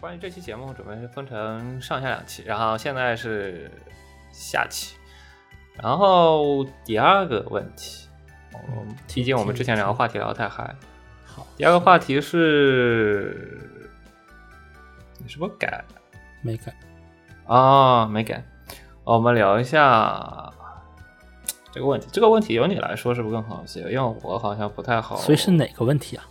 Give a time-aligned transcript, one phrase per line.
[0.00, 3.70] 关于这期节目，准备分成上下两期，然后现在是
[4.32, 4.96] 下期。
[5.76, 8.08] 然后第二个问题，
[8.54, 10.74] 嗯，毕竟我们之前聊的话题聊得太嗨。
[11.26, 13.60] 好，第二个话题是，
[15.18, 15.84] 你是不是改？
[16.40, 16.74] 没改
[17.46, 18.42] 啊，没改。
[19.04, 20.50] 我们聊一下
[21.72, 22.08] 这个问题。
[22.10, 23.80] 这个问题由你来说是不是更好一些？
[23.82, 25.16] 因为我好像不太好。
[25.16, 26.24] 所以是哪个问题啊？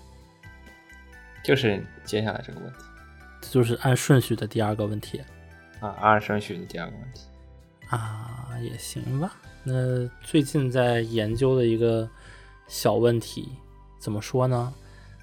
[1.44, 2.80] 就是接下来这个问题，
[3.42, 5.22] 就是按顺序的第二个问题
[5.80, 7.22] 啊，按顺序的第二个问题
[7.90, 9.34] 啊，也行吧。
[9.64, 12.10] 那最近在研究的一个
[12.68, 13.50] 小问题，
[13.98, 14.74] 怎么说呢？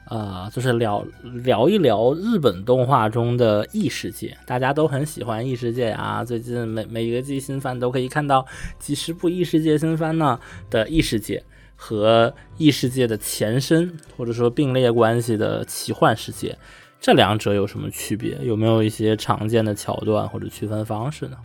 [0.07, 1.05] 啊，就是聊
[1.45, 6.25] 聊一聊日本动画中的异世界，大家都很喜欢异世界啊。
[6.25, 8.47] 最近每每一个季新番都可以看到
[8.79, 10.39] 几十部异世界新番呢
[10.71, 11.43] 的异世界。
[11.79, 16.57] 和异世界的前身，或者说并列关系的奇幻世界，
[17.01, 18.37] 这两者有什么区别？
[18.43, 21.37] 有没有一些常见的桥段或者区分方式呢？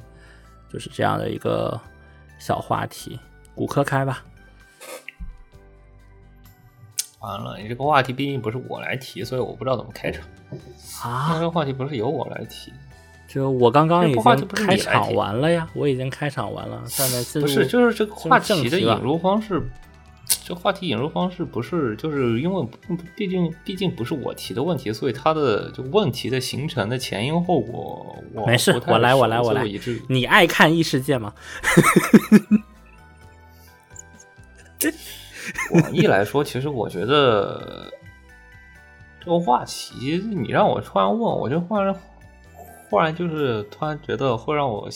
[0.72, 1.80] 就是这样的一个
[2.40, 3.20] 小话题，
[3.54, 4.24] 骨科开吧。
[7.20, 10.26] 完了，你这个话题毕竟不是我来提，所以我不知道怎么开场
[11.04, 11.36] 啊。
[11.36, 12.74] 这个话题不是由我来提，
[13.28, 16.82] 就我刚刚已经开场完了呀，我已经开场完了。
[16.88, 19.62] 下面不是，就是这个话题的引入方式。
[20.52, 22.68] 这话题引入方式不是，就是因为
[23.16, 29.64] 毕竟毕竟不是我提的问题，所以它的就问题的形成的前因后果，我没事，我来我来我来。
[30.10, 31.34] 你爱看异世界吗？
[35.70, 37.90] 广义来说，其实我觉得
[39.22, 41.96] 这个话题，你让我突然问，我就忽然
[42.90, 44.90] 忽然就是突然觉得会让我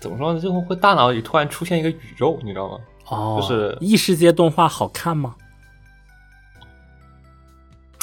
[0.00, 0.40] 怎么说呢？
[0.40, 2.80] 最后会大脑里突然出现一个宇宙，你知道吗？
[3.08, 5.36] 哦，就是异世界动画好看吗？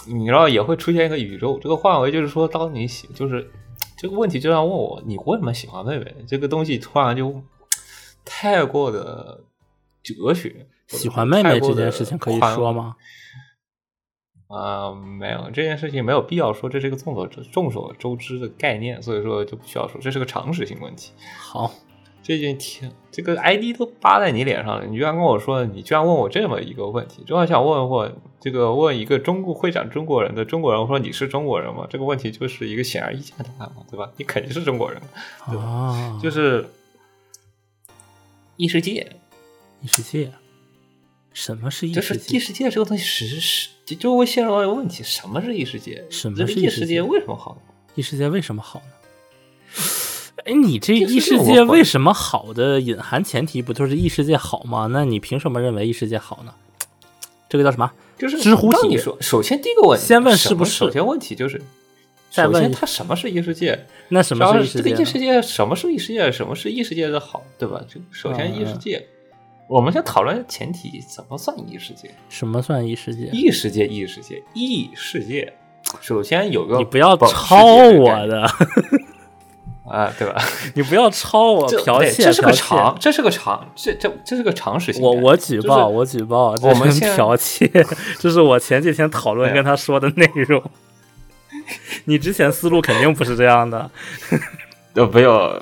[0.08, 3.52] 你知道也会出现一个宇宙，这个范围就是说，当你喜，就是
[3.96, 6.16] 这个问题就像问我，你为什么喜欢妹妹？
[6.28, 7.44] 这个东西突然就
[8.26, 9.44] 太过的
[10.02, 10.68] 哲学。
[10.88, 12.96] 喜欢妹妹这件事情可以说吗？
[14.48, 21.12] 啊，没有这件事情没有必要说，这是一个众所众所周知的概念，所以说就不需要说，这是个常识性问题。
[21.38, 21.72] 好。
[22.24, 31.88] 这件天，这个 ID 都扒在你脸上了，你居然跟我说，你居然问我这么一个问题，正好想问问这个问一个中国会讲中国人的中国人，我说你是中国人吗？
[31.90, 34.12] 这个问题就是一个显而易见的答案嘛，对吧？
[34.18, 35.02] 你肯定是中国人，
[35.48, 36.20] 对吧？
[36.22, 36.70] 就是
[38.58, 39.12] 异世界，
[39.82, 40.32] 异世界，
[41.34, 42.38] 什么是异世界？
[42.38, 46.06] 异世界这个东西实是就会陷入到一个问题，什么是异世界？
[46.10, 47.02] 什么是异世界？
[47.02, 47.62] 为什么好呢？
[47.96, 48.86] 异世界为什么好呢？
[50.46, 54.88] 哎，你这异世界为什么好的隐含前提不就是异世界好吗？
[54.92, 56.54] 那你凭什么认为异世界好呢？
[57.50, 57.92] 这个叫什么？
[58.18, 58.88] 就是知乎题。
[58.88, 60.72] 你说，首先第一个问题，先问是不是？
[60.72, 61.62] 首先问题就是，
[62.30, 63.86] 再问他什么是异世界？
[64.10, 64.90] 那什么是异世界？
[64.90, 66.32] 这个异世界什么是异世界？
[66.32, 67.44] 什么是异世界的好？
[67.58, 67.82] 对吧？
[67.88, 69.06] 就首先异世界，
[69.68, 72.10] 我们先讨论前提，怎么算异世界？
[72.30, 73.26] 什么算异世界？
[73.34, 75.54] 异世界，异世界，异世界。
[76.00, 78.48] 首先有个，你不要抄我的。
[79.92, 80.42] 啊，对吧？
[80.74, 85.04] 你不要抄我剽窃，这是个常，这是个常，这这这是个常识性。
[85.04, 87.70] 我我举报，我举报，我们剽窃，
[88.18, 90.64] 这是我前几天讨论跟他说的内容。
[92.06, 93.92] 你之前思路肯定不是这样的。
[94.96, 95.62] 呃，没有，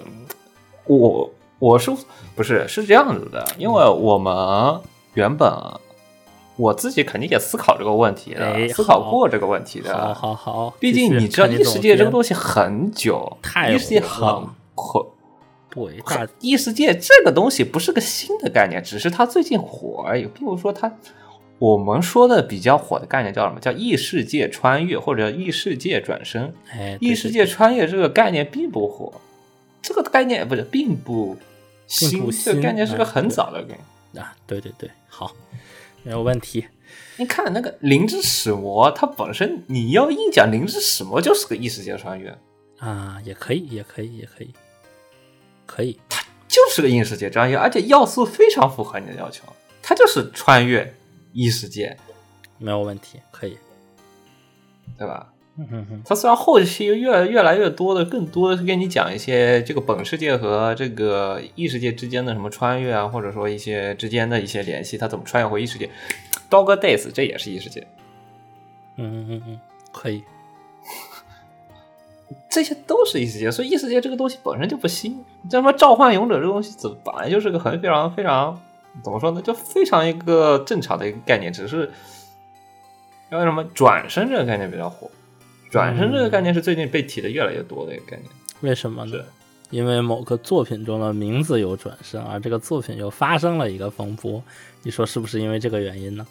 [0.85, 1.91] 我我是
[2.35, 3.45] 不是是这样子的？
[3.57, 4.79] 因为我们
[5.15, 5.51] 原本。
[6.59, 9.93] 我自己肯定也思考这个问题的，思考过这个问题的。
[9.97, 13.37] 好好好，毕竟你知道异世界这个东西很久，
[13.71, 14.45] 异世界很
[14.75, 15.07] 火。
[15.69, 16.03] 对，
[16.41, 20.25] 异世界这个东西不是个新的概念，只是它最近火而已。
[20.25, 20.91] 比如说，它
[21.59, 23.59] 我们说的比较火的概念叫什么？
[23.61, 26.51] 叫异世界穿越或者异世界转生。
[26.71, 29.13] 哎，异世界穿越这个概念并不火，
[29.81, 31.37] 这个概念不是并不
[31.87, 33.77] 新，这个概念是个很早的概
[34.13, 34.35] 念啊。
[34.45, 35.31] 对对对，好。
[36.03, 36.65] 没有问题。
[37.17, 42.35] 你看那个《灵之使魔》，它本身你要硬讲《灵之使魔》就是个异世界穿越
[42.79, 44.53] 啊，也可以，也可以，也可以，
[45.65, 45.99] 可以。
[46.07, 49.43] 它就是个异世界穿越，而且要素非常符合你的要求，
[49.81, 50.95] 它就是穿越
[51.33, 51.95] 异世界，
[52.57, 53.57] 没有问题，可以，
[54.97, 55.31] 对吧？
[55.59, 65.89] 嗯它虽然后期越越来越多的，更多的是跟你讲一些这个本世界和这个异世界之间的什么穿越啊，或者说一些之间的一些联系，它怎么穿越回异世界
[66.49, 67.85] ？Dog Days 这也是异世界。
[68.95, 69.59] 嗯嗯嗯，
[69.91, 70.23] 可以，
[72.49, 75.23] 这些都是异世界，所以异世界这个东西本身就不新。
[75.49, 78.61] 这什么召唤勇者这东西，怎本来就是个很非常非常
[79.03, 79.41] 怎么说呢？
[79.41, 81.91] 就非常一个正常的一个概念，只是
[83.31, 85.09] 为什么转身这个概念比较火？
[85.69, 88.29] 转身这个概念是最近被提的越来越多的一个概念。
[88.61, 89.17] 为什么呢？
[89.69, 94.43] 因为某个作品中的名字有转身，而这个作品又发生了一个风波，
[94.83, 96.25] 你说是不是因为这个原因呢？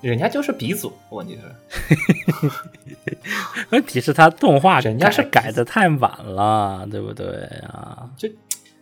[0.00, 2.50] 人家就是鼻祖，问题是，
[3.70, 7.26] 问题是他动画人家是改改的太晚了，对不对
[7.68, 8.08] 啊？
[8.16, 8.28] 就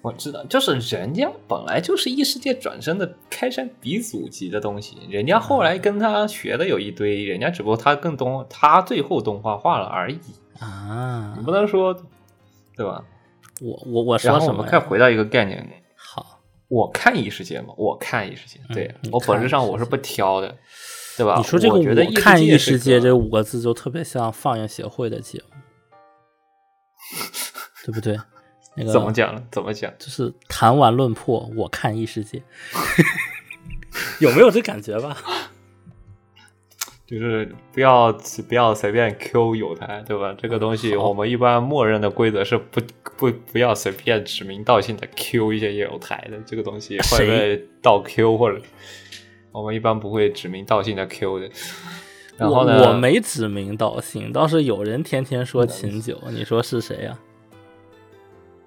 [0.07, 10.21] 我知道，就是人家本来就是异世界转生的开山鼻祖级的东西，人家后来跟他学的有一堆，人家只不过他更动，他最后动画化了而已，
[10.61, 11.93] 啊你，不能说，
[12.77, 13.05] 对吧？
[13.61, 14.71] 我我我什么呀？
[14.71, 20.57] 再回到一个概念，好，我看异世界嘛，我看异世界，对、我本质上我是不挑的，
[21.17, 21.35] 对吧？
[21.37, 25.57] 你说这个我觉得“我看异异世界”这五个字就特别像放映协会的节目，
[27.85, 28.17] 对不对？
[28.77, 29.43] 那个怎么讲呢？
[29.51, 29.93] 怎么讲？
[29.99, 32.43] 就是谈完论破，我看异世界，
[34.21, 35.17] 有没有这感觉吧？
[37.07, 38.13] 就是不要
[38.49, 40.35] 不要随便 Q 有台，对吧？
[40.37, 42.81] 这个东西我们一般默认的规则是不
[43.17, 48.61] 不不要随便指名道姓的 Q 一些有台的，这个东西会谁被盗 Q 或者
[49.53, 51.49] 我们一般不会指名道姓的 Q 的。
[52.37, 57.17] 然后呢，我我没指名道姓，倒是有人天天说秦九，你说是谁呀、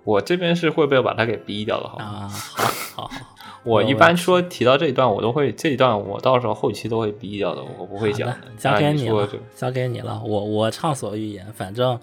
[0.04, 1.88] 我这边是会被把他给逼掉的？
[2.04, 2.28] 啊？
[2.28, 2.64] 好
[2.96, 3.12] 好好，
[3.64, 8.34] 我一般说提到这一段，我都会这一段我到时候后期都会逼掉的，我不会讲。
[8.58, 10.22] 交给你了你，交给你了。
[10.26, 12.00] 我我畅所欲言，反正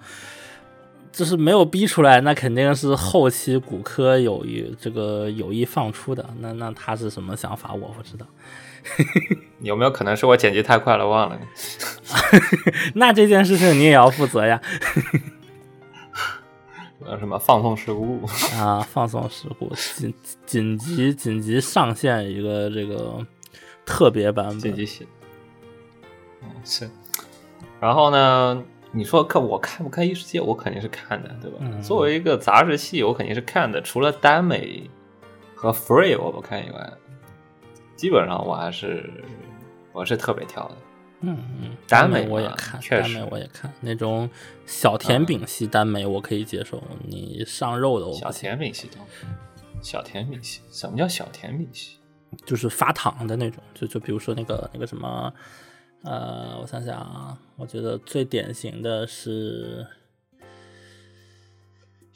[1.11, 6.25] 就是没有逼出来，那肯定是后期骨科有意这个有意放出的。
[6.41, 8.27] 那那他是什么想法，我不知道。
[9.63, 11.37] 有没有可能是我剪辑太快了忘了？
[12.95, 14.61] 那这件事情你也要负责呀。
[17.09, 18.27] 呃，什么放送事故？
[18.59, 20.13] 啊，放送事故，紧
[20.45, 23.25] 紧急紧急上线一个这个
[23.85, 24.59] 特别版本。
[24.59, 25.07] 紧急写。
[26.43, 26.91] 嗯，是。
[27.81, 28.63] 然后呢，
[28.93, 30.41] 你说看我看不看异世界？
[30.41, 31.59] 我肯定是看的，对吧？
[31.61, 33.81] 嗯作为一个杂志系，我肯定是看的。
[33.81, 34.91] 除了耽美
[35.55, 36.93] 和 Free 我不看以外，
[37.95, 39.09] 基本上我还是
[39.93, 40.77] 我是特别挑的。
[41.21, 44.29] 嗯嗯，耽耽美我也看，耽确实美我也看，那种
[44.67, 49.05] 小甜饼系耽美我可以接受，你上肉的我小甜饼系统，
[49.83, 51.97] 小甜饼系，什么叫小甜饼系？
[52.45, 55.33] 就是发糖的那种，就就比如说那个那个什么，
[56.03, 59.87] 呃，我想想啊，我觉得最典型的是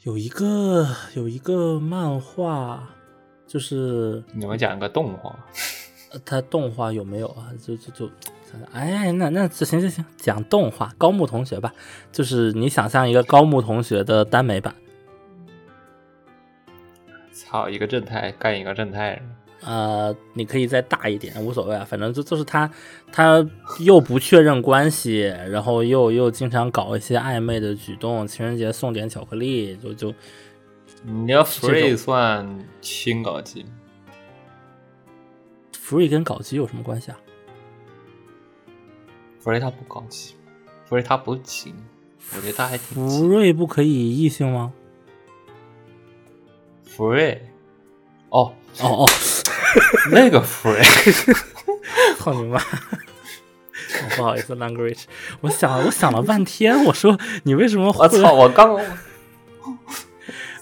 [0.03, 2.87] 有一个有一个漫画，
[3.47, 5.33] 就是你们讲个动画，
[6.11, 7.49] 呃它动画有没有啊？
[7.65, 8.11] 就就就
[8.71, 11.73] 哎，那那这行行行，讲动画，高木同学吧，
[12.11, 14.75] 就是你想象一个高木同学的耽美版，
[17.33, 19.21] 操，一个正太干一个正太，
[19.63, 22.69] 呃，你可以再大一点，无所谓啊，反正就就是他
[23.11, 23.45] 他
[23.79, 30.13] 又不确认关系，然后又又经常搞一些暧昧的举动，情人节送点巧克力，就就
[31.03, 33.65] 你要 Free 算轻搞基
[35.73, 37.19] ？free 跟搞基有什么关系啊？
[39.41, 40.35] 福瑞他不高级，
[40.85, 41.73] 福瑞他不轻，
[42.35, 43.27] 我觉得他还挺福轻。
[43.27, 44.71] 瑞不可以异性吗？
[46.85, 47.41] 福瑞，
[48.29, 49.09] 哦，哦哦，
[50.11, 50.79] 那个福瑞，
[52.17, 52.59] 操你妈！
[52.59, 52.63] 哦
[54.15, 55.03] 不好意思，language，
[55.41, 58.73] 我想我想了半天，我说你为什么我操，我刚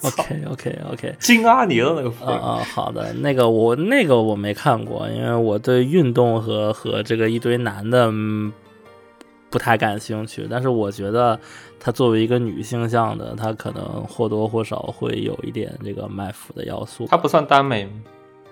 [0.01, 8.51] ？OK OK OK，金阿尼的那个福瑞，啊啊，好的，那个我那个我没看过，因为我对运动和和这个一堆男的、嗯、
[9.49, 10.47] 不太感兴趣。
[10.49, 11.39] 但是我觉得
[11.79, 17.05] 她作为一个女性向的，她可能或多或少会有一点这个卖腐的要素。
[17.07, 17.91] 她不算耽美吗？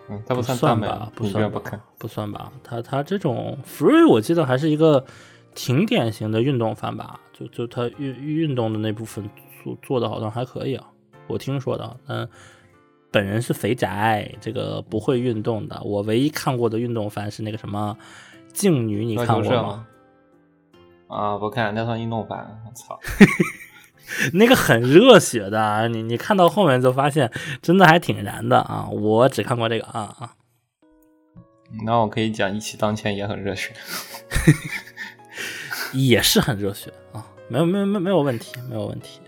[0.10, 1.82] 嗯，她不算耽美不算吧不看？
[1.98, 2.52] 不算吧。
[2.64, 5.06] 她她这种 free 我记得还是一个
[5.54, 9.30] 挺典型的运动番吧，就就她运运动的那部分
[9.64, 10.86] 做做的好像还可以啊，
[11.28, 11.98] 我听说的。
[12.08, 12.28] 嗯，
[13.12, 15.82] 本人是肥宅，这个不会运动的。
[15.84, 17.98] 我唯一看过的运动番是那个什么
[18.54, 19.86] 静女，你看过吗？
[21.08, 22.62] 啊，不看，那算运动版。
[22.66, 23.00] 我操，
[24.34, 28.88] 那个很热血的啊，你你看到后面就发现真的还挺燃的啊。
[28.92, 30.34] 我只看过这个啊啊。
[31.86, 33.74] 那我可以讲一骑当千也很热血。
[35.94, 39.22] 也是很热血啊，没有没有没有没有问题，没有问题。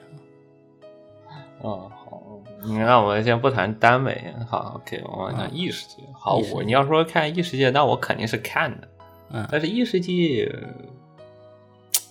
[1.62, 5.96] 嗯，好，那我们先不谈耽美，好，OK，我们啊谈异世界。
[6.14, 8.88] 好，我你要说看异世界，那我肯定是看的。
[9.32, 10.52] 嗯，但是异世界，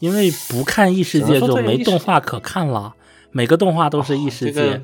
[0.00, 2.95] 因为不看异世界就没动画可看了，
[3.31, 4.61] 每个动画都是异世界。
[4.61, 4.81] 哦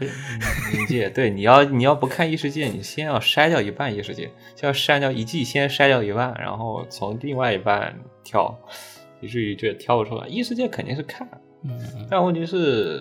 [0.89, 8.55] 这个对，你要你要不看异世界，你先要筛掉一半异世界，就要筛掉一季，先筛掉一半，然后从另外一半跳，
[9.21, 10.27] 以至于这挑不出来。
[10.27, 11.27] 异世界肯定是看，
[11.63, 11.79] 嗯
[12.11, 13.01] 但问题是，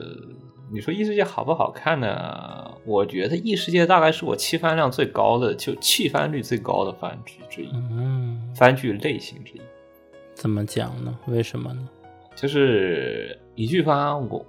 [0.72, 2.72] 你说异世界好不好看呢？
[2.86, 9.62] 我觉得异世界大概是我弃番量最高的，就弃番率最高的番剧之一，嗯，番剧类型之一。
[10.36, 11.18] 怎么讲呢？
[11.28, 11.90] 为什么呢？
[12.36, 14.46] 就是一句番，我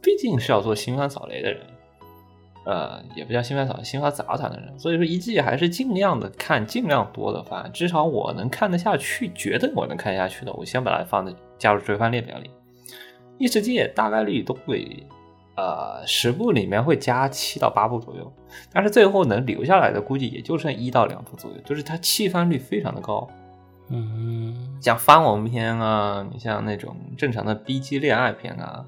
[0.00, 1.60] 毕竟是要做新番扫雷的人，
[2.64, 12.50] 呃，也不叫新番扫，新番杂谈的人，所以说一季还是尽量的看尽量多的番，至少我能看得下去，觉得我能看下去的，我先把它放在加入追番列表里。
[13.38, 15.06] 异世界大概率都会，
[15.56, 18.32] 呃，十部里面会加七到八部左右，
[18.72, 23.28] 但是最后能留下来的估计也就剩一到两部左右，就是它弃番率非常的高。
[23.88, 28.84] 嗯像番文片啊，你像那种正常的 B G 恋爱片啊，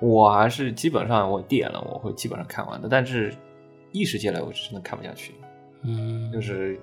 [0.00, 2.88] 我还是基本上我点了，我会基本上看完的。
[2.88, 3.34] 但是
[3.92, 5.34] 异世界类我是真的看不下去，
[5.82, 6.78] 嗯，就是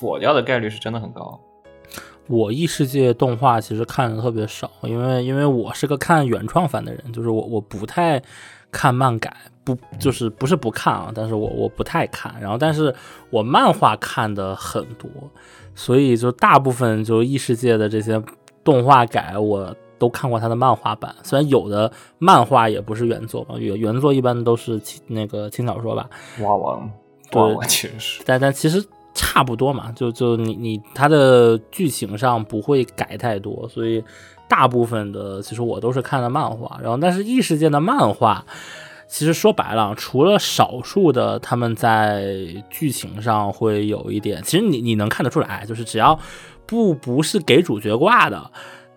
[0.00, 1.38] 否掉的概率是真的很高。
[2.28, 8.22] 我异世界动画其实看的特别少，因为因为我是个看原创番的人，就是我我不太
[8.70, 12.94] 看漫改，不就是不是不看啊，但是我我不太看，然后但是
[13.28, 15.10] 我漫画看的很多，
[15.74, 18.22] 所以就大部分就异世界的这些
[18.62, 26.08] 动画改我都看过他的漫画版，虽然有的漫画也不是原作嘛，原原作一般都是轻那个轻小说吧，
[26.40, 26.90] 哇王，
[27.30, 27.98] 对其实。
[27.98, 34.02] 是但但其实差不多嘛，就就你你它的剧情上不会改太多，所以
[34.48, 38.44] 大部分的其实我都是看的漫画，然后但是异世界的漫画。
[39.12, 42.34] 其实说白了，除了少数的他们在
[42.70, 46.18] 剧情上会有一点，其实你你能看得出来，就是只要
[46.64, 48.50] 不不是给主角挂的，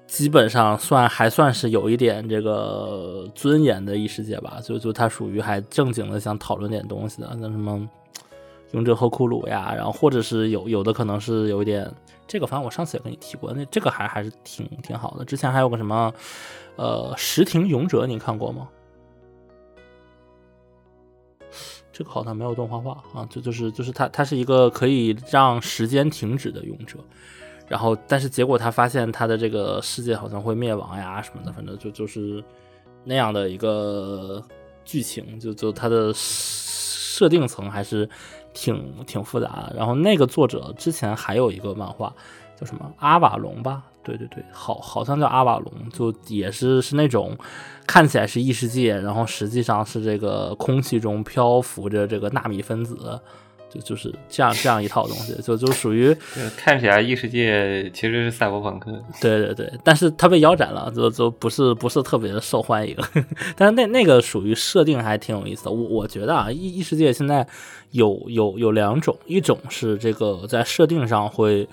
[0.08, 4.58] 基本上算还算是有一点这个尊严的异世界吧。
[4.64, 7.86] 就就它属于还正经的想讨论点东西的，像什么
[8.72, 11.92] 勇者和库鲁呀，然后或者是有有的可能是有一点
[12.26, 15.26] 这个，反正我上次也跟你提过，那这个还还是挺挺好的。
[15.26, 16.14] 之前还有个什么
[16.78, 18.70] 呃石庭勇者，你看过吗？
[21.98, 27.00] 这个好像没有动画化啊，就就是就是它它是一个可以让时间停止的勇者，
[27.70, 32.44] 然后但是结果他发现他的这个世界好像会灭亡呀什么的，反正就就是
[33.06, 34.44] 那样的一个
[34.84, 38.10] 剧情，就就它的设定层还是
[38.54, 39.74] 挺挺复杂的。
[39.78, 42.14] 然后那个作者之前还有一个漫画
[42.60, 43.86] 叫什么阿瓦隆吧？
[44.04, 47.38] 对对对，好好像叫阿瓦隆，就也是是那种
[47.88, 53.20] 看起来是异世界，然后实际上是这个空气中漂浮着这个纳米分子，
[53.70, 58.92] 就就是这样这样一套东西，就就属于呃看起来异世界其实是赛博朋克。
[59.22, 62.96] 对对对，但是它被腰斩了，就就不是不是特别的受欢迎。
[63.56, 65.72] 但是那那个属于设定还挺有意思的。
[65.72, 67.46] 我我觉得啊，异异世界现在
[67.92, 71.68] 有有有两种，一种是这个在设定上会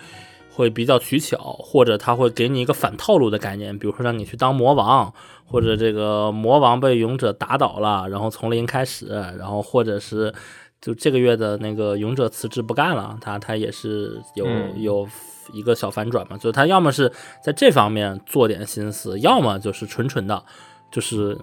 [0.55, 5.11] 会比较取巧，或者他会给你一个反套路的概念，比如说让你去当魔王，
[5.47, 9.07] 或者这个魔王被勇者打倒了，然后从零开始，
[9.39, 10.35] 然后或者是
[10.81, 15.09] 就这个月的那个勇者辞职不干了，他他也是有嗯有
[15.53, 17.11] 一个小反转嘛，就是他要么是
[17.43, 20.45] 在这方面做点心思，要么就是纯纯的，
[20.91, 21.39] 就是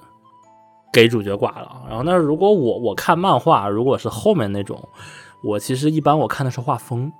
[0.93, 1.81] 给主角挂了。
[1.87, 4.87] 然后，那如果我我看漫画，如果是后面那种，
[5.43, 7.11] 我其实一般我看的是画风。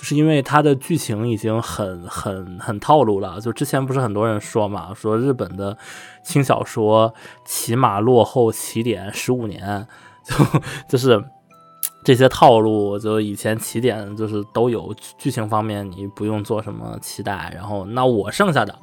[0.00, 5.76] 就是因为它的剧情已经很很很套路了，就之前不是很多人说嘛，说日本的
[6.22, 7.12] 轻小说
[7.44, 9.86] 起码落后起点十五年，
[10.24, 10.34] 就
[10.88, 11.22] 就是
[12.02, 18.74] 这些套路，就以前起点就是都有剧情方面你不用做什么期待，然后那我剩下的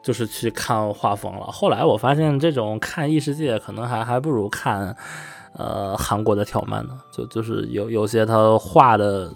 [0.00, 1.46] 就是去看画风了。
[1.46, 4.96] 后来我发现这种看异世界可能还还不如看
[5.54, 9.34] 呃韩国的挑漫呢，就就是有有些他画的。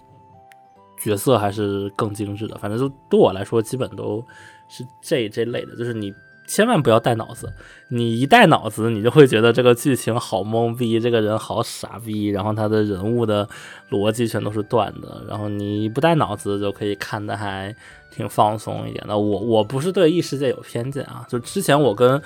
[1.06, 4.20] 角色还是更精致的，反正就对我来说，基本都
[4.68, 5.76] 是这这类的。
[5.76, 6.12] 就是你
[6.48, 7.52] 千万不要带脑子，
[7.90, 13.48] 你一带脑子，你就会觉得这个剧情好懵逼，这个人好傻逼，然后他的人物的
[13.90, 15.22] 逻辑全都是断的。
[15.28, 17.72] 然后你不带脑子，就可以看的还
[18.10, 19.16] 挺放松一点的。
[19.16, 22.20] 我我不是对异世界有偏见啊，就之前我跟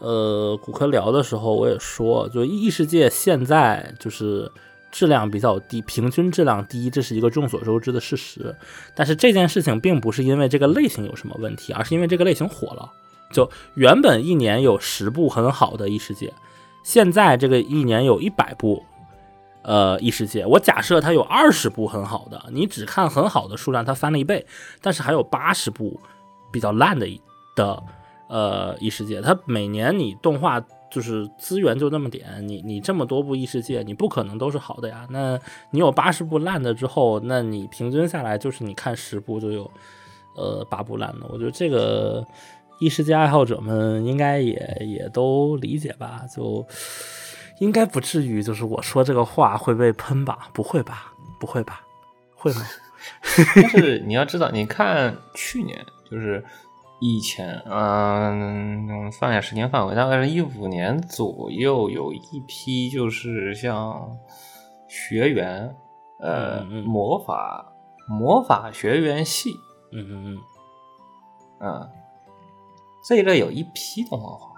[0.00, 4.52] 呃骨科聊的时候，我也说，就异世界现在就是。
[4.90, 8.54] 质量比较低，平均质量低，这是一个众所周知的事实。
[8.94, 12.90] 但是这件事情并不是因为这个类型有什么问题，而是因为这个类型火了。
[13.32, 16.32] 就原本一年有十部很好的异世界，
[16.82, 18.82] 现在这个一年有一百部，
[19.62, 20.46] 呃，异世界。
[20.46, 24.46] 我假设它有二十部很好的，你只看很好的数量，它翻了一倍。
[24.80, 26.00] 但是还有八十部
[26.50, 27.06] 比较烂的
[27.54, 27.82] 的
[28.28, 30.64] 呃异世界，它每年你动画。
[30.90, 35.06] 就是资源就那么点，你你这么多部异世界，你不可能都是好的呀。
[35.10, 35.38] 那
[35.70, 39.70] 你有八十部烂的之后，那你平均下来就是你看十部就有
[40.34, 41.26] 呃八部烂的。
[41.28, 42.26] 我觉得这个
[42.80, 46.66] 异世界爱好者们应该也也都理解吧，就
[47.60, 50.48] 应该不至于就是我说这个话会被喷吧？
[50.52, 51.12] 不会吧？
[51.38, 51.82] 不会吧？
[52.34, 52.62] 会吗？
[53.54, 55.78] 但是你要知道，你看去年
[56.10, 56.44] 就是
[57.00, 64.18] 以前，嗯，算一下时间范围，大概是一五年左右，有一批就是像
[64.88, 65.76] 学员，
[66.20, 67.72] 呃，嗯嗯魔法
[68.08, 69.50] 魔法学员系，
[69.92, 70.38] 嗯嗯嗯，
[71.60, 71.90] 嗯，
[73.04, 74.57] 这一类有一批动画。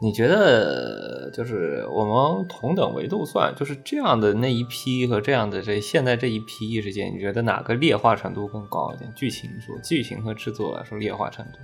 [0.00, 9.12] 你觉得就是我们同等维度算，就是这样的那一批和这样的这现在这一批异世界，你觉得哪个劣化程度更高一点？
[9.14, 11.58] 剧情说，剧情和制作来说，劣化程度。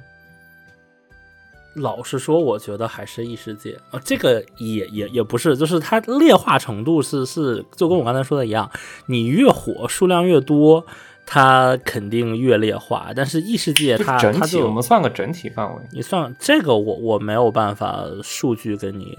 [1.76, 8.68] 老实说，我觉得还是异世界啊、这个也也也不是，就是它劣化程度是是就跟我刚才说的一样，
[9.06, 10.84] 你越火，数量越多，
[11.32, 13.12] 它肯定越劣化。
[13.14, 15.80] 但是异世界就它它整体，我就们算个整体范围。
[15.92, 19.16] 你算这个我我没有办法数据跟你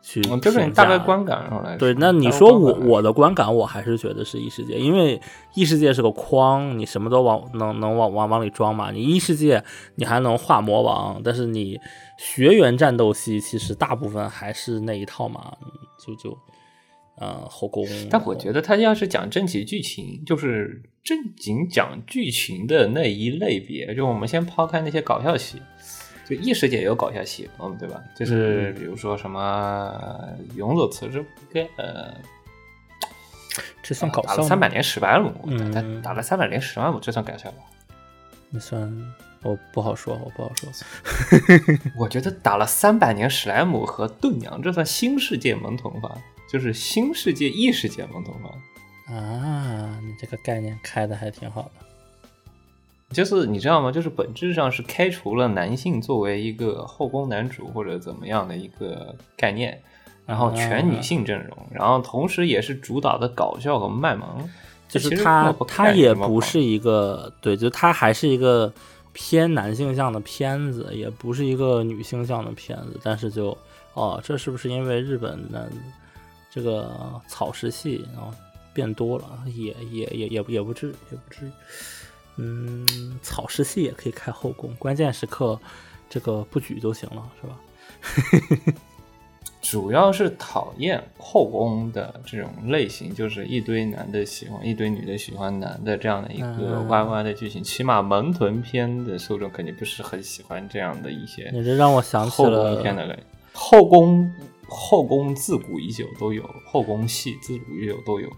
[0.00, 1.76] 去嗯，就是你大概观感上来。
[1.76, 5.20] 对，那你说我我的观感，我还是觉得是异世界，因为
[5.54, 8.90] 异世界是个框，你什么都往能能往往往里装嘛。
[8.90, 9.62] 你异世界
[9.96, 11.78] 你还能画魔王，但是你
[12.18, 15.68] 学员战斗系其实大部分还是那一套嘛，嗯
[16.04, 16.36] 就就
[17.16, 17.86] 呃后宫。
[18.10, 25.60] 但我觉得他要是讲正经剧情，就是正经讲剧情的那一类别，就我们先抛开那些搞笑戏，
[26.26, 28.00] 就异世界也有搞笑戏，嗯，对吧？
[28.16, 29.94] 就是比如说什么
[30.56, 32.14] 《勇者辞职该呃，
[33.82, 34.34] 这算搞笑吗？
[34.36, 37.58] 打了三百年史莱姆，嗯他打了三百年史莱姆，这算搞笑吧？
[38.50, 40.68] 那算我不好说，我不好说。
[41.98, 46.16] 我觉得打了三百年史莱姆和盾娘，这算新世界萌童吧？
[46.52, 48.50] 就是新世界异世界嘛，懂吗？
[49.16, 51.70] 啊，你这个概念开的还挺好的。
[53.14, 53.90] 就是你知道吗？
[53.90, 59.82] 就是本质上是开除了男性作为一个后宫男主或者怎么样的一个概念，
[60.26, 64.48] 然后全女性阵容，然后同时也是主导的搞笑和卖萌。
[64.88, 68.70] 就是它它也不是一个对，就它还是一个
[69.14, 73.00] 偏男性向的片子，也不是一个女性向的片子。
[73.02, 73.56] 但是就
[73.94, 75.70] 哦，这是不是因为日本的
[76.54, 76.92] 这个
[77.26, 78.30] 草食系然后
[78.74, 79.42] 变多了？
[79.46, 81.50] 也也也也也不至于，也不至于。
[82.36, 82.86] 嗯，
[83.22, 85.58] 草食系也可以开后宫，关键时刻
[86.10, 88.74] 这个不举就行了，是吧？
[89.62, 97.62] 主要是讨厌后宫的这种类型，就是一堆男的喜欢，一堆女的喜欢男的这样的一个嗯歪歪的剧情。
[97.62, 103.18] 起码萌臀片的受众肯定不是很喜欢这样的一些你这让我想起后了宫片的类。
[103.54, 104.30] 后宫
[104.68, 108.30] 后宫自古已久都有，后宫戏自古已久都有。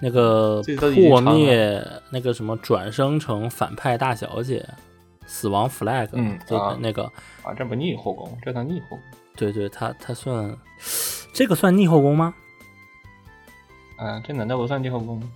[0.00, 0.60] 那个
[0.94, 4.68] 破灭那个什么转生成反派大小姐，
[5.26, 7.04] 死亡 flag，嗯就啊那个，
[7.42, 9.00] 啊，这不逆后宫，这叫逆后宫。
[9.36, 10.56] 对对，他他算
[11.32, 12.34] 这个算逆后宫吗？
[13.96, 15.30] 啊，这难道不算逆后宫吗？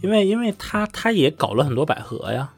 [0.00, 2.52] 因为因为他他也搞了很多百合呀，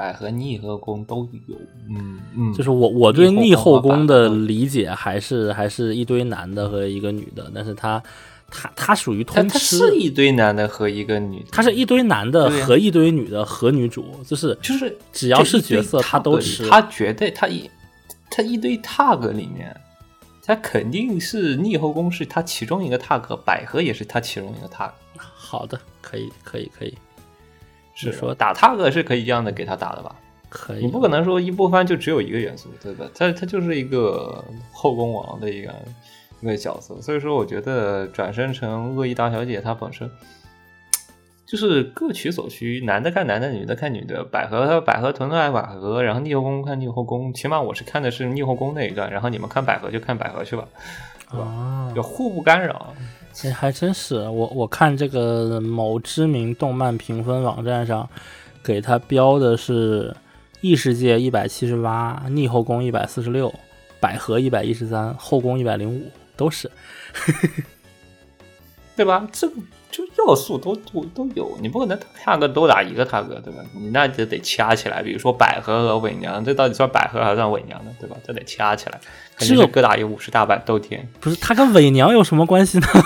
[0.00, 1.54] 百合逆后宫都有。
[1.90, 8.02] 嗯嗯，就是我我对逆逆后后宫的理解还是还是一堆男的和一个女的，但是他
[8.50, 17.70] 他他属于他他通吃，是一堆男的和一个女的，他是一堆男的和一堆女的和女主，就是就是只要是角色他都吃他绝对他一
[18.30, 19.78] 他一堆 tag 里面，
[20.42, 24.90] 他肯定是逆后宫是他其中一个 tag，百合也是他其中一个 tag。
[25.18, 26.94] 好的，可以可以可以
[27.94, 30.14] 是说打 tag 是可以一样的给他打的吧？
[30.48, 33.06] 可以，你不可能说一波番就只有一个元素，对吧？
[33.14, 35.72] 他他就是一个后宫王的一个
[36.40, 40.10] 一个角色，所以说我觉得转身成恶意大小姐，她本身
[41.46, 50.66] 就是各取所需，男的看男的，女的看女的，百合百合屯爱百合，然后逆后宫看逆后宫，起码我是看的是逆后宫那一段，然后你们看百合就看百合去吧，
[51.28, 52.92] 啊，就互不干扰。
[53.42, 58.08] 哎，还真是我我看这个某知名动漫评分网站上，
[58.62, 60.14] 给它标的是
[60.60, 63.52] 异世界一百七十八，逆后宫一百四十六，
[63.98, 66.70] 百合一百一十三，后宫一百零五，都是。
[68.94, 69.26] 对吧？
[69.32, 69.50] 这
[69.90, 73.62] 就要素都都都有，你不可能 tag 都打一个 tag，对吧？
[73.74, 75.02] 你那就得掐起来。
[75.02, 77.90] 比如说百合和伪娘，这到底算百合还是算伪娘呢？
[78.00, 78.16] 对吧？
[78.26, 79.00] 这得掐起来，
[79.36, 81.08] 肯定这是各打一五十大板都天。
[81.20, 82.86] 不是他跟伪娘有什么关系呢？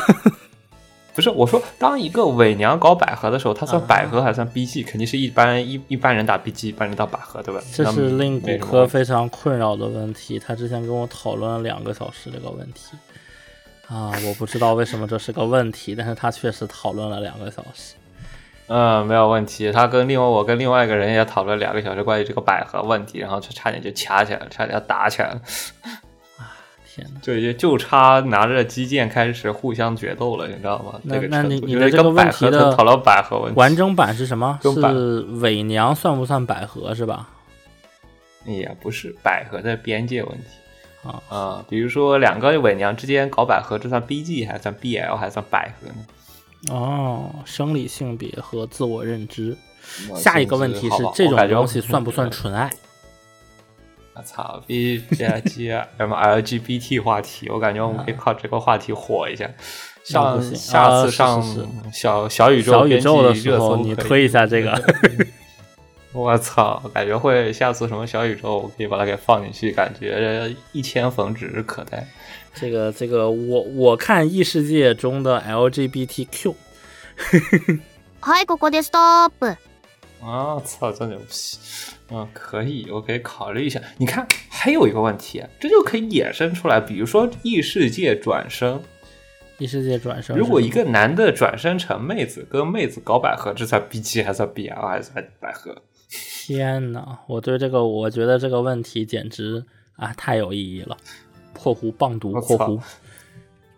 [1.14, 4.84] 不是我说，当一个伪娘搞百合的时候，他算啊百合还是算 BG？
[4.84, 7.60] 肯定是一般一一般人打 BG，一般人打百合，对吧？
[7.72, 10.40] 这是令骨科非常困扰的问题。
[10.40, 12.96] 他之前跟我讨论了两个小时这个问题。
[13.88, 17.94] 啊，我不知道为什么这是个问题，但是他确实讨论了两个小时。
[18.66, 19.70] 嗯，没有问题。
[19.70, 25.40] 他跟另外我跟另外一个人也讨论两个小时关于这个百合问题，然后就差点就掐起来了，差点要打起来了。
[26.38, 26.56] 啊
[26.94, 27.20] 天哪！
[27.20, 30.98] 就就差拿着击剑开始互相决斗了，你知道吗？
[31.02, 34.58] 那这个那你的这个问跟百合题的讨论百合问题，完整版是什么？
[34.62, 37.28] 是伪娘算不算百合是吧？
[38.46, 40.44] 也不是百合的边界问题
[41.04, 46.74] 啊啊、比如说两个伪娘之间搞百合，这算 BG 还算 BL 还算百合呢？
[46.74, 49.56] 哦，生理性别和自我认知。
[50.16, 52.70] 下一个问题，是这种东西算不算纯爱？
[54.14, 59.50] 我操，B G G M L G B T 话题，我感觉我们可以靠这个话题火一下。
[60.04, 61.42] 上下次上
[61.92, 64.72] 小小宇宙小宇宙的时热候，你推一下这个。
[66.13, 72.07] 我操，感觉会下次什么小宇宙，我可以把它给放进去，感觉一千粉指日可待。
[72.55, 76.55] 这个这个，我我看异世界中的 LGBTQ，
[78.21, 79.55] はい、ここでストップ。
[80.21, 81.25] 啊，操，真牛逼！
[82.09, 83.79] 嗯，可以，我可以考虑一下。
[83.97, 88.81] 你看，还有一个问题，这就可以衍生出来，比如说异世界转生，
[89.59, 90.39] 异世界转生是什么。
[90.39, 95.81] 如果一个男的转生成妹子，跟妹子搞百合，这算 B G 还是算 B L 还是算百合？
[96.08, 99.64] 天呐，我对这个，我觉得这个问题简直
[99.96, 100.96] 啊太有意义了。
[101.52, 102.80] 破弧棒读破弧，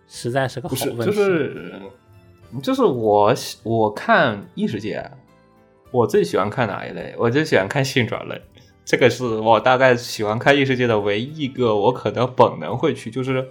[0.08, 1.04] 实在是个好问题。
[1.04, 1.72] 就是
[2.62, 5.08] 就是我喜我看异世界，
[5.90, 7.14] 我最喜欢看哪一类？
[7.18, 8.40] 我最喜欢看性转类，
[8.84, 13.46] 这个是我大概喜欢看异世界的唯一一个我可能本能会去，就是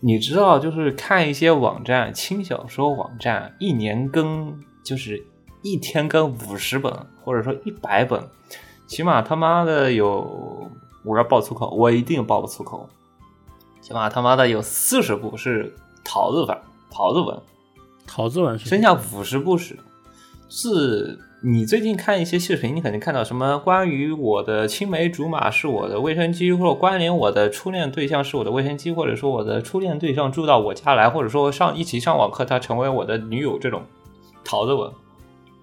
[0.00, 5.24] 你知道，就是看一些网站轻小说网站，一年更就是
[5.70, 8.22] 一天更五十本，或者说一百本，
[8.86, 10.70] 起码他妈的有
[11.04, 12.88] 我要爆粗口，我一定爆不粗口。
[13.80, 17.38] 起码他妈的有四十部是桃子版桃子文，
[18.06, 19.78] 桃子文是剩下五十部是
[20.48, 33.82] 是你最近看一些视频，你肯定看到什么关于我的青梅竹马是我的卫生巾，或者关联我的初恋对象是我的卫生巾，或者说我的初恋对象住到我家来，或者说上一起上网课，他成为我的女友这种
[34.44, 34.90] 桃子文，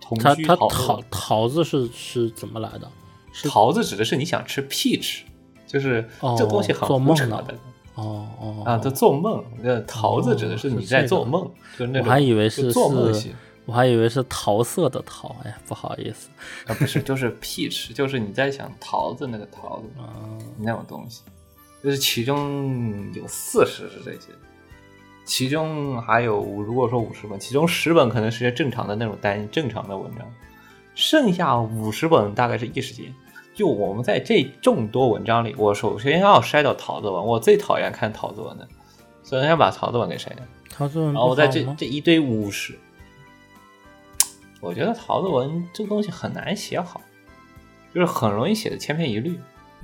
[0.07, 1.01] 同它桃子桃。
[1.09, 2.89] 桃子是是怎么来的？
[3.49, 5.21] 桃子指的是你想吃 peach，
[5.67, 7.57] 就是哦这东西很做梦呢胡扯的。
[7.95, 9.43] 哦哦啊，就做梦。
[9.61, 13.13] 那桃子指的是哦你在做梦，就是那我还以为是做梦
[13.65, 16.29] 我还以为是桃色的桃，哎呀，不好意思。
[16.67, 21.23] 啊，不是，就是 peach，就是你在想桃子那个桃子嗯，那种东西，
[21.83, 24.27] 就是其中有四十是这些，
[25.25, 30.25] 其中还有如果说五十本，其中十本可能是些正常的那种单正常的文章，
[30.93, 33.11] 剩下五十本大概是异世界。
[33.53, 38.67] 就我们在这众多文章里，我首先要筛掉桃子文，我最讨厌看桃子文的，
[39.23, 40.45] 首先要把桃子文给筛掉。
[40.69, 42.77] 桃子文不然后我在这这一堆五十，
[44.59, 47.01] 我觉得桃子文这个东西很难写好，
[47.93, 49.39] 就是很容易写的千篇一律。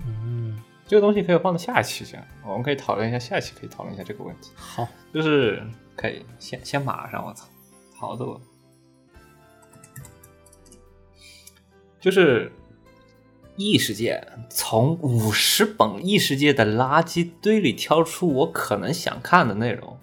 [0.06, 0.60] 嗯，
[0.92, 4.52] 这个东西可以放到下一期讲，我们可以讨论一下，下一期可以讨论一下这个问题。
[4.58, 5.64] 好，就是
[5.96, 7.46] 可以先先马上，我操，
[7.96, 8.42] 好的我，
[11.98, 12.52] 就是
[13.56, 19.98] 异世界从五十本异世界的垃圾堆里挑出我可能想看的内容，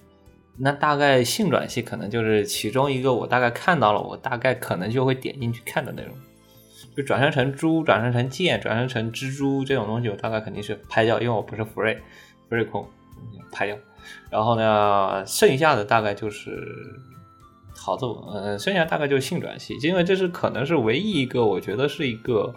[0.56, 6.16] 那大概性转系可能就是其中一个我大概看到了，我大概可能就会点进去看的内容。
[6.98, 11.94] 就转生成猪、转生成剑、转生成蜘蛛这种东西，我大概肯定是拍掉，因为我不是福瑞，
[12.48, 12.84] 福瑞控
[13.52, 13.76] 拍掉。
[14.28, 16.60] 然后呢，剩下的大概就是
[17.76, 22.52] 桃子文，呃，剩下大概就是性转系，因为这是可能是唯一一个我觉得是一个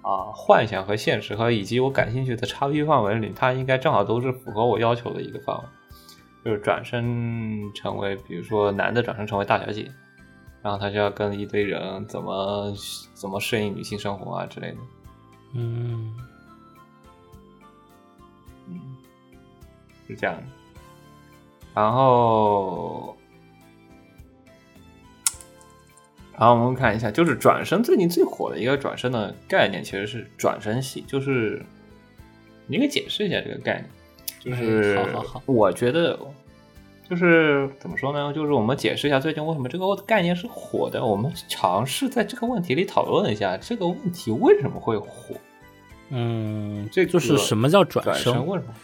[0.00, 5.62] 啊、幻想和现实和以及我感兴趣的 XP 范围里，它应该正好都是符合我要求的一个范围，
[6.46, 9.90] 就是转生成为，比如说男的转生成为大小姐，
[10.66, 12.74] 然后他就要跟一堆人怎么
[13.14, 14.76] 怎么适应女性生活啊之类的，
[15.54, 16.12] 嗯，
[18.66, 18.96] 嗯，
[20.08, 20.42] 是这样的。
[21.72, 23.16] 然后，
[26.36, 31.64] 然后我们看一下，就是转身最近最火的一个转身的概念，其实是转身系，就是
[32.66, 33.84] 你给解释一下这个概
[34.42, 36.18] 念，就是哎好好好我觉得。
[37.08, 38.32] 就是怎么说呢？
[38.32, 41.04] 就是我们解释一下最近为什么这个概念是火的。
[41.04, 45.08] 我们尝试在这个问题里讨论一下这个问题为什么会火。
[46.08, 48.46] 嗯，这就是个什么叫转转生？
[48.46, 48.74] 为什么？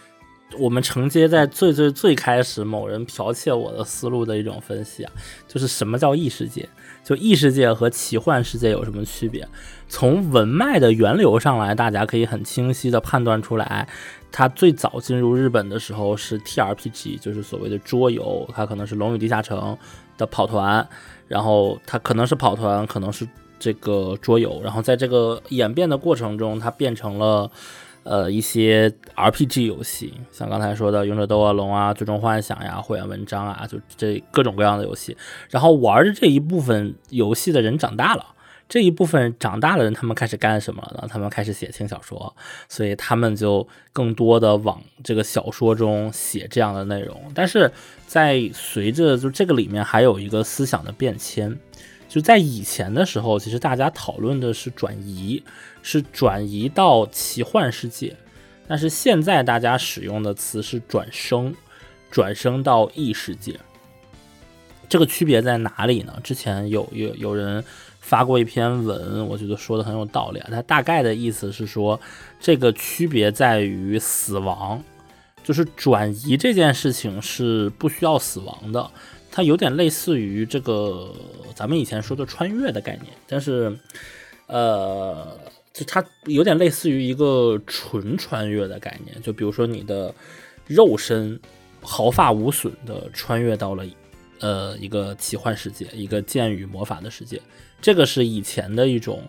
[0.57, 5.11] 我们承接在最最最开始某人剽窃我的思路的一种分析啊，
[5.47, 6.67] 就是什么叫异世界？
[7.03, 9.47] 就异世界和奇幻世界有什么区别？
[9.89, 13.87] 从文脉的源流上来，大家可以很清晰的判断出来，
[14.31, 19.59] 它最早进入日本的时候是 TRPG，就是所谓的桌游，它可能是《龙与地下城》
[20.17, 20.87] 的跑团，
[21.27, 23.27] 然后它可能是跑团，可能是
[23.59, 27.51] 这个桌游，然后在这个演变的过程中，它变成了。
[28.03, 35.15] 呃，一些 RPG 游戏，像刚才说的《勇者斗恶龙》啊，《最终幻想》呀，《会员文章》啊，就这各种各样的游戏。
[35.49, 38.25] 然后玩的这一部分游戏的人长大了，
[38.67, 41.07] 这一部分长大的人，他们开始干什么了呢？
[41.09, 42.35] 他们开始写轻小说，
[42.67, 47.31] 所以他们就更多的往这个小说中写这样的内容。
[47.33, 47.71] 但是
[48.05, 51.57] 在随着就这个里面还有一个思想的变迁。
[52.09, 55.41] 就在以前的时候，其实大家讨论的是转移，
[55.83, 58.15] 是转移到奇幻世界，
[58.67, 61.53] 但是现在大家使用的词是转生，
[62.09, 63.59] 转生到异世界。
[64.89, 66.19] 这个区别在哪里呢？
[66.23, 67.63] 之前有有有人
[67.99, 70.47] 发过一篇文，我觉得说的很有道理啊。
[70.51, 71.99] 他大概的意思是说，
[72.39, 74.83] 这个区别在于死亡，
[75.43, 78.89] 就是转移这件事情是不需要死亡的。
[79.31, 81.11] 它有点类似于这个
[81.55, 83.75] 咱们以前说的穿越的概念，但是，
[84.45, 85.35] 呃，
[85.73, 89.21] 就它有点类似于一个纯穿越的概念。
[89.21, 90.13] 就比如说你的
[90.67, 91.39] 肉身
[91.81, 93.83] 毫发无损的穿越到了
[94.39, 97.41] 呃一个奇幻世界，一个剑与魔法的世界。
[97.81, 99.23] 这个是以前的一种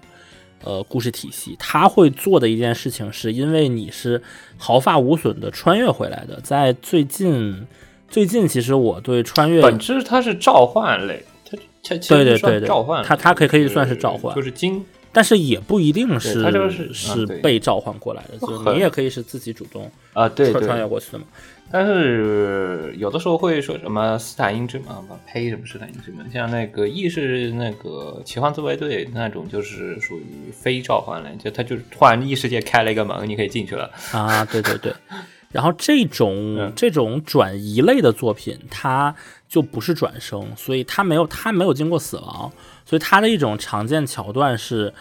[0.63, 1.57] 呃故事体系。
[1.59, 4.23] 他会做的一件事情，是因为你是
[4.57, 7.67] 毫发无损的穿越回来的，在最近。
[8.07, 21.25] 最近其实我对穿越本质它是召唤类，它它对对对对召唤，它它可以可以算是召唤，就是金，但是也不一定是他这个是是被召唤过来的，就你也可以是自己主动啊对穿越过去的嘛。
[21.71, 33.91] 但是有的时候会说什么斯坦因之门嘛，呸什么斯坦因之门，像那个异世那个奇幻自卫队那种就是属于非召唤类，就它就突然异世界开了一个门，你可以进去了。
[34.13, 34.93] 啊，对对对。
[35.51, 39.15] 然后这种这种转移类的作品，它
[39.49, 42.53] 就不是转生，所以它没有它没有经过死亡，
[42.85, 44.93] 所以它的一种常见桥段是，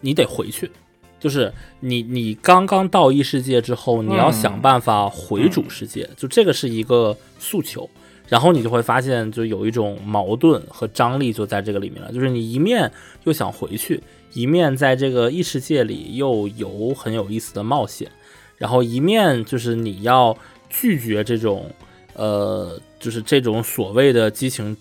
[0.00, 0.70] 你得回去，
[1.18, 7.88] 就是你你刚刚到异世界之后，你要想办法回主世界，就这个是一个诉求，
[8.28, 12.90] 然后你就会发现，就有一种矛盾和张力就在这个里面了，就是你一面
[13.24, 18.10] 又想回去，一面在这个异世界里又有很有意思的冒险。
[18.56, 20.36] 然后一面就是你要
[20.68, 21.70] 拒绝这种，
[22.12, 24.76] 呃，就是这种所谓的激情，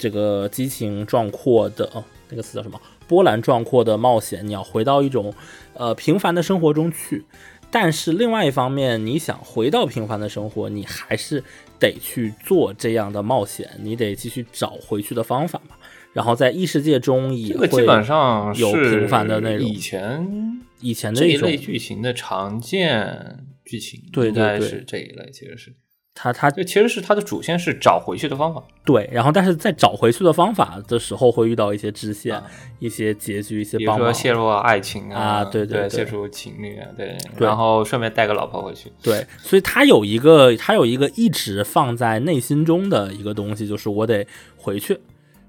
[0.00, 2.80] 这个激情壮阔的哦，那个词叫什么？
[3.06, 5.32] 波澜壮阔的冒险，你要回到一种
[5.74, 7.24] 呃平凡的生活中去。
[7.70, 11.44] 但是另外一方面，你想回到平凡的生活，你还是
[11.78, 15.76] 得去做这样的冒险，你得继续找回去的方法嘛。
[16.12, 20.60] 然后在异世界中也会基本上有平凡的那种以前。
[20.80, 25.74] 以前这一类剧情的常见剧情，对对对，是这一类，其实是
[26.22, 32.38] 它它就其实是他的主线是找回去的方法，对，然后但是在找回去的方法的时候会遇到一些支线、
[32.78, 44.26] 一些结局、一些帮忙，泄露爱情啊，对对，泄露情侣啊，对，然后顺便带个老婆回去，对，所以他有一个他有一个一直放在内心中的一个东西，就是我得
[44.58, 45.00] 回去，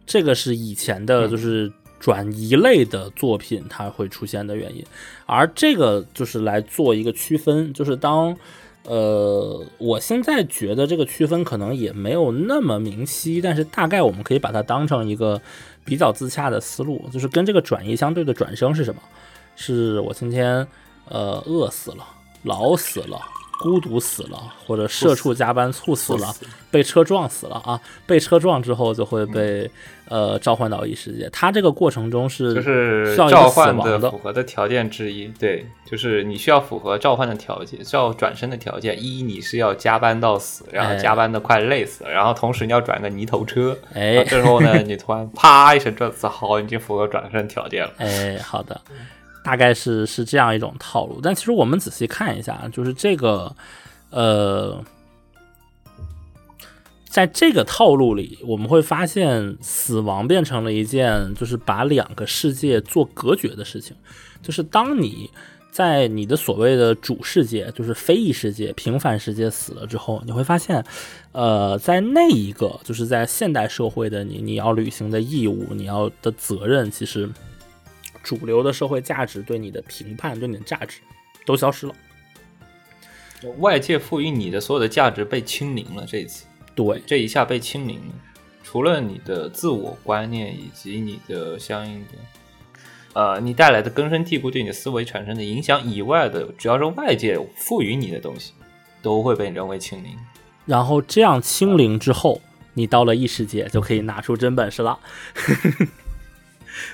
[0.05, 1.71] 这个是以前的，就是。
[2.01, 4.84] 转移类的作品它会出现的原因，
[5.27, 8.36] 而这个就是来做一个区分，就是当，
[8.84, 15.39] 呃，我现在觉得这个区分可能也没有那么明晰，但是大概我们可以把它当成一个
[15.86, 19.02] 比较自洽的思路，就是跟这个转移相对的转生是什么？
[19.56, 20.65] 是我今天
[21.10, 22.08] 呃饿死了，
[22.44, 23.20] 老死了。
[23.62, 26.34] 孤独死了，或者社畜加班猝死了，
[26.71, 27.80] 被车撞死了啊！
[28.08, 29.69] 被车撞之后就会被
[30.10, 31.30] 呃召唤到异世界。
[31.32, 39.02] 他这个过程中是就是召唤的符合的条件之一，对，就是你需要符合召唤的条件，需要转身的条件。
[39.02, 47.91] 一，你是要加班到死，然后加班的快累死了，然后同时你要转个泥头车，哎，这时候呢，你突然啪一声撞死，好，已经符合转身条件了。
[48.00, 48.82] 哎，好的。
[49.43, 53.56] 大概是是这样一种套路，但其实我们仔细看一下，就是这个，
[54.12, 54.80] 呃，
[57.10, 63.97] 在这个套路里，我们会发现死亡变成了一件就是把两个世界做隔绝的事情。
[64.43, 65.30] 就是当你
[65.71, 70.86] 在你的所谓的主世界，就是非异世界、平凡世界死了之后，你会发现，
[71.32, 77.27] 呃，在那一个就是在现代社会的你，你要履行的义务，你要的责任，其实。
[78.23, 80.99] 主流的社会价值对你的评判，对你的价值
[81.45, 81.95] 都消失了。
[83.57, 88.13] 外界赋予你的所有的价值被清零了，这一次对，这一下被清零了，
[88.63, 92.07] 除了你的自我观念以及你的相应的。
[93.13, 98.53] 呃，你带来的根深蒂固对你的思维产生的影响以外的，只要是外界赋予你的东西，
[99.01, 100.17] 都会被人为清零。
[100.65, 102.39] 然后这样清零之后，
[102.73, 104.97] 你到了异世界就可以拿出真本事了。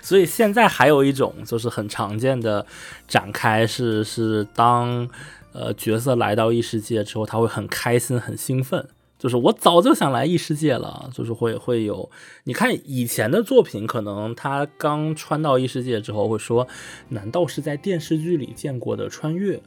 [0.01, 2.65] 所以现在还有一种就是很常见的
[3.07, 5.07] 展开是是当
[5.53, 8.87] 呃角色来到异世界之后，他会很开心很兴奋。
[9.19, 12.07] 就是我早就想来异世界了，就是会会有，
[12.43, 16.67] 你看以前的作品，可能他刚穿到异世界之后会说，
[17.09, 19.59] 难道是在电视剧里见过的穿越？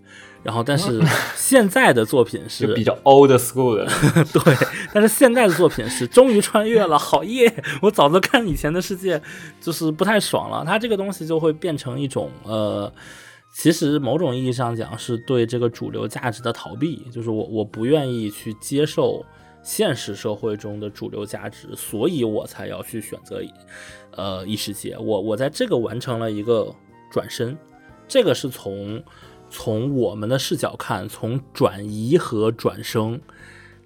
[0.43, 1.01] 然后但是
[1.37, 3.87] 现在的作品是比较 old school 的，
[4.33, 4.57] 对，
[4.93, 7.53] 但是现在的作品是终于穿越了，好耶！
[7.83, 9.21] 我早就看以前的世界，
[9.61, 12.93] 就是不太爽了，它这个东西就会变成一种呃。
[13.53, 19.27] 其实某种意义上讲，是对这个主流价值的逃避，就是我我不愿意去接受
[19.61, 23.43] 现实社会中的主流价值，所以我才要去选择，
[24.13, 24.97] 呃，异世界。
[24.97, 26.73] 我我在这个完成了一个
[27.11, 27.59] 转身，
[28.07, 29.03] 这个是从
[29.51, 33.21] 从我们的视角看，从转移和转生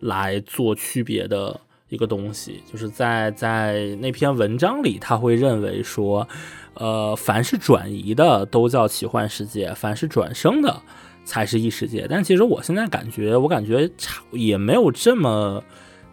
[0.00, 6.28] 来做区别的一个东西，就是在在那篇文章里，他会认为说。
[6.76, 10.82] 呃，凡是转移的都叫奇幻世界，凡是转生的
[11.24, 12.04] 才是异世界。
[12.10, 15.62] 但其实我现在感觉，我感觉差也没有这么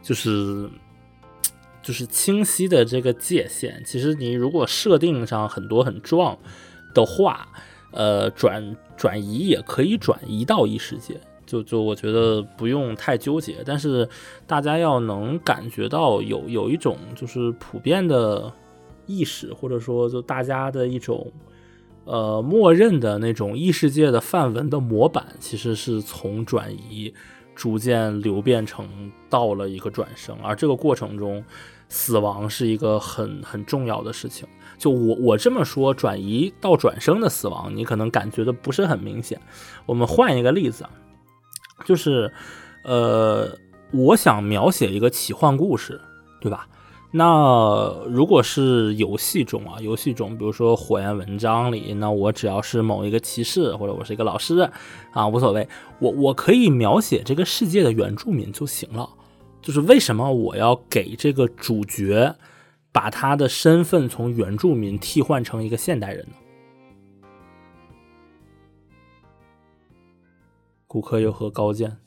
[0.03, 0.69] 就是
[1.81, 3.81] 就是清晰的这个界限。
[3.83, 6.37] 其实你如果设定上很多很壮
[6.93, 7.47] 的话，
[7.91, 13.57] 呃，转转移也可以转移到异世界，就就我觉得不用太纠结。
[13.65, 14.07] 但是
[14.47, 18.51] 大家要能感觉到有有一种就是普遍的。
[19.07, 21.29] 意识，或者说就大家的一种，
[22.05, 27.13] 呃，默认的那种异世界的范文的模板，其实是从转移
[27.53, 31.43] 逐渐流变成到了一个转生，而这个过程中，
[31.89, 34.47] 死亡是一个很很重要的事情。
[34.81, 39.39] 就我我这么说，转移到转生的死亡，你可能感觉的不是很明显。
[39.85, 40.87] 我们换一个例子，
[41.85, 42.33] 就是，
[42.83, 43.55] 呃，
[43.91, 46.01] 我想描写一个奇幻故事，
[46.39, 46.67] 对吧？
[47.11, 54.67] 那如果是游戏中啊，游戏中，比如说《火焰文章》里，那我只要是某一个骑士，或者我是一个老师
[55.11, 59.07] 啊，无所谓，我我可以描写这个世界的原住民就行了。
[59.61, 62.35] 就是为什么我要给这个主角
[62.91, 66.35] 把他的身份从原住民替换成一个现代人呢？
[70.87, 71.97] 骨科又何高见。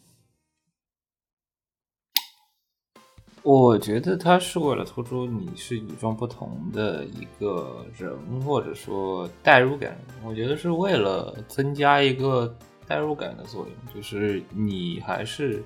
[3.42, 9.96] 我觉得他是为了突出你是与众不同的一个人，或者说代入感。
[10.22, 15.62] 我觉得是为了增加一个代入感的作用，就是你还是，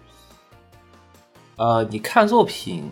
[1.56, 2.84] 呃，你看作品，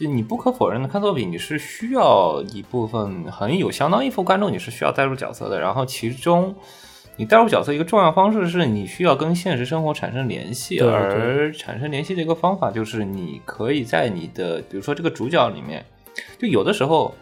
[0.00, 5.60] 就你不可否认的看作品，你是需要一部分很有相当一部分观众，你是需要代入角色的。
[5.60, 6.54] 然后其中。
[7.16, 15.84] 你代入角色一个重要方式是你需要跟现实生活产生联系，而产生联系的一个方法就是你可以在你的，比如说这个主角里面，
[16.38, 17.14] 就有的时候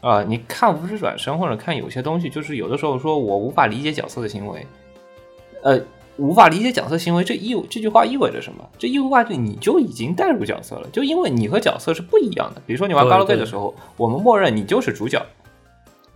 [0.00, 4.66] 啊，你看无职转生或者看有些东西，就是有的时候说我无法理解角色的行为，
[5.62, 5.80] 呃，
[6.18, 8.68] 无法理解角色行为，这意这句话意味着什么？
[8.76, 12.60] 这意味着你就已经代入角色了，就因为你和角色是不一样的。
[12.66, 15.24] 比如说你玩 Galgame 的时候，我们默认你就是主角。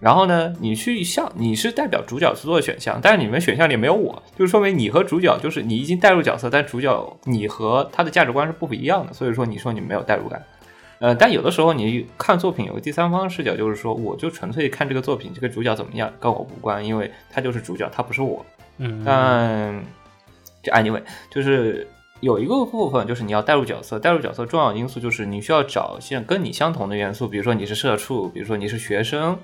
[0.01, 10.43] 然后呢，你去向你是代表主角去做选项，但是你们选项里没有我，就说明你和主角就是你已经带入角色，但主角你和他的价值观是不一样的，所以说你说你没有代入感。
[10.99, 18.45] 呃，但有的时候你看作品有个第三方视角，就是说我就纯粹看这个作品，这个主角怎么样跟我无关，因为他就是主角，他不是我。
[19.05, 19.85] 但
[20.63, 21.89] 就 anyway，就是
[22.21, 29.39] 有一个部分就是你要带入角色，带入角色重要因素就是你需要找像跟你相同的元素，比如说你是社畜，比如说你是学生。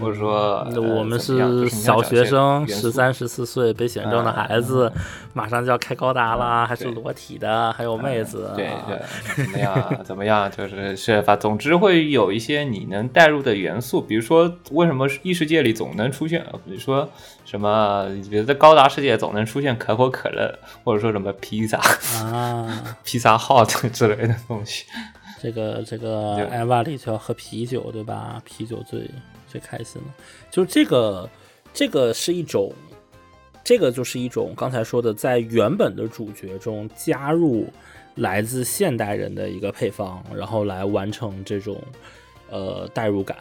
[0.00, 0.66] 或者说，
[0.98, 4.90] 我们是小学生，十三十四岁被选中的孩子，
[5.32, 10.04] 马上就要开高达了，还是裸体的，还有妹子，对对，怎么样？
[10.04, 10.50] 怎么样？
[10.50, 11.36] 就是是吧？
[11.36, 17.08] 总之会有一些你能带入的元素，比如说为什么异世界里总能出现，比如说
[17.44, 21.78] 什么，比如在高达世界总能出现可口可乐，或者说什么披萨
[22.22, 24.84] 啊， 披萨 hot 之类的东西。
[25.40, 28.42] 这个这个艾瓦里就要喝啤酒，对吧？
[28.44, 29.08] 啤酒醉。
[29.48, 31.28] 最开心的，就是这个，
[31.72, 32.72] 这个是一种，
[33.64, 37.66] 这个就是一种刚才说的，在原本的主角中加入
[38.16, 41.82] 来自现代人的一个配方，然后来完成这种
[42.50, 43.36] 呃代入感。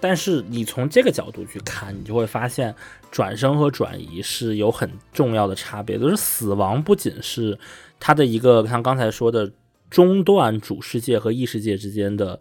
[0.00, 2.74] 但是你从这个角度去看，你就会发现
[3.10, 5.98] 转生和转移是有很重要的差别。
[5.98, 7.58] 就是死亡不仅是
[7.98, 9.50] 它的一个像刚才说的
[9.88, 12.38] 中断主世界和异世界之间的，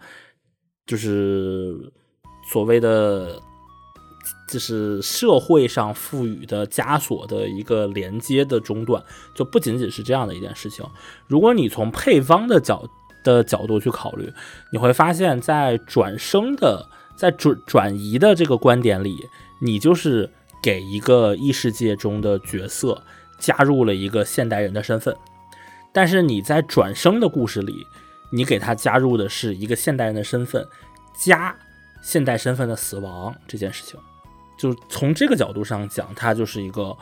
[0.86, 1.90] 就是
[2.44, 3.42] 所谓的。
[4.48, 10.86] 就是社会上赋予的枷锁的一个连接的中断，就不仅仅是这样的一件事情。
[11.28, 12.88] 如果你从配方的角
[13.24, 14.32] 的角度去考虑，
[14.72, 19.28] 你会发现在转生的、在转转移的这个观点里，
[19.60, 20.30] 你就是
[20.62, 23.02] 给一个异世界中的角色
[23.40, 25.16] 加入了一个现代人的身份，
[25.92, 27.88] 但是你在转生的故事里，
[28.30, 30.68] 你给他加入的是一个现代人的身份
[31.18, 31.56] 加
[32.04, 34.00] 现代身份的死亡这件事情。
[34.56, 36.96] 就从这个角度上讲，它就是一个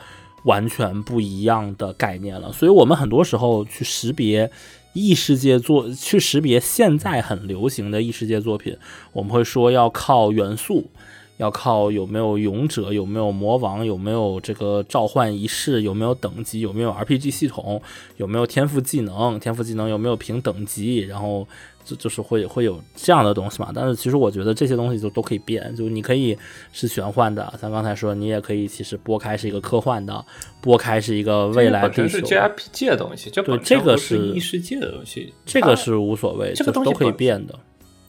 [0.44, 2.50] 完全不一样的概念了。
[2.50, 4.50] 所以，我们很多时候去识别
[4.94, 8.76] 异世界作，去识别现在很流行的异世界作品，
[9.12, 10.90] 我们会说要靠元素，
[11.36, 17.80] 要靠有没有勇者，有没有魔王，有没有这个召唤仪式，有没有等级，有没有 RPG 系统，
[18.16, 21.46] 有没有天赋技能，天赋技能有没有评等级，然后。
[21.84, 26.36] 就就是会会有这样的东西嘛，但是其实我觉得这些东西就都可以变，就你可以
[26.72, 30.24] 是玄幻的，像刚才说，你也可以其实拨开是一个科幻的，
[30.60, 32.08] 拨开是一个未来地球。
[32.08, 37.58] 是 JRPG 的东西，这对这个是异世界的东西，这个是无所谓，这个东西都可以变的。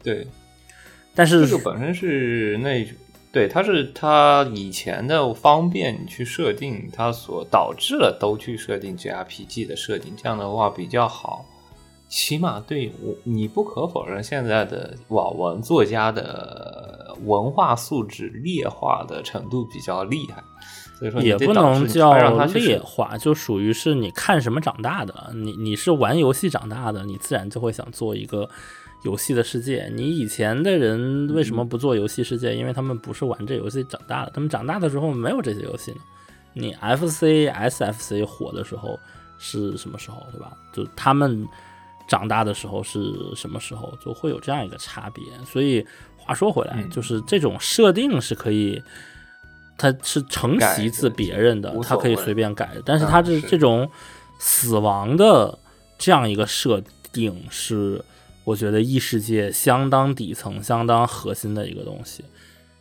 [0.03, 0.27] 对，
[1.15, 2.85] 但是这个本身是那
[3.31, 11.45] 对它是它以前的方便去设定，它所导致了都去设定 JRPG 的设定，这样的话比较好。
[12.13, 20.43] 起码对我，你不可否认，现在的网文作家的文化素质劣化的程度比较厉害，
[20.99, 22.13] 所以说也不能叫
[22.45, 25.31] 劣化，就属于是你看什么长大的。
[25.33, 28.47] 你你是玩游戏长大的，你自然就会想做一个
[29.03, 29.91] 游戏的世界。
[29.95, 32.55] 你以前的人为什么不做游戏世界？
[32.55, 35.97] 因为他们不是玩这游戏长大的，他们长大的时候没有这些游戏呢。
[36.53, 38.99] 你 F C S F C 火的时候
[39.39, 40.55] 是什么时候，对吧？
[40.71, 41.47] 就他们。
[42.07, 45.23] 长大的时候是什么时候，就会有这样一个差别。
[45.45, 45.85] 所以
[46.17, 48.81] 话说回来，就是这种设定是可以，
[49.77, 52.71] 它是承袭自别人的，它可以随便改。
[52.85, 53.89] 但是它这这种
[54.39, 55.57] 死亡的
[55.97, 56.81] 这样一个设
[57.11, 58.03] 定，是
[58.43, 62.23] 我觉得异世界相当底层、相当核心的一个东西。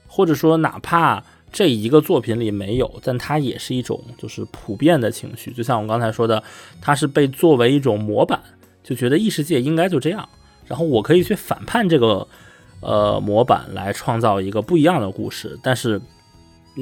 [0.07, 5.51] 或者说，哪怕这一个作品里没有，但它也是一种就是普遍的情绪。
[5.53, 6.43] 就像我刚才说的，
[6.81, 8.43] 它是被作为一种模板。
[8.83, 10.29] 就觉得异世界应该就这样，
[10.67, 12.27] 然后我可以去反叛这个
[12.81, 15.59] 呃模板，来创造一个不一样的故事。
[15.63, 16.01] 但是，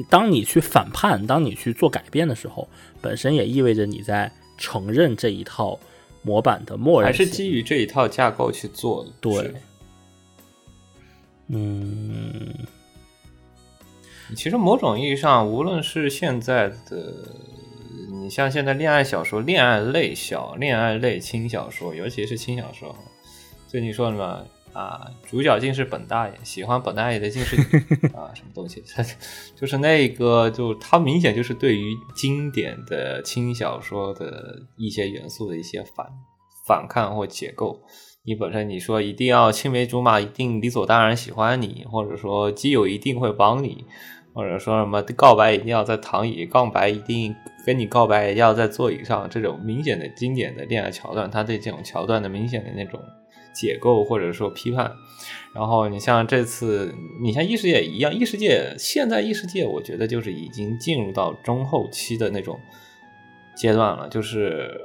[0.09, 2.67] 当你去反叛，当你去做改变的时候，
[3.01, 5.79] 本身也意味着你在承认这一套
[6.23, 9.11] 模板的默认，还是基于这一套架构去做的。
[9.21, 9.53] 对，
[11.49, 12.53] 嗯，
[14.35, 17.13] 其实某种意义上，无论是现在的。
[18.11, 22.93] 你像现在恋爱小说、恋爱类小、恋爱类轻小说，尤其是轻小说，
[23.67, 25.07] 最近说什么啊？
[25.25, 27.55] 主角竟是本大爷，喜欢本大爷的竟是
[28.13, 28.83] 啊，什么东西？
[29.55, 36.05] 就是那个，就他明显就是对于经典的轻小说的一些元素的一些反
[36.67, 37.79] 反抗或解构。
[38.23, 43.85] 你本身你说一定要青梅竹马，一定理所当然喜欢你，或者说基友一定会帮你。
[44.33, 52.99] 或者说什么告白一定要在躺椅，告白一定跟你告白要在座椅上，这种明显的经典的恋爱桥段，他对这种桥段的明显的那种
[53.53, 54.91] 解构或者说批判。
[55.53, 62.59] 然后你像这次，你像异世界一样，异世界现在异世界，我觉得就是已经进入到中后期的那种
[63.55, 64.81] 阶段了，就是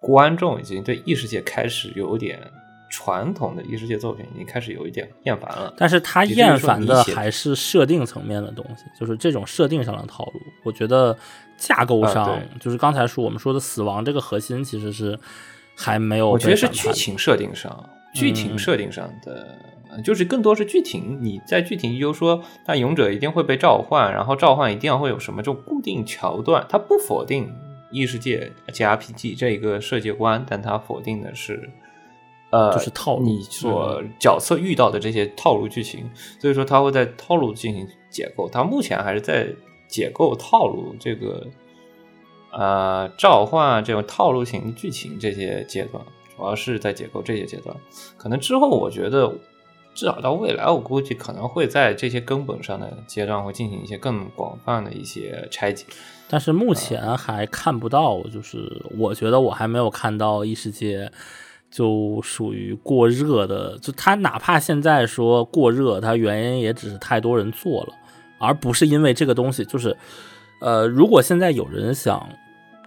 [0.00, 2.38] 观众已经对异世界开始有点。
[2.88, 10.40] 传统的异世界作品已经开始有一点厌烦了，但是他厌烦的还是设定层面的东西，就是这种设定上的套路。
[10.62, 11.16] 我觉得
[11.56, 15.18] 架构上，就是刚才说我们说的死亡这个核心，其实是
[15.74, 16.30] 还没有。
[16.30, 19.58] 我觉得是剧情设定上，剧情设定上的，
[20.04, 21.18] 就是更多是剧情。
[21.20, 26.64] 你在剧情，就说，那勇者一定会被召唤，然后召唤一定要会有什么这种固定桥段。
[26.68, 27.52] 他不否定
[27.90, 31.68] 异世界 G R P G 这一个世界观，但他否定的是。
[32.50, 36.08] 呃，就是套路你所角色遇到的这些套路剧情，
[36.40, 38.48] 所以说他会在套路进行解构。
[38.48, 39.52] 他目前还是在
[39.88, 41.44] 解构套路这个
[42.52, 46.02] 呃召唤这种套路型剧情这些阶段，
[46.36, 47.76] 主要是在解构这些阶段。
[48.16, 49.28] 可能之后我觉得，
[49.92, 55.84] 至少到未来，我估计可能会在这些根本上的阶段会进行一些更广泛的一些拆解。
[56.28, 61.10] 但是目前还看不到，就是我觉得我还没有看到异世界。
[61.76, 63.76] 就属于过热的。
[63.78, 67.92] 就它哪怕现在说过热，它原因也只是太多人做了，
[68.38, 69.94] 而不是因为这个东西就是，
[70.62, 72.26] 呃，如果现在有人想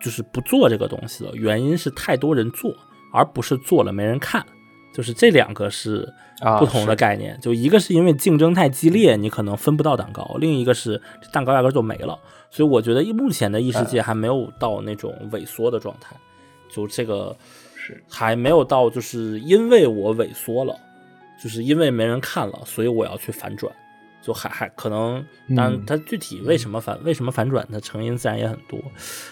[0.02, 2.74] 就是不做这个东西了，原因是太多人做，
[3.14, 4.44] 而不是做了没人看。
[4.92, 6.12] 就是这两个是
[6.42, 11.00] 啊不同的概念，就一个是因为竞争太激烈，你可能分不到蛋糕；另一个是
[11.32, 12.18] 蛋糕压根儿就没了。
[12.50, 16.16] 所以我觉得目前的异世界还没有到那种萎缩的状态，
[16.70, 17.38] 就这个
[17.96, 20.76] 是还没有到就是因为我萎缩了，
[21.42, 23.72] 就是因为没人看了，所以我要去反转。
[24.22, 25.26] 就还还可能，
[25.56, 28.78] 当然嗯它具体为什么反、为什么反转，它成因自然也很多。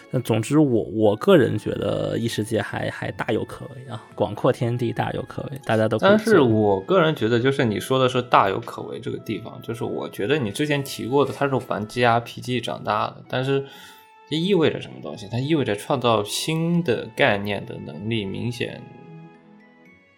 [0.10, 13.66] 但总之我，我个人觉得异世界还还大有可为啊，广阔天地大有可为，大家都但是我个人觉得，就是你说的是大有可为这个地方，就是我觉得你之前提过的，它是玩 G R P G 长大的，但是
[14.30, 15.28] 这意味着什么东西？
[15.32, 18.82] 它意味着创造新的概念的能力明显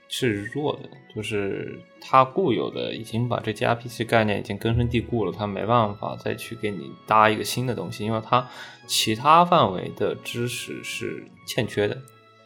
[0.07, 8.49] 是弱的，就是它固有的已经把这 GRPC 概念已经根深蒂固了，它没办法再去给你搭一个新的东西，因为它
[8.87, 11.95] 其他范围的知识是欠缺的。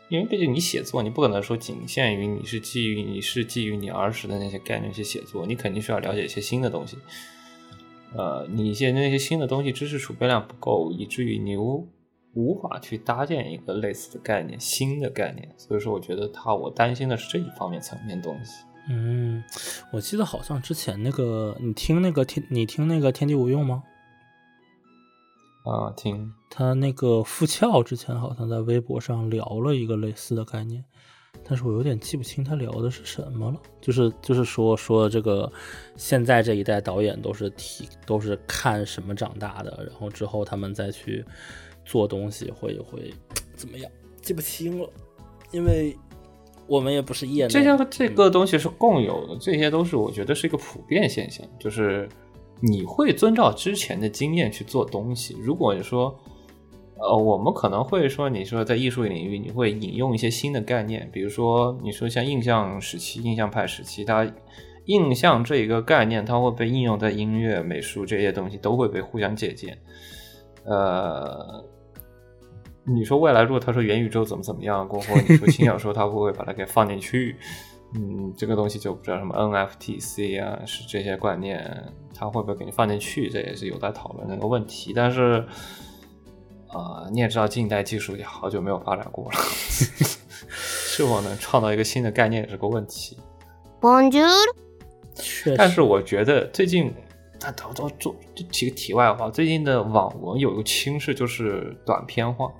[0.10, 6.98] 因为毕竟你写作，你不可能说仅限于你是基于你是基于你儿时的那些概念去写作，你肯定需要了解一些新的东西。
[8.16, 11.88] 呃，你一些那些新的东西知识储备量不够，以至于你无
[12.34, 15.54] 无法去搭建一个类似的概念、新的概念。
[15.58, 18.64] 所以说，我觉得他我担心的是这一方面层面东西。
[18.90, 19.44] 嗯，
[19.92, 23.84] 我记得好像之前那个你听那个天，你听那个天地无用吗？
[25.66, 30.84] 啊、听他那个付俏之前好像在微博上聊了一个类似的概念，
[31.46, 33.58] 但是我有点记不清他聊的是什么了。
[33.82, 35.52] 就是就是说说这个
[35.96, 41.24] 现在这一代导演都是提都是看什么长大的，然后之后他们再去
[41.86, 43.14] 做东西会会
[43.56, 43.92] 怎么样？
[44.22, 44.90] 记不清了，
[45.52, 45.98] 因为
[46.66, 47.48] 我们也不是业。
[47.48, 52.08] 这些这个东西是共有的，这些都是我觉得是一个普遍现象，就是
[52.62, 55.36] 你会遵照之前的经验去做东西。
[55.42, 56.18] 如果你说，
[57.04, 64.26] 呃，我们可能会说，你说在艺术领域，你会引用一些新的概念，比如说你说像印象时期、印象派时期，它
[64.86, 69.78] 印象这一个概念，它会被应用在音乐、美术这些东西都会被互相借鉴。
[70.66, 71.64] 呃，
[72.86, 77.36] 你说未来如果他说元宇宙怎么怎么样，过后你说轻小说他会不会把它给放进去？
[77.96, 83.30] 嗯，这个东西就不知道什么 NFTC 啊，是这些观念，它会不会给你放进去？
[83.30, 84.94] 这也是有待讨论的一个问题。
[84.96, 85.46] 但是，
[86.74, 89.38] 啊、你也知道，近代技术也好久没有发展过了，
[90.50, 93.18] 是否能创造一个新的概念也是个问题。
[93.80, 94.28] Bonjour，
[95.56, 96.94] 但是我觉得最近，
[97.42, 102.52] 啊，都都做就提个题外话，最近的网文有一个趋势，就是短篇化。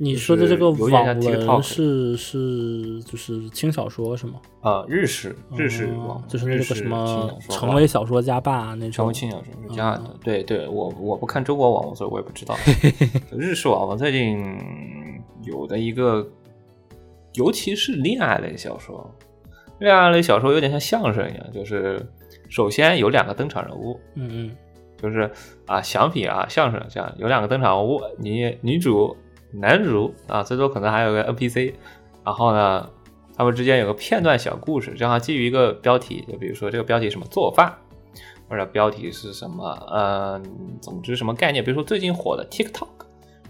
[0.00, 4.34] 你说的这个网文是是就是轻小说是吗？
[4.60, 8.92] 啊，日式日式哦网文，就是那个什么成为小说家吧那种。
[8.92, 12.56] 成为轻小说家的，嗯对对，我我不看中国网文，所以我也不知道。
[13.36, 14.40] 日式网文最近
[15.42, 16.26] 有的一个，
[17.34, 19.12] 尤其是恋爱类小说，
[19.80, 22.00] 恋爱类小说有点像相声一样，就是
[22.48, 24.56] 首先有两个登场人物，嗯嗯
[25.00, 25.30] 就是
[25.66, 29.16] 啊，相比啊相声这样有两个登场人物，你女主、
[29.52, 31.74] 男主啊，最多可能还有个 NPC，
[32.24, 32.88] 然后呢，
[33.36, 37.72] 他们之间有个片段小故事，正好基于一个标题，就比如说这个标题什么做饭，
[38.48, 40.42] 或者标题是什么，嗯、
[40.80, 42.88] 总之什么概念，比如说最近火的 TikTok。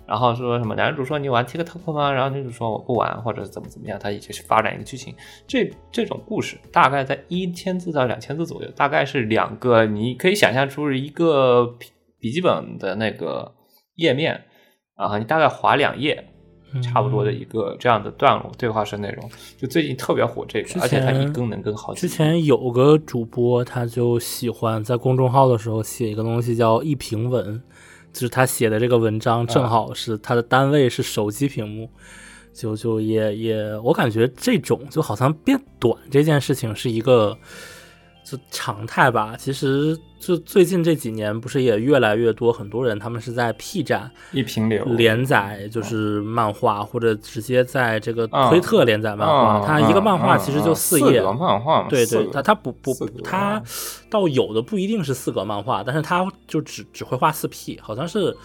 [0.07, 2.11] 然后说什么男主说你玩 TikTok 吗？
[2.11, 5.14] 然后女主说我不玩，或者怎么怎么样，他一起去发展一个剧情。
[5.46, 11.76] 这这种故事大概在一千字到两千字左右，大概是两个，你可以想象出一个
[12.18, 13.55] 笔记本的那个
[13.96, 14.44] 页面，
[14.99, 16.28] 然后你大概划两页，
[16.74, 19.30] 嗯，差不多的一个这样的段落对话式内容。
[19.57, 22.09] 就最近特别火这个，而且它一更能更好之。
[22.09, 27.62] 前有个主播，他就喜欢在公众号的时候写一个东西叫一评文，
[28.12, 31.88] 就是他写的这个文章正好是他的单位是手机屏幕，
[32.53, 37.38] 就就也也我感觉这种就好像变短这件事情是一个
[38.24, 39.34] 就常态吧。
[39.38, 49.58] 其实就最近这几年不是也越来越多很多人他们是在 P 站一平流连载就是漫画，或者直接在这个嗯推特连载漫画。
[49.58, 53.62] 嗯它一个漫画嗯其实就嗯四页，个漫画嘛，对对，四个它它不不四格它
[54.10, 58.36] 倒有的不一定是四格漫画，但是它就只只会画四 P，好像是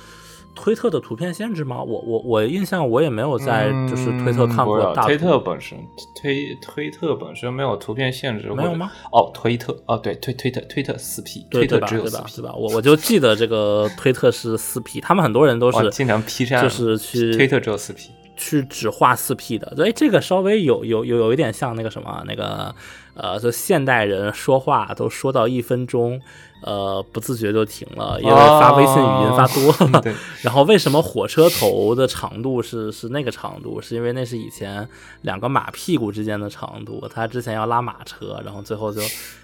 [0.55, 1.81] 推特的图片限制吗？
[1.83, 5.77] 我我我印象我也没有在就是推特看过推特本身
[6.15, 8.91] 推推特本身没有图片限制，没有吗？
[9.11, 12.53] 哦，推特哦，对推推特推特四 P，推特只有四 P，对吧？
[12.53, 22.73] 我我就记得这个推特是四 P，他们很多人都是经常 P 站就是去推特只有四 P，去只画四 P 的，所以这个稍微有有有有一点像那个什么那个
[23.15, 26.19] 呃，就现代人说话都说到一分钟，
[26.63, 30.01] 呃，不自觉就停了，因为发微信语音发多了。
[30.03, 33.79] 对， 然后为什么火车头的长度是是那个长度？
[33.79, 34.87] 是因为那是以前
[35.21, 38.99] 两个马屁股之间的长度，他之前要拉马车，然后最后就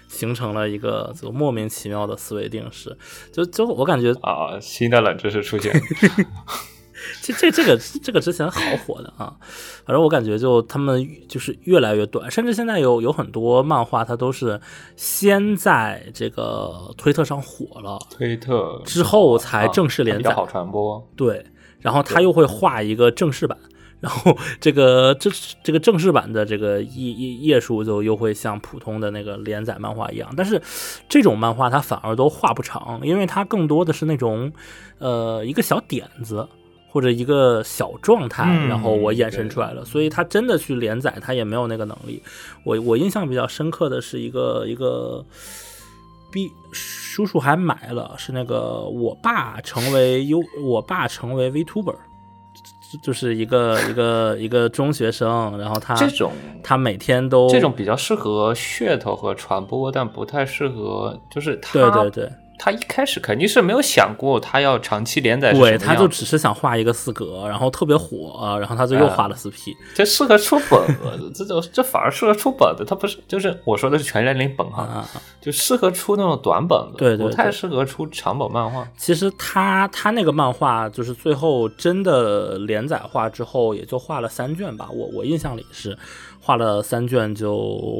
[0.08, 2.96] 形成了一个就莫名其妙的思维定式。
[3.32, 5.72] 就就我感觉啊，新的冷知识出现。
[7.22, 9.34] 这这这个这个之前好火的啊，
[9.84, 14.60] 反正我感觉就他们就是越来越短，甚至现在有有很多漫画，它都是
[14.96, 21.08] 先在这个推特上火了，推特之后才正式连载，好传播。
[21.16, 21.44] 对，
[21.80, 23.58] 然后他又会画一个正式版，
[24.00, 25.30] 然后这个这
[25.62, 30.60] 这个正式版的这个页页页数就又会像普通的那个连载漫画一样，但是
[31.08, 34.52] 这种漫画它反而都画不长，因为它更多的是那种
[34.98, 36.46] 呃一个小点子。
[36.90, 42.20] 或者一个小状态，然后我衍生出来了，所以他真的去连载，他也没有那个能力。
[42.64, 45.24] 我我印象比较深刻的是一个一个
[46.32, 51.94] ，B 叔叔还买了，是那个我爸成为 U，我爸成为 VTuber，
[53.04, 56.32] 就是一个一个一个中学生，然后他这种
[56.62, 62.32] 他每天都这种比较适合噱头和传播，但不太适合就是他对对对。
[62.62, 69.74] 他一开始肯定是没有想过他要长期连载，对，他就只是想画一个四格，然后特别火，然后他就又画了四 P。
[69.94, 75.02] 这适合出本子，这就 这反而适合出本子，他不是就是我说的是全年龄本哈，
[75.40, 78.86] 就适合出那种短本子，对对，不太适合出长本漫画。
[78.98, 85.96] 其实他他那个漫画就是最后真的连载化之后，也就画了三卷吧，我我印象里是。
[86.42, 87.54] 画了三卷就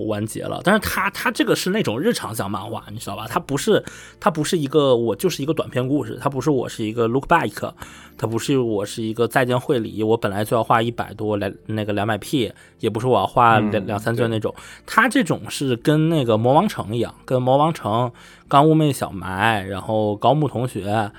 [0.08, 3.26] 完结了，但是他他这个是那种日常向漫画，你知道吧？
[3.28, 3.84] 他不是
[4.18, 7.72] 他不是一个我就是一个短篇故事，他不是我是一个 look back，
[8.16, 14.54] 他不是我是一个再见会里，我本来就要画一百多来那个两百 P，也不是我要画两两三卷那种，
[14.86, 18.10] 他这种是跟那个魔王城一样，跟魔王城、
[18.48, 21.12] 刚兀妹小埋，然后高木同学，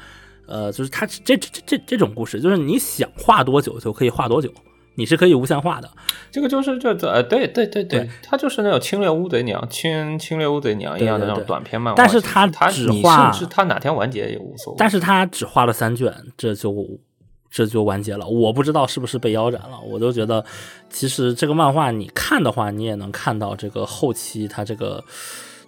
[0.48, 4.52] 呃，就是他这这这这种故事，就是你想画多久就可以画多久。
[4.96, 5.90] 你是可以无限化的，
[6.30, 11.98] 这个就是这这呃，对对对对，它就是那种侵略乌贼娘、侵侵略乌贼娘一样的那种短篇漫画。
[11.98, 14.78] 但是它只画，甚至它哪天完结也无所谓。
[14.78, 17.00] 但是它只画了三卷，这就
[17.50, 18.28] 这就完结了。
[18.28, 19.80] 我不知道是不是被腰斩了。
[19.80, 20.44] 我就觉得，
[20.90, 25.02] 其实这个漫画你看的话，你也能看到这个后期它这个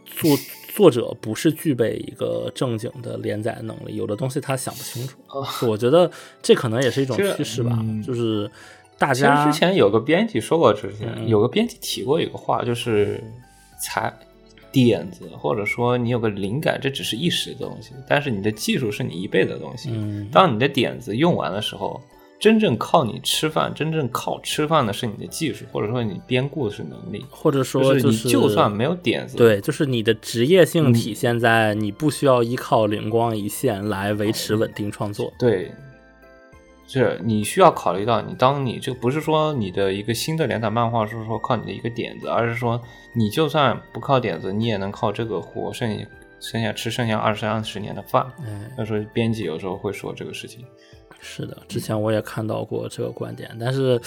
[0.05, 0.37] 作
[0.75, 5.17] 作者不是具备一个正经的连载能力，有的东西他想不清楚。
[5.65, 6.11] 我觉得
[6.41, 8.51] 这可能也是一种趋势吧，就是。
[8.97, 13.21] 大家之前有个编辑说过，之前有个编辑提过一个话，就是
[13.81, 14.13] 才
[14.71, 19.91] 点子或者说你有个灵感，这只是一时的东西，但是你的技术是你一辈子的东西。
[20.31, 22.01] 当你的点子用完的时候，
[22.39, 35.71] 真正靠你吃饭，真正靠吃饭的是你的技术，或者说你编故事能力，或者说你就算没有点子，对，就是你的职业性体现在你不需要依靠灵光一现来维持稳定创作，对。
[36.85, 42.79] 是你需要考虑到，你当你就不是说你的一个新的连载漫画是说靠你的一个点子，而是说
[43.15, 46.05] 你就算不靠点子，你也能靠这个活剩下
[46.39, 48.29] 剩下吃剩下二三十年的饭。
[48.77, 50.65] 那时候编辑有时候会说这个事情。
[51.19, 53.99] 是的，之前我也看到过这个观点，但是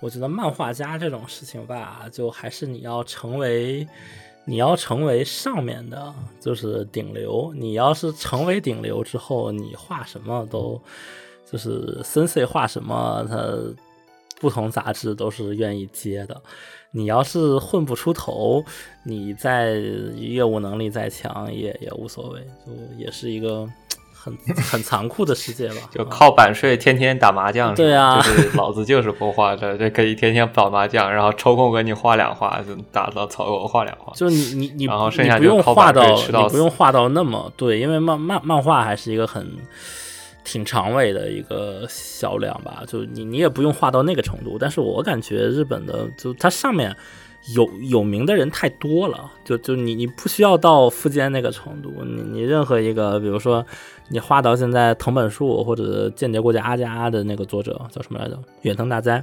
[0.00, 3.88] 我觉得漫画家这种事情吧，就还是你要成为
[4.44, 7.52] 你要成为上面的，就是顶流。
[7.56, 10.80] 你要是成为顶流之后，你画什么都。
[11.50, 13.36] 就是森 C 画什么，他
[14.40, 16.40] 不同杂志都是愿意接的。
[16.90, 18.64] 你要是混不出头，
[19.04, 19.72] 你在
[20.16, 23.66] 业务能力再强也也无所谓，就也是一个
[24.12, 24.36] 很
[24.70, 25.76] 很残酷的世界吧。
[25.90, 34.12] 就靠版税天天打麻将，对啊，就是老子就是不画的，这可以天天打麻将，然后抽空给你画两画，就打到草稿画两画。
[34.14, 39.46] 就你你你，然后剩下不用画到，你不用画到那么对，因为漫漫漫画还是一个很。
[40.48, 46.96] 挺长尾的一个销量吧，就你你也不用画到那个程度，但是我感觉日本的就它上面
[47.54, 53.64] 有有名的人太多了，就就你你不需要到富坚那个程度，你你任何一个，比如说
[54.08, 58.38] 你画到现在藤本树或者间谍过家阿加的那个作者叫什么来着？
[58.62, 59.22] 远藤大哉，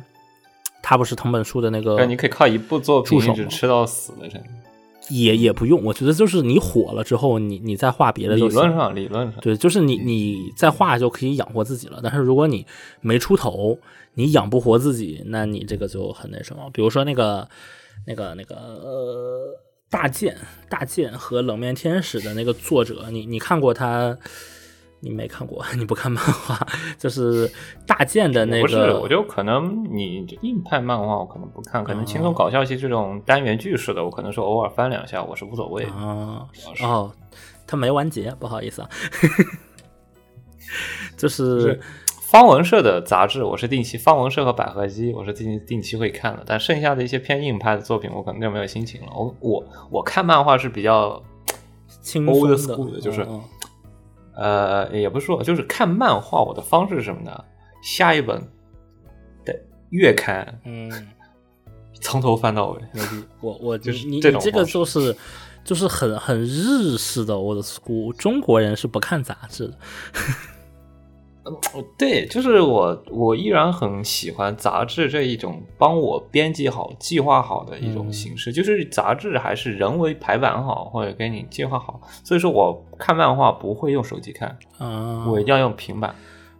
[0.84, 4.44] 他不是藤本树的那个，你可以靠一部作品一直吃到死的人。
[5.10, 12.00] 也也不用，我觉得就是你火了之后，你你再画别的，理论上理论上对，就是你你再画就可以养活自己了。
[12.02, 12.66] 但是如果你
[13.02, 13.78] 没出头，
[14.16, 16.70] 你养不活自己，那你这个就很那什么。
[16.74, 17.48] 比如说那个
[18.08, 20.38] 那个那个呃大剑
[20.70, 24.18] 大剑和冷面天使的那个作者，你你看过他？
[25.06, 26.60] 你没看过， 你不看漫画，
[26.98, 27.50] 就是
[27.86, 28.64] 大剑的那个。
[28.64, 35.84] 不是，我就可能你硬派漫画我可能不看，可能轻松搞笑系这种单元剧式的，我可能是偶尔翻两下，我是无所谓。
[35.84, 36.48] 啊
[36.82, 37.12] 哦，
[37.68, 38.90] 它没完结，不好意思啊。
[41.16, 41.80] 就是
[42.32, 46.44] 方文社的杂志，我是定期方文社和百合姬，我是定定期会看的。
[46.48, 49.08] 但剩下的一些偏硬派的作品，我可能就没有心情了。
[49.16, 51.22] 我我我看漫画是比较
[52.02, 53.26] 轻松的，就是。
[54.36, 57.44] 呃，也不是说，就是看漫画，我的方式是什么呢？
[57.82, 58.42] 下一本
[59.46, 59.54] 的
[59.90, 60.90] 月刊，嗯，
[62.02, 62.82] 从头翻到尾。
[63.42, 65.16] 我我 就是你你这种这个就是
[65.64, 69.78] 就是很很日式的，我的 school 中国人是不看杂志的。
[71.46, 78.52] 嗯，对，就是我，我依然很喜欢杂志这一种帮我编辑好、计划好的一种形式。
[78.52, 82.02] 就是杂志还是人为排版好，或者给你计划好。
[82.24, 86.16] 所以说我看漫画不会用手机看，啊，我一定要用平板。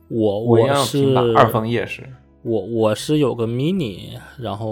[0.08, 2.08] 我我要用是平板二分页式。
[2.44, 4.68] 我我是有个 mini，然后。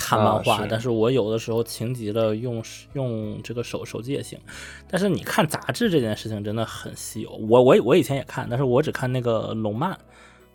[0.00, 2.62] 看漫画，但是我有的时候情急了，用
[2.94, 4.38] 用这个手手机也行。
[4.88, 7.30] 但是你看杂志这件事情真的很稀有。
[7.30, 9.96] 我我我以前也看，但是我只看那个龙漫，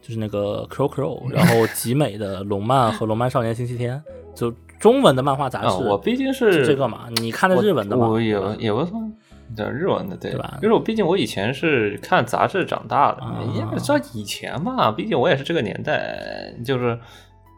[0.02, 5.68] 就是那个 Crow Crow， 然后集美的龙漫和龙漫少年星期天，就中文的漫画杂志。
[5.84, 8.10] 我毕竟是这个嘛，你看的日文的嘛？
[8.10, 9.14] 我也也不算，
[9.56, 10.58] 对日文的对吧？
[10.62, 17.00] 就是我毕竟我以前是看杂志长大的，你也知道以前嘛，毕竟我也是这个年代，就是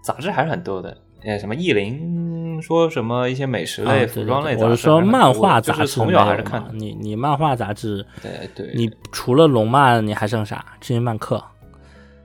[0.04, 0.96] 杂志还是很多的。
[1.24, 10.66] 呃，什么意林说什么一些美食类、服装类杂志，我是说漫画杂志，从小还是看你你漫画杂志，对对，你除了龙漫，你还剩啥？
[10.80, 11.44] 知音漫客，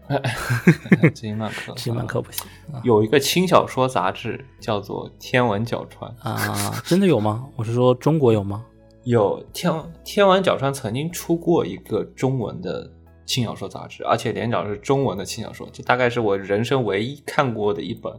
[1.15, 2.47] 知音漫客， 知音漫客不行。
[2.83, 7.45] 有一个轻小说杂志叫做《天文角川》啊，真的有吗？
[7.57, 8.65] 我是说中国有吗？
[9.05, 9.73] 有天
[10.05, 12.89] 天文角川曾经出过一个中文的
[13.27, 18.13] 轻小说杂志，而且连载是中文的轻小说，这大概是我人生唯一看过的一本。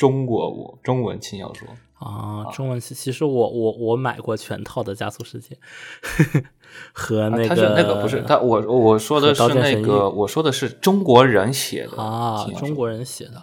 [0.00, 5.58] 中国我中文轻小说啊，中文其其实我我我买过全套的《加速世界》
[6.94, 13.42] 和那个他是那个不是他我我说的是那个我说的是中国人写的啊，中国人写的，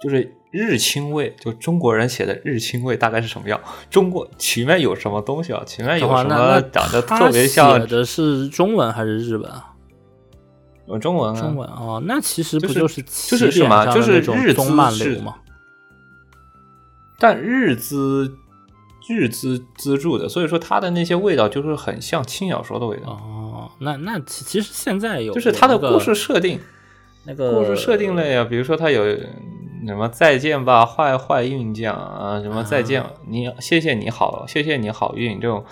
[0.00, 3.60] 就是日清味，就中国人写的日清味大概是什么样？
[3.90, 5.64] 中国前面有什么东西啊？
[5.66, 7.80] 前面有什么长得特别像？
[7.80, 9.69] 写的是中文还是日本啊？
[11.00, 13.86] 中文，中文哦，那其实不就是就是什么？
[13.94, 15.36] 就是日资漫流嘛。
[17.18, 18.34] 但日资
[19.08, 23.10] 日资资助的，所以说它的那些味道就是很像轻小说的味道。
[23.10, 26.58] 哦，那那其其实现在有，就是它的故事设定，
[27.24, 29.04] 那个故事设定类啊，比如说它有
[29.86, 35.64] 什么再见吧坏坏运将啊，什么再见你谢谢你好谢谢你好运这种。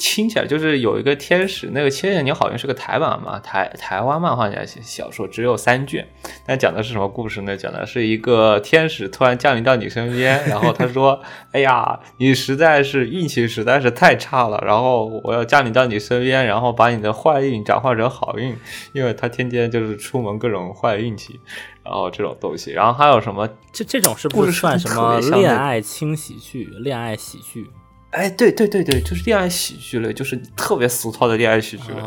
[0.00, 6.08] 听起来就是有一个天使，那个《千叶你好像是个台版嘛，台台湾漫画家小说，只有三卷，
[6.46, 7.54] 但讲的是什么故事呢？
[7.54, 11.20] 讲的是一个天使突然降临到你身边，然后他说
[11.52, 18.56] ：“哎呀，你实在是运气实在是太差了，然后我要降临到你身边，然后把你的坏运转化成好运，
[18.94, 21.38] 因为他天天就是出门各种坏运气，
[21.84, 23.46] 然后这种东西，然后还有什么？
[23.70, 27.70] 这这种是不是算什么恋爱轻喜剧、恋爱喜剧？”
[28.10, 31.98] 哎，对对对对，就是恋爱喜剧类，就是特别俗套的恋爱喜剧类。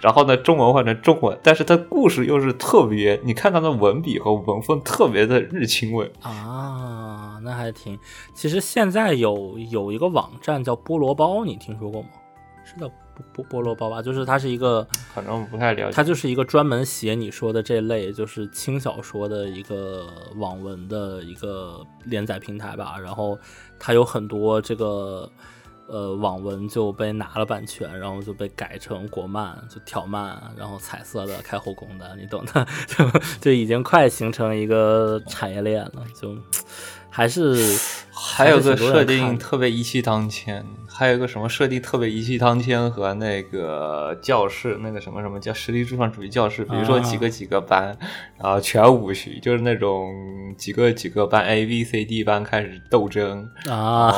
[0.00, 7.96] 然后呢，中文换成中文，但是它故事又是特别，你看它的文笔和文风特别的日清味啊，那还挺。
[8.34, 12.08] 其实现在有有一个网站叫菠萝包，你听说过吗？
[12.64, 12.92] 是叫菠
[13.36, 14.02] 菠菠萝包吧？
[14.02, 14.84] 就是它是一个，
[15.14, 15.92] 可能不太了解。
[15.94, 20.08] 它就是一个专门写你说的这类就是轻小说的一个
[20.38, 22.98] 网文的一个连载平台吧。
[22.98, 23.38] 然后
[23.78, 25.30] 它有很多这个。
[25.92, 36.34] 呃，网文就被拿了版权，然后就被改成国漫，就挑漫，然后彩色的、开后宫的，你懂的，就 就已经快形成一个产业链了，就。
[37.14, 37.78] 还是
[38.10, 40.64] 还有个设定特别一气当千，
[40.94, 47.96] 还有一个什么设定特别一气当千和那个教室那个什么什么叫实力至上主义教室，比如说几个几个班，
[48.38, 50.12] 然后全五序，就是那种
[50.56, 54.12] 几个几个班 A B C D 班开始斗争啊，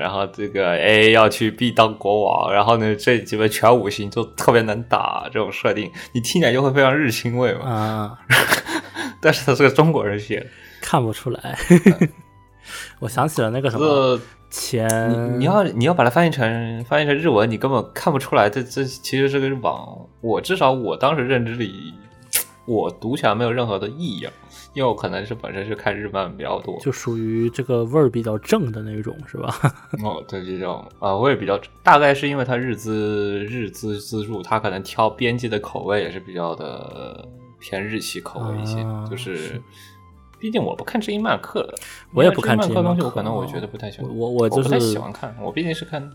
[0.00, 8.18] 然后这个 A 要去 B 当国王，然后呢这几个全五行就特别能打，这种设定你听起来就会非常日清味嘛啊，
[9.22, 10.46] 但是他是个中国人写的，
[10.80, 11.58] 看不出来。
[13.00, 14.20] 我想起了那个什么
[14.50, 18.48] 前，你要你要把它翻译成翻译成日文，你根本看不出来。
[18.48, 21.92] 这这其实是个网，我至少我当时认知里，
[22.66, 24.32] 我读起来没有任何的异样，
[24.74, 26.78] 因为我可能是本身是看日漫比较多。
[26.80, 29.54] 就属于这个味儿比较正的那种，是吧？
[30.02, 37.26] 哦，对这种啊，我也比较，大概是因为它日资日资资助，它可能挑编辑的口味也是比较的
[37.60, 39.60] 偏日系口味一些，啊就是。
[40.38, 41.74] 毕竟我不看知音漫客的，
[42.14, 44.08] 我也不看知音漫东西，我可能我觉得不太喜欢。
[44.08, 46.10] 我我我就是喜欢看，我毕竟是看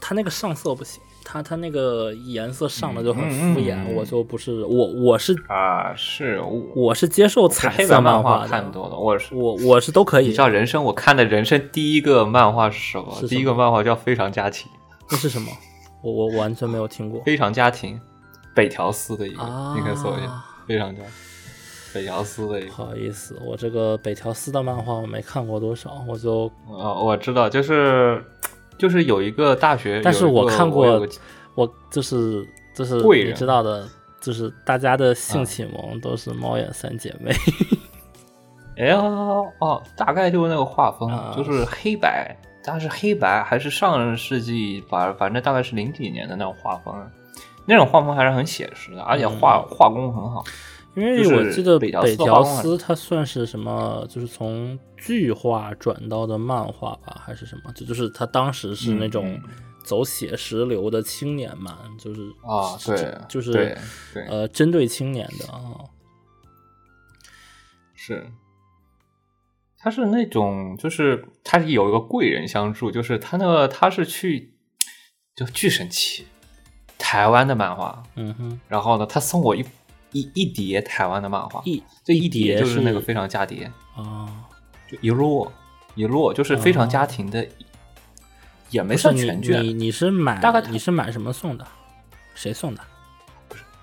[0.00, 10.38] 他那个上色不行，他他那个颜色上的就很嗯敷衍，嗯嗯我就不是我我是啊，是我我是接受彩色漫画，看多了，我是我我是都可以你知。
[10.38, 13.14] 道人生我看的人生第一个漫画是什么？
[13.14, 14.70] 什么第一个漫画叫《非常家庭》，
[15.10, 15.50] 那是什么？
[16.02, 18.00] 我我完全没有听过非常家庭，
[18.56, 19.74] 北条司的一个，啊。
[19.76, 21.02] 你可以搜一下，非常家，
[21.94, 22.68] 北条司的一个。
[22.68, 28.24] 不好意思，我这个北条司的漫画我没看过多少，我就啊，我知道，就是
[28.78, 31.06] 就是有一个大学，但是我看过
[31.54, 33.86] 我就是就是你知道的，
[34.20, 37.32] 就是大家的性啊启蒙都是猫眼三姐妹。
[38.78, 42.34] 哎呀哦，大概就是那个画风，啊就是黑白，
[42.64, 46.94] 但是黑白还是上世纪，反反正大概是零几年的那种画风，
[47.66, 50.42] 那种画风还是很写实的，而且画、画工很好。
[50.94, 57.72] 因为我记得北条司的北条画风还司它算是什么，就是从剧画转到的漫画吧，还是什么？
[57.72, 59.42] 就就是他当时是那种嗯
[59.84, 63.76] 走写实流的青年漫，就是啊对就是
[64.28, 65.88] 呃针对青年的啊。
[67.94, 68.26] 是，
[69.78, 74.54] 他是那种，就是他有一个贵人相助，就是他那个他是去
[75.34, 76.26] 就巨神奇
[76.98, 79.64] 台湾的漫画，嗯哼，然后呢，他送我一
[80.12, 84.28] 一一叠台湾的漫画，一这一叠叠就是那个非常家叠，啊，
[84.90, 85.50] 就一摞
[85.94, 87.46] 一摞，就是非常家庭的，
[88.70, 91.66] 也没算全卷你，你是买大概你是买什么送的？
[92.34, 92.82] 谁送的？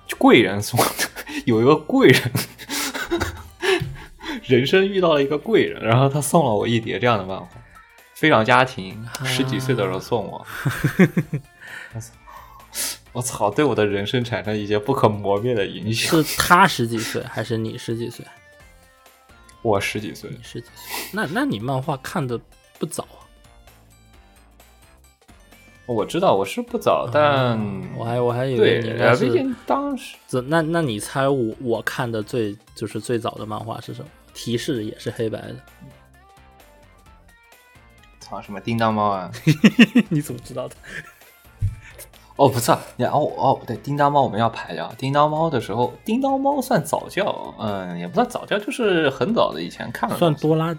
[0.08, 1.10] 就贵人送的，
[1.46, 2.32] 有一个贵人，
[4.44, 7.48] 人生遇到了一个贵人，然后他送了我一叠这样的漫画，
[8.16, 10.48] 非常家庭，十几岁的时候送我，
[13.20, 16.24] 我操，对我的人生产生一些不可磨灭的影响。
[16.24, 18.26] 是他十几岁还是你十几岁？
[19.62, 22.40] 我十几岁你，十几岁，那那你漫画看的
[22.78, 23.28] 不早啊？
[25.86, 27.60] 我知道我是不早，但
[27.98, 34.08] 我还我还以为你应，该是呃毕竟当时这那那你猜我我看的最就是最早的漫画是什么？
[34.34, 35.56] 提示也是黑白的，
[38.22, 39.30] 操什么叮当猫啊？
[40.08, 40.76] 你怎么知道的？
[42.40, 44.90] 哦，不是，你哦哦，不对，叮当猫我们要排掉。
[44.98, 50.40] 叮当猫的时候，叮当猫算早教，嗯，也不算早教，就是很早的以前看的东西。
[50.40, 50.74] 算多拉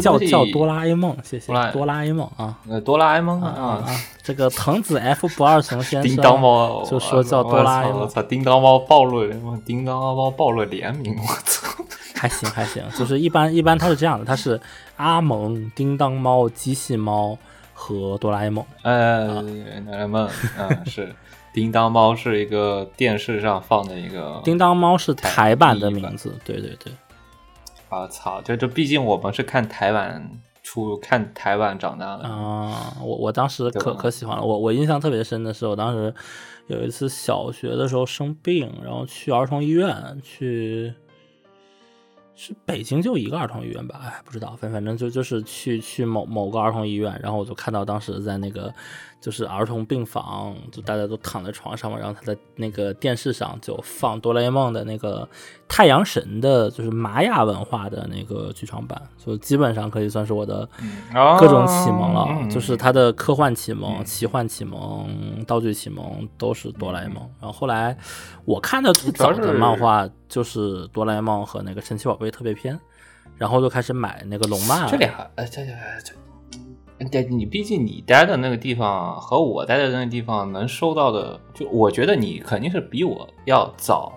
[0.00, 3.84] 叫叫哆啦 A 梦，谢谢哆啦 A 梦啊呃，哆啦 A 梦啊！
[4.22, 9.36] 这个藤子 F 不二雄先生 叮当猫就说叫哆啦 A 梦，我操，叮当猫暴露了，
[9.66, 11.84] 叮当猫暴露联名，我操！
[12.16, 14.58] 还行还行，就是一般一般它是这样的，它是
[14.96, 17.36] 阿蒙、叮当猫、机器猫
[17.82, 18.64] 和哆啦 A 梦。
[18.82, 20.28] 呃，哆啦 A 梦，
[20.58, 21.12] 嗯， 是
[21.52, 26.92] 叮当猫是一个电视上放的一个 叮当猫是台台版的名字，对对对。
[27.88, 28.40] 啊，操！
[28.42, 30.30] 就就毕竟我们是看台版
[30.62, 36.14] 出看台版长大的，啊、我我当时可可喜欢了，我我印象特别深的是，我当时
[36.68, 40.94] 有一次小学的时候生病，然后去儿童医院去，
[42.34, 48.72] 是北京就一个儿童医院吧，哎，不知道，反反正就就是去去某某个儿童医院，然后我就看到当时在那个
[49.22, 55.26] 就是儿童病房，就大家都躺在床上嘛，然后他在那个电视上就放哆啦 A 梦的那个
[55.68, 60.68] 太阳神的，就是玛雅文化的那个剧场版，就基本上可以算是我的。
[61.14, 65.08] 啊各种启蒙了，嗯就是他的科幻启蒙、嗯奇幻启蒙、
[65.46, 67.18] 道具启蒙都是哆啦 A 梦。
[67.40, 67.96] 然后后来
[68.44, 72.76] 我看的最早的漫画就是哆啦 A 梦和那个神奇宝贝特别篇，
[73.36, 74.88] 然后就开始买那个龙漫。
[74.90, 75.72] 这俩，呃，这这
[76.04, 76.12] 这。
[77.10, 84.12] 对，你毕竟你待的那个地方和我待的那个地方能收到的，就我觉得你肯定是比我要早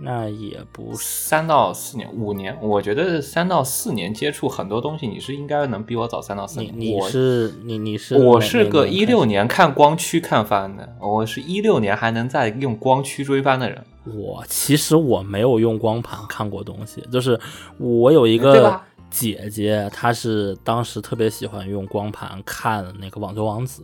[0.00, 2.56] 那也不是三到四年、五年。
[2.62, 6.72] 我觉得三到四年接触很多东西，你是应该能比我早三到四年。
[6.76, 13.84] 你我是你你是我是个一六年看光驱看番的，我是一六年还能再用光驱追番的人。
[14.04, 17.38] 我其实我没有用光盘看过东西，就是
[17.78, 23.82] 我有一个对吧姐姐，她是当时特别喜欢用光盘看那个《网球王子》，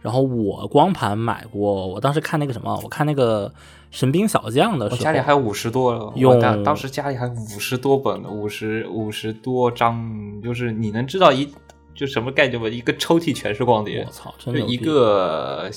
[0.00, 3.48] 然后我光盘买过，我当时看那个什么，我看那个
[3.90, 11.48] 《神兵小将》的时候，我家里还有五十多，用我当当时家里还有五十多本的，五十五十多张，就是你能知道一
[11.94, 12.68] 就什么概念吗？
[12.68, 15.70] 一个抽屉全是光碟我，操，真的一个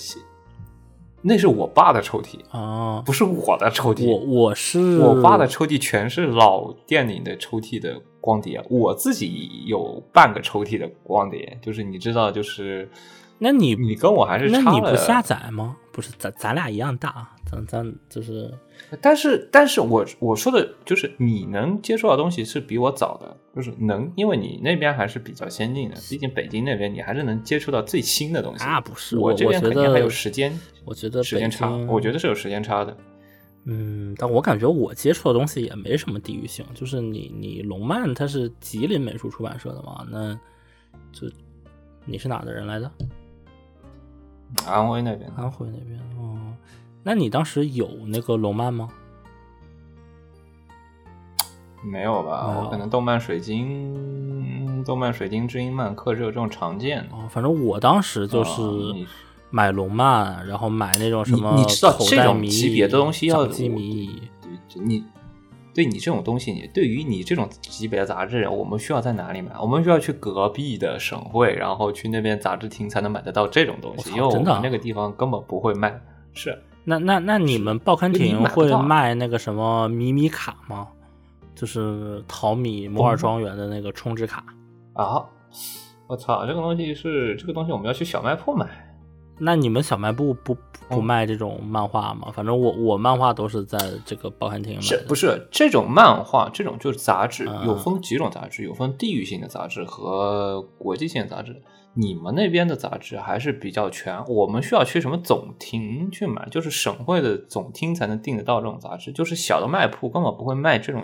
[1.21, 4.07] 那是我爸的抽屉，啊，不是我的抽屉。
[4.07, 12.89] 我我是我爸的抽屉全是老电影的抽屉的光碟，我自己有半个抽屉的光碟，就是你知道，就是
[13.39, 15.77] 那你你跟我还是差那你不了下载吗？
[15.93, 18.53] 不是，咱咱俩一样大，咱咱就是
[19.01, 28.65] 但是，但是我我说的就是你能接触到东西是比我早的，就是能，因为你那边还是比较先进的，毕竟北京那边你还是能接触到最新的东西。
[28.65, 32.95] 那不是我这边肯定还有时间我觉得时间差，我觉得是有时间差的。
[33.69, 40.33] 嗯，但我感觉我接触的东西也没什么地域性，就是你你龙漫它是吉林美术出版社的嘛，那
[41.11, 41.29] 就
[42.05, 42.89] 你是哪的人来的？
[44.65, 46.39] 安徽那边安徽那边哦。
[47.03, 48.89] 那你当时有那个龙漫吗？
[51.83, 52.57] 没有吧？
[52.57, 57.15] 我可能动漫水晶、动漫水晶、之音漫客只有这种常见的。
[57.15, 58.61] 哦，反正我当时就是
[59.49, 64.21] 买龙漫，然后买那种什么你你知道这种级别的东西要掌机迷，
[64.75, 65.03] 你
[65.73, 69.51] 对你这种东西，你对于你这种级别的杂志，我们需要在哪里买？
[69.61, 76.01] 我们需要去隔壁的省会，然后去那边杂志厅才能买得到这种东西，因为我真的啊们那个地方根本不会卖。
[76.33, 80.87] 是，那那那你们报刊亭会卖那个什么米米卡吗？
[81.53, 84.43] 就是淘米摩尔庄园的那个充值卡。
[84.93, 85.23] 啊，
[86.07, 88.67] 我操，这个东西是这个东西，我们要去小卖铺买。
[89.39, 90.57] 那你们小卖部不
[90.89, 92.31] 不卖这种漫画吗？
[92.33, 94.81] 反正我我漫画都是在这个报刊亭买。
[94.81, 96.49] 是不是这种漫画？
[96.53, 101.61] 这种就是杂志，嗯有分几种杂志，有分地域性的杂志和国际性的杂志。
[101.99, 111.03] 你们那边的杂志还是比较全，我们需要去什么总厅去买，就是省会的总厅才能订得到这种杂志，就是小的卖铺根本不会卖这种。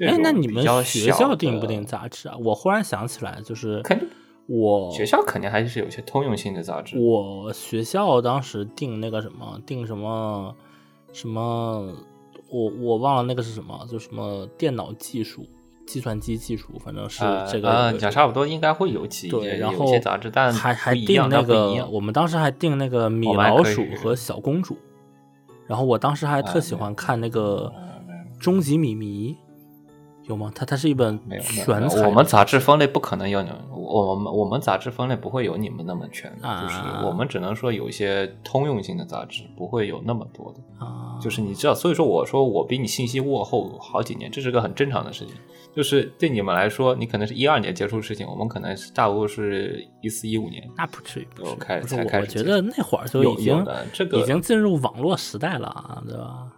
[0.00, 2.36] 哎，那你们学校订不订杂志啊？
[2.42, 4.08] 我忽然想起来，就是肯定
[4.48, 6.98] 我学校肯定还是有些通用性的杂志。
[6.98, 10.54] 我学校当时订那个什么，订什么
[11.12, 11.92] 什么，
[12.48, 15.44] 我我忘了那个是什么，就什么电脑技术、
[15.86, 17.68] 计算机技术，反正是呃这个。
[17.68, 24.76] 呃，讲差不多应该会有几对，然有后一些杂志，但还还订那个我们当时还订那个米老鼠和小公主，
[25.66, 27.72] 然后我当时还特啊喜欢看那个
[28.38, 29.32] 终极米迷》，
[30.28, 30.50] 有吗？
[30.54, 31.66] 它它是一本没有全
[32.04, 40.84] 我们杂志分类不可能有你们，我我们我们杂志分类不会有你们那么全就是我们只能说有一些通用性的杂志，不会有那么多的。
[40.84, 45.34] 啊，就是你知道，所以说我说我比你信息落后好几年，这是个很正常的事情。
[45.74, 50.68] 就是对你们来说，你可能是一二年接触事情，我们可能是大多是一四一五年。
[50.76, 51.28] 那不至于，
[51.60, 56.50] 开才我我觉开始接触得那会儿就已经这个已经进入网络时代了啊，对吧？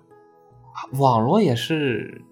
[1.01, 2.23] 网络也是，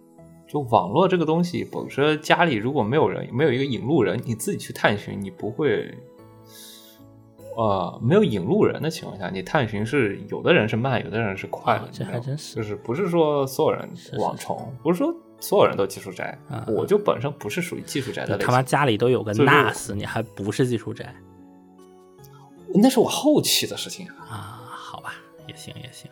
[0.47, 5.93] 就网络这个东西，本身家里如果没有人，没有一个引路人，你自己去探寻，你不会，
[7.57, 21.15] 呃，没有引路人的情况下，你探寻是有的人是慢，有的人是快的，啊这还真是就是不是说所有人是是网虫，不是说所有人都技术宅，啊我就本身不是属于技术宅的类型，他妈家里都有个 NAS，你还不是技术宅
[22.75, 24.15] 那是我后期的事情啊。
[24.29, 24.63] 啊？
[24.69, 25.15] 好吧，
[25.49, 26.11] 也行也行。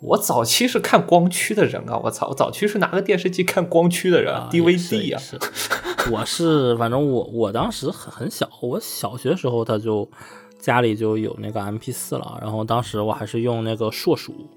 [0.00, 1.98] 我早期是看光驱的人啊！
[2.04, 5.20] 我操，我早期是拿个电视机看光驱的人，DVD 啊！
[6.10, 10.08] 我是反正我我当时很很小，我小学时候他就
[10.60, 14.48] 家里就有那个 MP 四了，然后当时我还是用那个硕鼠，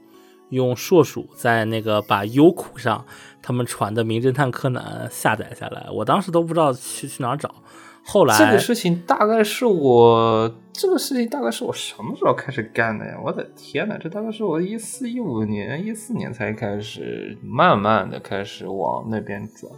[0.50, 3.04] 用硕鼠在那个把优酷上
[3.42, 7.54] 他们传的《名侦探柯南》下载下来，我当时都不知道去去哪儿找，
[8.06, 13.20] 后来这个事情大概是我这个事情大概是我什么时候开始干的呀？
[13.24, 19.72] 我的天呐，这大概是我一四一五年、一四年才开始慢慢的开始往那边转。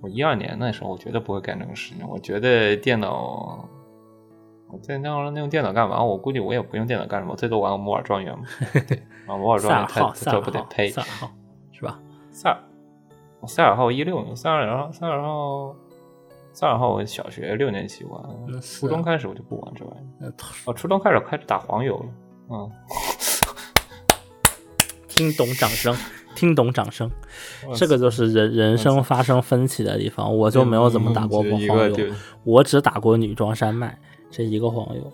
[0.00, 2.06] 我一二年那时候，我绝对不会干这个事情。
[2.08, 3.68] 我觉得电脑，
[4.70, 6.02] 我在那会儿用电脑干嘛？
[6.02, 8.44] 我估计我也不用电脑干什么，最多玩个摩尔庄园嘛。
[9.28, 11.30] 啊，摩尔庄园太这不得呸赛尔号
[11.72, 12.00] 是吧？
[12.30, 12.58] 赛尔，
[13.46, 15.74] 赛尔号一六年，塞尔号，赛尔号，
[16.52, 20.06] 塞尔号，我小学六年级玩那，初中啊开始我就不玩这玩意儿。
[20.20, 20.28] 那
[20.64, 22.06] 哦，初中开始开始打黄油了，
[22.50, 22.70] 嗯，
[25.08, 25.96] 听懂掌声，
[26.34, 27.08] 听懂掌声，
[27.74, 30.36] 这个就是人人生发生分歧的地方。
[30.36, 33.96] 我就没有怎么打过嗯黄油我只打过女装山脉
[34.30, 35.12] 这一个黄油。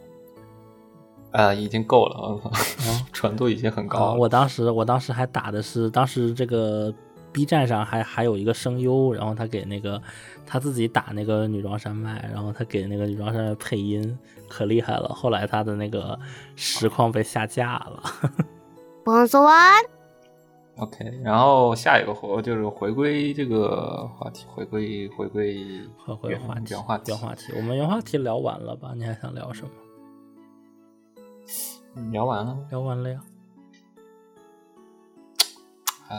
[1.31, 4.15] 啊，已经够了，我操啊，纯度已经很高啊，了。
[4.21, 6.95] 我当时我当时还打的是，当时这个
[7.33, 10.01] B 站上还还有一个声优，然后他给那个
[10.46, 14.18] 他自己打那个女装山脉，然后他给那个女装山脉配音，
[14.48, 15.10] 可厉害了。
[15.10, 16.20] 后来他的那个
[16.56, 18.04] 实况被下架了。
[19.06, 19.84] ボンソワ
[20.78, 28.94] OK，然后下一个活就是回归这个话题，回归回归原回回话题，原话题原话题，我们原话题聊完了吧？
[28.96, 29.72] 你还想聊什么？
[32.12, 32.66] 聊完了吗？
[32.70, 33.20] 聊完了呀。
[36.08, 36.16] 啊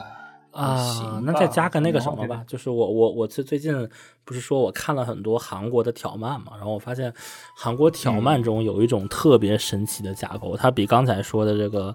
[0.56, 3.90] 行，那再加个那个什么吧，就是我我我最最近
[4.24, 7.14] 不是说我看了很多韩国的挑漫嘛，然后我发现
[7.56, 11.94] 韩国挑漫中有一种特别神奇的架构，它比刚才说的这个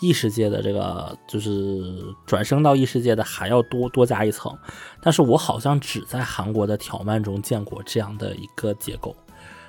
[0.00, 4.52] 异世界的这个就是转生到异世界的还要多多加一层，
[5.00, 9.14] 但是我好像只在韩国的挑漫中见过这样的一个结构，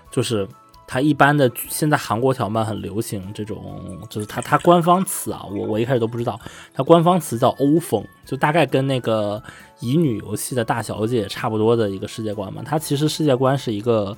[0.09, 0.47] 就是。
[0.93, 6.37] 它一般的现在韩国小漫很流行这种，就是它它官方词啊，我我一开始都不知道，
[6.73, 9.41] 它官方词叫欧风，就大概跟那个
[9.79, 12.61] 乙女游戏的大小姐差不多的一个世界观嘛。
[12.65, 14.17] 它其实世界观是一个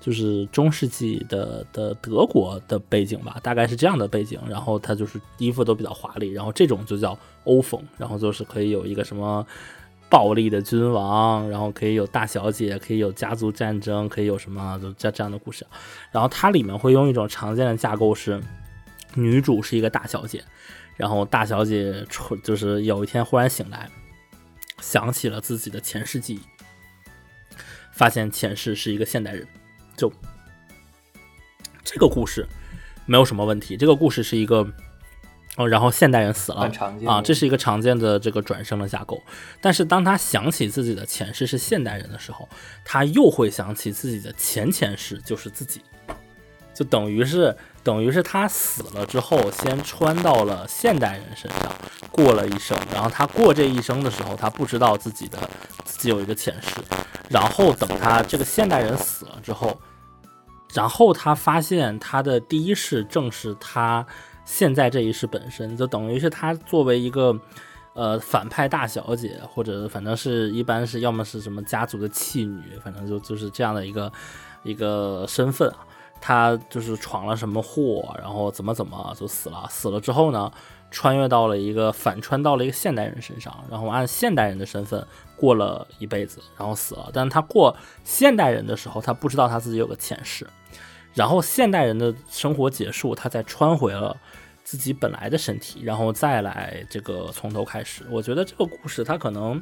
[0.00, 4.40] 就是中世纪的的德国的背景吧，大概是这样的背景。
[4.48, 9.46] 然后它就是衣服都比较华丽，然后这种就叫欧风，然后就是可以有一个什么。
[10.10, 15.64] 暴力的君王，然后可以有大小姐，可以有家族战争，可以有什么就这这样的故事。
[16.10, 18.42] 然后它里面会用一种常见的架构是，
[19.14, 20.44] 女主是一个大小姐，
[20.96, 23.88] 然后大小姐出就是有一天忽然醒来，
[24.80, 26.40] 想起了自己的前世记忆，
[27.92, 29.46] 发现前世是一个现代人。
[29.96, 30.12] 就
[31.84, 32.44] 这个故事
[33.06, 34.66] 没有什么问题，这个故事是一个。
[35.56, 36.70] 哦，然后现代人死了
[37.06, 39.20] 啊，这是一个常见的这个转生的架构。
[39.60, 42.48] 但是当他想起自己的前世是现代人的时候，
[42.84, 45.82] 他又会想起自己的前前世就是自己，
[46.72, 51.74] 就等于是等于是他死了之后，先穿到了现代人身上
[52.12, 52.78] 过了一生。
[52.92, 55.36] 然后他过这一生的时候，他不知道自己的
[55.84, 56.80] 自己有一个前世。
[57.28, 59.78] 然后等他这个现代人死了之后，
[60.72, 64.06] 然后他发现他的第一世正是他。
[64.50, 67.38] 现在这一世本身就等于是她作为一个，
[67.94, 74.12] 呃，反派大小姐，或者反正是一般是要么是什么家族的弃女，反正就就是这样的一个
[74.64, 75.86] 一个身份啊。
[76.20, 79.68] 她就是闯了什么祸，然后怎么怎么就死了。
[79.70, 80.50] 死了之后呢，
[80.90, 87.08] 穿越到了一个反穿到了一个现代人身上，然后按现代人的身份过了一辈子，然后死了。
[87.12, 90.44] 但他过现代人的时候，她不知道她自己有个前世。
[91.14, 94.16] 然后现代人的生活结束，她再穿回了。
[94.70, 98.04] 自己本来的身体，然后再来这个从头开始。
[98.08, 99.60] 我觉得这个故事它可能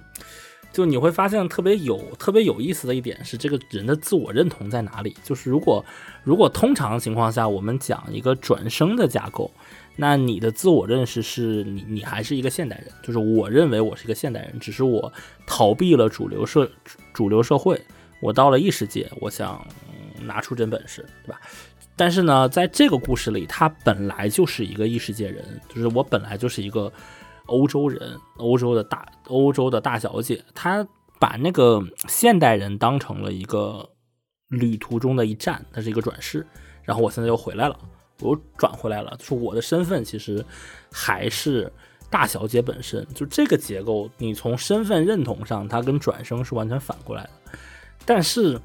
[0.71, 5.17] 就你会发现特别有特别有意思的一点是，这个人的自我认同在哪里？
[5.25, 5.83] 就是如果
[6.23, 9.51] 如果通常情况下我们讲一个转生的架构，
[9.97, 15.11] 那你的自我认识是你你还是一个现代人，就是我认为我是一个现代人，只是我
[15.47, 16.71] 逃避了主流社
[17.15, 17.81] 主流社会，
[18.21, 19.67] 我到了异世界，我想
[20.21, 21.41] 拿出真本事，对吧？
[21.99, 26.91] 但是呢，在这个故事里，他本来就是一个异世界人，就是我本来就是一个
[27.47, 30.87] 欧洲人，欧洲的大欧洲的大小姐，他
[31.19, 33.91] 把那个现代人当成了一个
[34.47, 36.47] 旅途中的一站，它是一个转世，
[36.85, 37.77] 然后我现在又回来了，
[38.21, 40.45] 我又转回来了，就我的身份其实
[40.93, 41.71] 还是
[42.09, 47.31] 大小姐本身，就这个结构，你从身份认同上，它跟转生是完全反过来的，
[48.07, 48.61] 但是。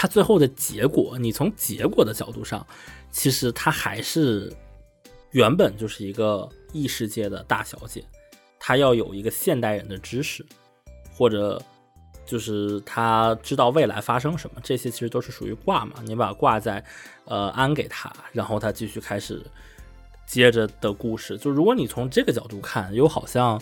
[0.00, 2.64] 他最后的结果，你从结果的角度上，
[3.10, 4.52] 其实他还是
[5.32, 8.04] 原本就是一个异世界的大小姐，
[8.60, 10.46] 她要有一个现代人的知识，
[11.12, 11.60] 或者
[12.24, 15.94] 就是他知道未来发生什么，这些其实都是属于挂嘛。
[16.04, 16.84] 你把挂在
[17.24, 19.44] 呃安给他，然后他继续开始
[20.28, 21.36] 接着的故事。
[21.36, 23.60] 就如果你从这个角度看，又好像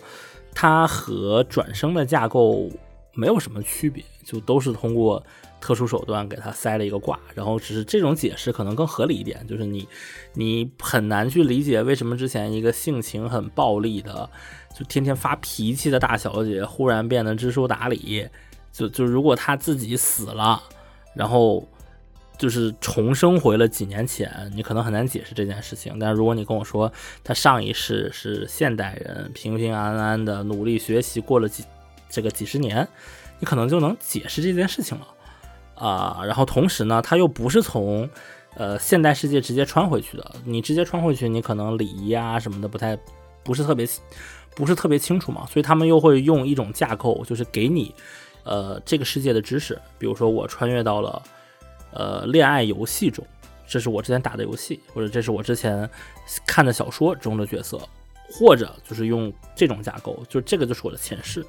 [0.55, 2.69] 它和转生的架构
[3.17, 5.25] 没有什么区别，就都是通过。
[5.59, 9.89] 特殊手段给他塞了一个卦，然后只是这种解释可能更合理一点，就是你，
[10.35, 14.29] 你很难去理解为什么之前一个性情很暴力的，
[14.79, 18.29] 就天天发脾气的大小姐忽然变得知书达理，
[18.71, 20.63] 就就如果她自己死了，
[21.15, 21.67] 然后
[22.39, 25.99] 就是重生回了几年前，你可能很难解释这件事情。
[25.99, 26.93] 但如果你跟我说
[27.25, 31.65] 她上一世是现代人，平平安安的努力学习过了几
[32.17, 32.89] 这个几十年，
[33.39, 35.07] 你可能就能解释这件事情了。
[35.75, 38.09] 啊，然后同时呢，他又不是从，
[38.55, 40.25] 呃，现代世界直接穿回去的。
[40.47, 42.99] 你直接穿回去，你可能礼仪啊什么的不太，
[43.45, 43.87] 不是特别，
[44.55, 45.47] 不是特别清楚嘛。
[45.53, 47.95] 所以他们又会用一种架构，就是给你，
[48.45, 49.79] 呃，这个世界的知识。
[49.99, 51.23] 比如说我穿越到了，
[51.93, 53.23] 呃，恋爱游戏中，
[53.69, 55.87] 这是我之前打的游戏，或者这是我之前
[56.47, 57.79] 看的小说中的角色，
[58.33, 61.45] 或者就是用这种架构，就这个就是我的前世，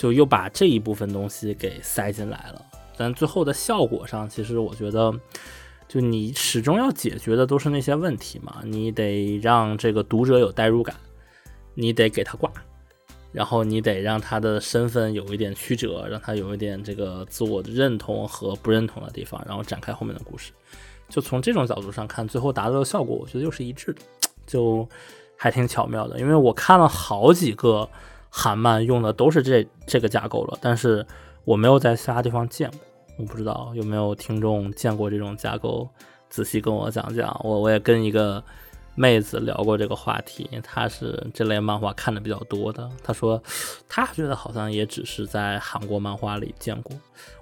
[0.00, 2.64] 就又把这一部分东西给塞进来了。
[2.96, 5.12] 但最后的效果上，其实我觉得，
[5.86, 8.62] 就你始终要解决的都是那些问题嘛。
[8.64, 10.96] 你得让这个读者有代入感，
[11.74, 12.50] 你得给他挂，
[13.30, 20.50] 然后你得让他的身份有一点曲折，让他有一点这个自我的认同和不认同的地方，然后展开后面的故事。
[21.10, 24.00] 就从这种角度上看，最后达到的效果，我觉得又是一致的。
[24.46, 24.88] 就
[25.36, 27.86] 还挺巧妙的，因为我看了好几个
[28.30, 31.06] 韩漫用的都是这这个架构了，但是
[31.44, 32.78] 我没有在其他地方见过，
[33.18, 35.88] 我不知道有没有听众见过这种架构，
[36.28, 37.38] 仔细跟我讲讲。
[37.44, 38.42] 我我也跟一个
[38.94, 43.42] 妹子聊过这个话题，她是这类漫画看的比较多的，她说
[43.88, 46.96] 她觉得好像也只是在韩国漫画里见过，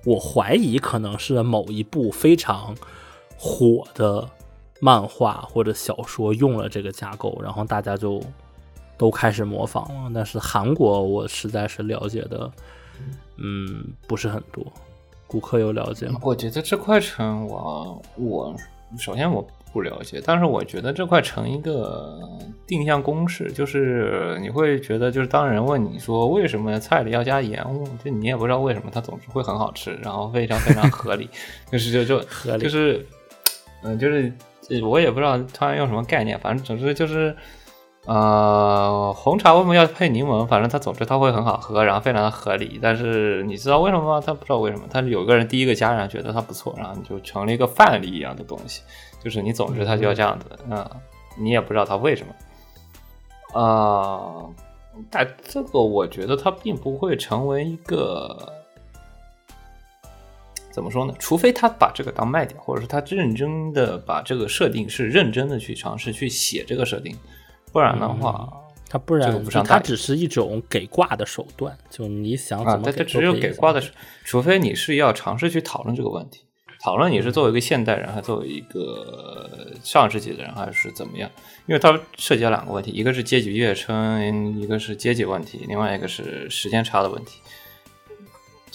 [0.04, 2.74] 我怀疑可能是某一部非常
[3.36, 4.28] 火的。
[4.80, 8.22] 漫画或者小说用了这个架构，然后大家就
[8.98, 10.10] 都开始模仿了。
[10.14, 12.50] 但是韩国我实在是了解的，
[13.36, 14.62] 嗯，不是很多。
[15.26, 16.20] 顾客有了解吗？
[16.22, 18.56] 我觉得这块城我我
[18.98, 22.18] 首先我不了解，但是我觉得这块成一个
[22.66, 27.62] 定向公式，就是你会觉得，就是当人问你说为什么菜里要加盐，
[28.02, 31.28] 就你也不知道为什么，它总是会很好吃，然后非常非常合理，
[31.70, 33.06] 就是就就合理，就是
[33.82, 34.32] 嗯，就是。
[34.82, 37.34] 我也不知道他用什么概念，反正总之就是，
[38.08, 40.46] 呃，红茶为什么要配柠檬？
[40.46, 42.78] 反正它总之它会很好喝，然后非常的合理。
[42.80, 44.22] 但是你知道为什么吗？
[44.24, 48.80] 他不知道为什么，他是有个人第一个加上觉得它不错，然后你就成了一个范例一样的东西，
[49.22, 50.88] 就是你总之它就要这样子，嗯，
[51.36, 52.26] 你也不知道它为什
[53.52, 54.42] 么，啊，
[55.10, 58.54] 但这个我觉得它并不会成为一个。
[60.70, 61.12] 怎么说呢？
[61.18, 67.14] 除非他把这个当卖点，或者是他认真的把这个设定是认真的去尝试去写这个设定，
[67.72, 68.48] 不然的话，
[68.88, 71.76] 他不然他只是一种给挂的手段。
[71.90, 73.82] 就你想怎么，他只有给挂的，
[74.24, 76.44] 除非你是要尝试去讨论这个问题，
[76.80, 81.30] 讨论你是作为一个现代人，还作为一个上世纪的人，还是怎么样？
[81.66, 87.40] 因为它涉及到两个问题，一个是阶级跃升，一个是阶级问题，另外一个是时间差的问题。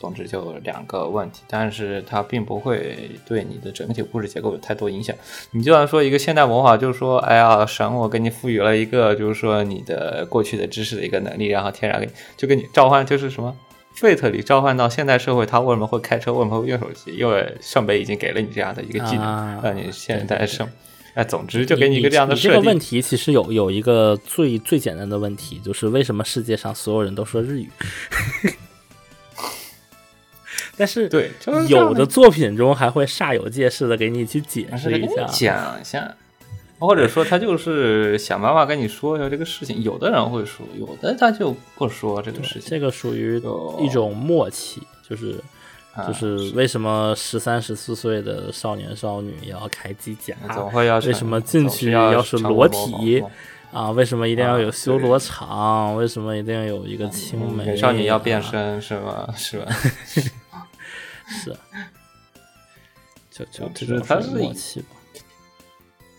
[0.03, 5.15] 总之就两个问题，但是它并不会对你的整体故事结构有太多影响。
[5.51, 13.55] 你就算说一个现代魔法，就是说，哎呀，神，我给你赋予了一个，就是说你的过去的知识的一个能力，然后天然给就给你召唤，就是什么
[13.97, 17.15] Fate 里召唤到现代社会，他为什么会开车，为什么会用手机？
[17.15, 20.67] 因为圣杯已经给了你这样的一个技能，让你现代圣。
[21.13, 22.51] 哎，总之就给你一个这样的设定。
[22.51, 27.69] 这个问题其实有有一个最最简单的问题，就是为什么世界上所有人都说日语？
[30.83, 31.31] 但是，对，
[31.69, 36.13] 有的作品中还会煞有介事的给你去解释一下，讲一下，
[36.77, 39.81] 或者说他就是想办法跟你说一下这个事情。
[39.81, 42.69] 有的人会说，有的他就不说这个事情。
[42.69, 43.41] 这个属于
[43.79, 45.41] 一种默契，就是
[46.05, 50.35] 就是为什么十三十四岁的少年少女要开机甲？
[51.05, 53.23] 为什么进去要是裸体
[53.71, 53.89] 啊？
[53.91, 55.95] 为什么一定要有修罗场？
[55.95, 57.73] 为什么一定要有一个青梅？
[57.77, 59.29] 少女要变身是吗？
[59.33, 59.67] 是吧？
[61.27, 61.57] 是，
[63.31, 64.87] 就就就是他是默契吧，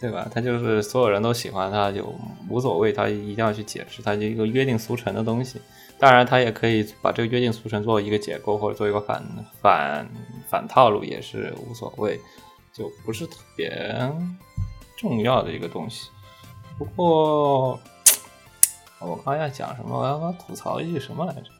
[0.01, 0.29] 对吧？
[0.33, 2.15] 他就是所有人都喜欢他，就
[2.49, 5.61] 无所谓，他一定要去解释，他就一个约定俗成的东西。
[5.99, 9.25] 当然，他也可以把这个约定俗成做一个解构，或者做一个反
[9.63, 10.07] 反
[10.49, 12.21] 反套路，也是无所谓，
[12.73, 14.13] 就不是特别
[14.99, 16.11] 重要的一个东西。
[16.77, 17.81] 不过，
[18.99, 19.97] 我刚要讲什么？
[19.97, 21.51] 我要吐槽一句什么来着？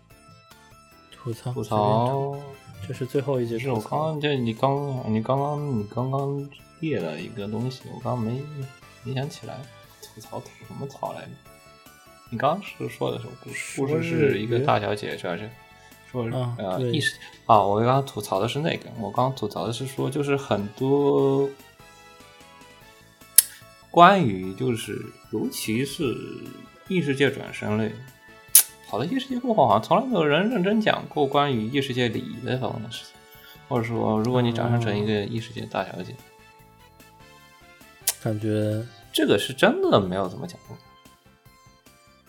[1.13, 2.37] 吐槽吐槽。
[2.87, 6.49] 这是最后一节，是我刚刚这你刚你刚刚你刚刚
[6.81, 8.43] 列了一个东西，我刚刚没
[9.03, 9.59] 没想起来，
[10.03, 11.29] 吐槽吐什么槽来着？
[12.31, 13.81] 你刚刚是说的什么故事？
[13.81, 15.49] 故事是一个大小姐，主要是
[16.11, 16.25] 说
[16.59, 17.17] 呃意识
[17.47, 21.49] 啊，我刚刚吐槽的是那个，我刚刚吐槽的是说，就是很多
[23.91, 25.01] 关于就是
[25.31, 26.17] 尤其是
[26.89, 27.91] 异世界转生类。
[28.95, 33.13] 好的异世界过后，好像从来没有人认真讲过关于异世界礼仪的方面的事情，
[33.69, 36.15] 或者说，如果你长成成一个异世界大小姐，
[38.23, 40.79] 感觉这个是真的没有怎么讲过。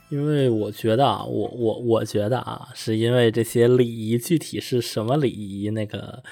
[0.10, 6.24] 因为我觉得啊，我我我觉得啊，是因为这些礼仪具体是什么礼仪，那个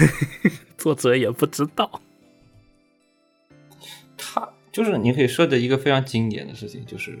[0.78, 2.00] 作者也不知道。
[4.16, 7.18] 他就是你可以设置一个非常经典的事情，就是。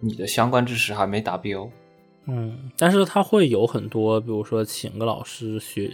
[0.00, 1.68] 你的相关知识还没达标，
[2.26, 5.90] 嗯，但是他会有很多，比如说请个老师学，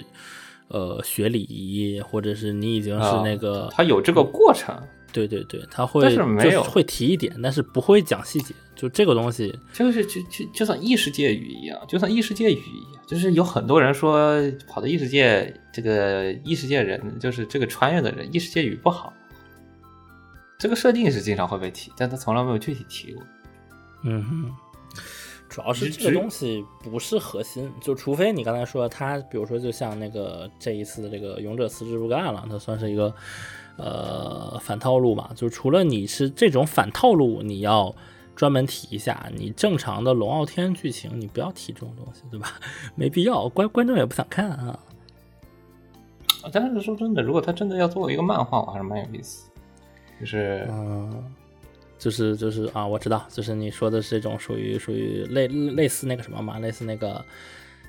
[0.69, 4.77] 呃，学礼仪，或者是你已经是那个，他有这个过程，
[5.13, 19.13] 对对对，他会，但是没有会提一点，但是不会讲细节，就这个东西，就是就就就算异世界语一样，就算异世界语一样，就是有很多人说跑到异世界，这个异世界人就是这个穿越的人，异世界语不好，
[20.59, 23.23] 这个设定是经常会被提，但他从来没有具体提过。
[24.05, 24.55] 嗯哼，
[25.49, 33.15] 主要是这个东西不是核心，就除非你刚才说他，比如说就像那个这一次的这个勇者辞职不干了，它算是一个
[33.77, 35.31] 呃反套路嘛。
[35.35, 37.95] 就除了你是这种反套路，你要
[38.37, 42.53] 专门提一下，你正常的龙傲天剧情，你不要提这种东西，对吧？
[42.95, 44.79] 没必要，观观众也不想看啊。
[46.53, 49.49] 但是说真的，如果他真的要做一个漫画，我还是蛮有意思。
[50.21, 51.35] 就是嗯，
[51.99, 57.25] 就是就是啊，我知道，就是你说的是这种属于属于类类似那个什么嘛，类似那个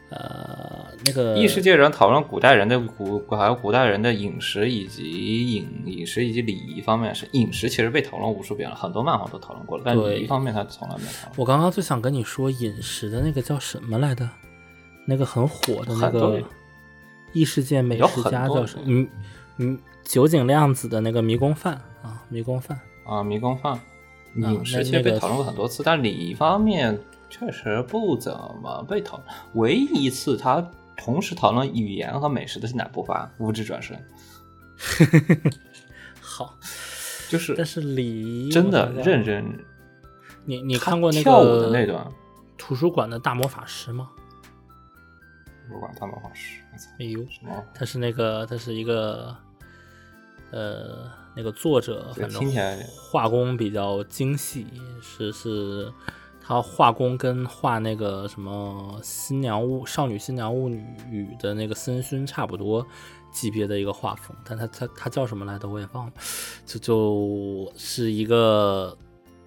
[0.10, 11.34] 呃那个异世界人讨论古代人的古还有古代人的饮食以及饮饮食以及礼仪方面，是饮食其实被讨论无数遍了，很多漫画都讨论过了，但对礼仪方面他从来没有讨论。
[11.38, 14.30] 我刚刚就想跟你说饮食的那个叫什么来的，
[15.07, 16.41] 那个很火的那个
[17.34, 18.84] 异世界美食家叫什么？
[18.86, 19.07] 嗯
[19.57, 22.80] 嗯，酒井亮子的那个迷宫饭啊，迷宫饭。
[23.06, 23.80] 啊，迷宫饭，那
[24.36, 26.98] 饮食其实被讨论过很多次，但礼仪方面
[27.30, 29.28] 确实不怎么被讨论。
[29.53, 30.66] 唯一一次他
[30.98, 33.30] 同时讨论语言和美食的是哪部番？
[33.38, 33.98] 无职转身，
[36.22, 36.57] 好，
[37.30, 39.57] 就是但是礼仪真的认真。
[40.45, 42.06] 你你看过那个跳舞的那段？
[42.57, 44.10] 图书馆的大魔法师吗？
[45.68, 47.64] 不管他们好是，我操哎呦，什么？
[47.74, 49.36] 他是那个，他是一个，
[50.52, 52.41] 呃，那个作者，这反正
[52.95, 54.66] 画工比较精细，
[55.02, 55.91] 是是，
[56.41, 62.86] 他画工跟画那个什么新娘物少女新娘物女语的那个森勋差不多
[63.32, 66.14] 级别的一个画风，但他他他叫什么来着我也忘了，
[66.66, 68.98] 就就是一个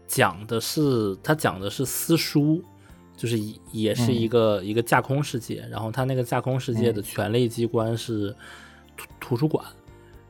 [0.06, 2.62] 讲的是他讲的是私书。
[3.16, 8.32] 就是也也是一个、一个架空世界，然后他那个架空世界的权力机关是
[8.96, 9.66] 图图书馆，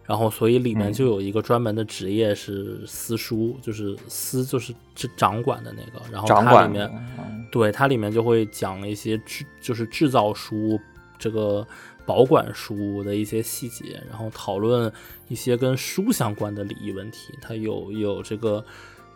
[0.08, 0.92] 然后所以里面嗯。
[0.92, 7.46] 就有一个专门的职业是私书，就是私就是这掌管的那个，然后它里面嗯。
[7.52, 10.78] 对它里面就会讲一些制就是制造书
[11.18, 11.66] 这个
[12.04, 14.90] 保管书的一些细节，然后讨论
[15.28, 18.64] 一些跟书相关的礼仪问题，它有有这个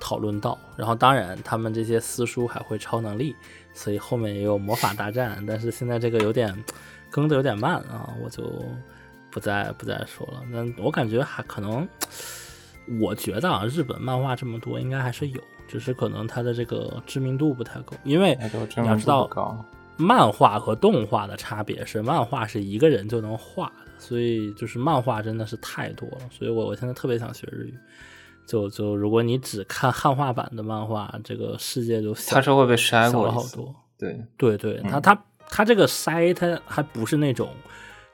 [0.01, 3.37] 讨论到，然后当然他们这些私书还会超能力，
[3.75, 6.53] 所以后面也有魔法大战，但是现在这个有点
[7.11, 8.43] 更的有点慢啊，我就
[9.33, 10.43] 不再不再说了。
[10.51, 11.89] 那我感觉还可能，
[13.01, 18.39] 我觉得啊，日本漫画这么多，应该还是有，只是可能它的这个知名度不太够，因为
[18.77, 19.29] 你要知道。
[19.99, 27.75] 漫画和动画的差别是，漫画是一个人就能画的，所以就是漫画真的是太多了，所以我我现在特别想学日语。
[28.47, 33.73] 就就如果你只看汉化版的漫画，这个世界就小它是会被筛小过了好多。
[33.99, 37.51] 对，对对，他嗯他他这个筛，它还不是那种，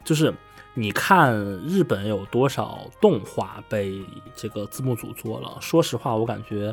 [0.04, 0.34] 就是
[0.78, 1.34] 你看
[1.66, 4.00] 日本有多少动画被
[4.36, 5.58] 这个字幕组做了？
[5.60, 6.72] 说实话，我感觉，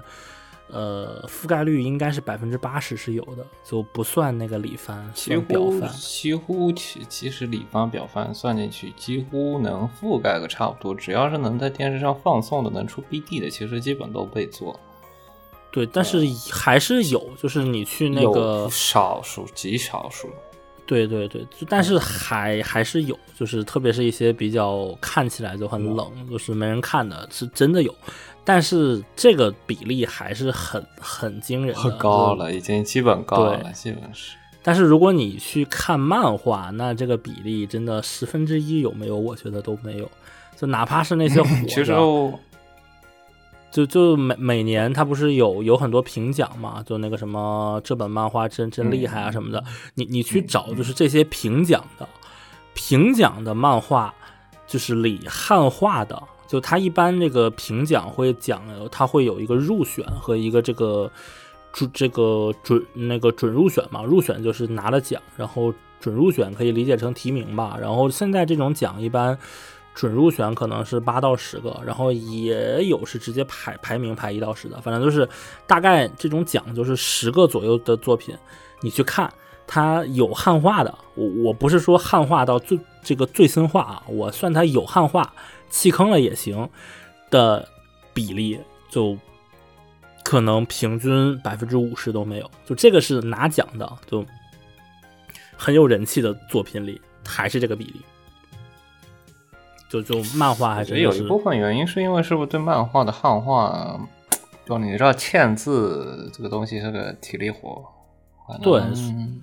[0.69, 5.11] 呃，覆盖率应该是百分之八十是有的，就不算那个里番，
[5.47, 5.89] 表乎番。
[5.89, 10.93] 几乎其其实里番表番算进去，几乎能覆盖个差不多。
[10.93, 14.79] 只要是能在电视上放送的，能出 BD 的，其实基本都被做。
[15.71, 16.19] 对，但是
[16.51, 20.29] 还是有，就是你去那个，少数极少数，
[20.85, 27.93] 对对对，就但是还还是有，就是特别是一些比较看起来就很冷，就是没人看的，是真的有，
[28.43, 34.35] 但是这个比例还是很很惊人的，很高了，已经基本高了，基本是。
[34.61, 39.15] 但是如果你去看漫画，那这个比例真的十分之一有没有？
[39.15, 40.09] 我觉得都没有。
[40.57, 42.39] 就哪怕是那些火的，其实我
[43.71, 46.81] 就就每每年他不是有有很多评奖嘛？
[46.85, 49.61] 就那个什么这本漫画真真厉害啊什么的，
[49.95, 52.07] 你你去找就是这些评奖的
[52.73, 54.13] 评奖的漫画，
[54.65, 61.11] 就是里汉化的，就他一般这个评奖会讲，他会有一个入选和一个这个
[61.73, 69.37] 准这个准那个准入选嘛，入选就是拿了奖，然后准入选可以理解成提名吧，然后现在这种奖一般。
[69.95, 75.27] 准入选可能是八到十个，然后也有是直接排排名排一到十的，反正就是
[75.65, 78.35] 大概这种奖就是十个左右的作品，
[78.81, 79.33] 你去看
[79.65, 85.33] 它有汉化的，我我不是说汉化到最这个最新化啊，我算它有汉化
[85.69, 86.69] 弃坑了也行
[87.31, 87.65] 的
[88.13, 88.59] 比例，
[88.89, 89.17] 就
[90.25, 94.25] 可能平均百分之五十都没有，就这个是拿奖的，就
[95.55, 98.01] 很有人气的作品里还是这个比例。
[99.89, 103.99] 就就漫画还是觉得有一部分原因是因为是不是对漫画的汉化，
[104.65, 107.83] 就你知道嵌字这个东西是个体力活，
[108.61, 109.41] 对嗯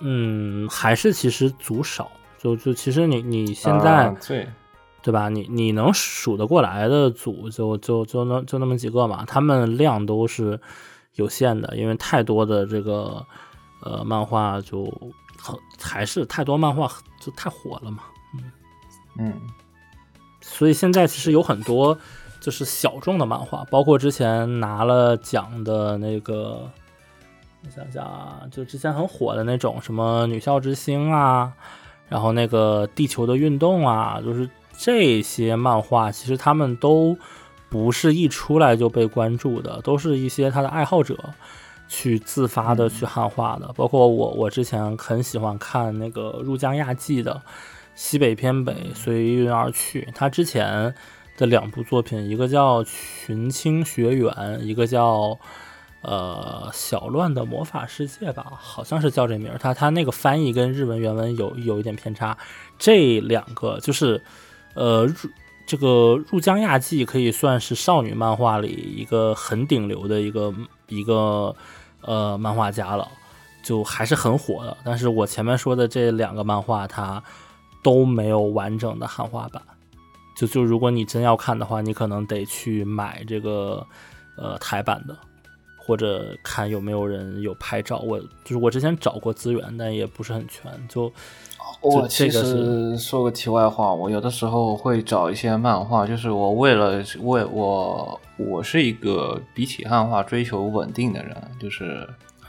[0.00, 4.46] 嗯，还是其实组少，就就其实你你现在、啊对
[5.02, 5.28] 对吧？
[5.28, 10.60] 你你能数得过来的组就就就那就那么几个嘛，他们量都是
[11.14, 13.24] 有限的，因为太多的这个
[13.84, 14.84] 呃漫画就
[15.38, 18.02] 很还是太多漫画就太火了嘛，
[19.18, 19.32] 嗯。
[20.40, 21.98] 所以现在其实有很多
[22.40, 26.70] 就是小众的漫画，包括之前拿了奖的那个，
[27.64, 31.52] 我想想啊，就之前很火的那种什么《女校之星》啊，
[32.08, 34.48] 然后那个《地球的运动》啊，就是
[34.78, 37.16] 这些漫画，其实他们都
[37.68, 41.18] 不是一出来就被关注的，都是一些他的爱好者
[41.88, 43.72] 去自发的去汉化的。
[43.74, 47.34] 包括我，我之前很喜欢看那个入江亚纪的
[47.96, 50.94] 《西北偏北，随云而去》，他之前。
[51.38, 55.38] 的两部作品，一个叫《群青学园》，一个叫
[56.00, 59.52] 呃《小乱的魔法世界》吧，好像是叫这名。
[59.60, 62.34] 他他那个翻译跟日文原文有有一点偏差。
[62.78, 64.22] 这两个就是
[64.72, 65.28] 呃入
[65.66, 70.54] 这个入江亚纪可以算是少女漫画里一个很顶流的一个
[70.88, 71.54] 一个
[72.00, 73.06] 呃漫画家了，
[73.62, 74.74] 就还是很火的。
[74.82, 77.22] 但是我前面说的这两个漫画，它
[77.86, 79.62] 都没有完整的汉化版。
[80.36, 83.86] 就就如果你真要看的话，你可能得去买这个
[84.36, 85.16] 呃台版的，
[85.78, 88.00] 或者看有没有人有拍照。
[88.00, 90.68] 我就是我之前找过资源，但也不是很全。
[90.88, 91.12] 就
[91.80, 102.06] 我其实说个题外话，我有的时候会找一些漫画，就是我为了为我我是一个比起汉化追求稳定的人，就是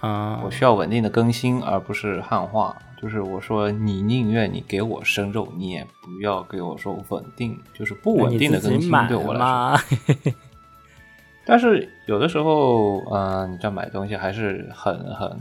[0.08, 2.76] 啊，我需要稳定的更新，而不是汉化。
[3.00, 10.34] 就是我说，你宁愿你给我生肉，你也不要给我说稳定，就是不稳定的更新对我来说。
[11.46, 15.38] 但是有的时候，嗯，你这买东西还是很很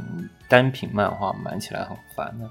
[0.48, 2.48] 单品漫画，买起来很烦的。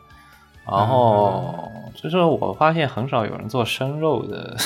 [0.65, 4.57] 然后就是我发现很少有人做生肉的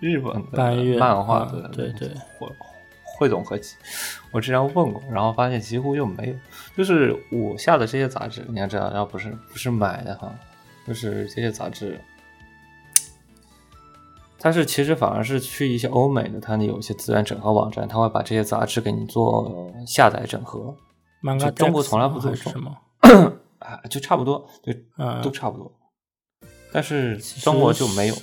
[0.00, 2.10] 日本的漫画的，对对。
[3.20, 3.76] 汇总合集，
[4.32, 6.34] 我之前问过，然后发现几乎就没有。
[6.74, 10.34] 就是我下的这些杂志，你要知道，要不是不是买的哈，
[10.86, 12.00] 就是这些杂志，
[14.38, 20.74] 它是其实反而是去一些欧美的，它那有一些资源整合网站，他会把这些杂志给你做下载整合。
[21.38, 22.74] 就中国从来不做什么
[23.60, 24.72] 啊，就差不多，就
[25.22, 25.70] 都差不多。
[26.72, 28.14] 但是中国就没有。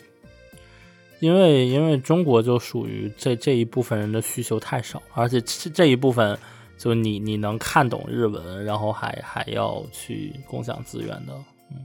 [1.19, 6.37] 因为因为中国就属于这这一部分人的需求太少，而且这这一部分
[6.77, 11.33] 就你你能看懂日文，然后还还要去共享资源的，
[11.71, 11.77] 嗯。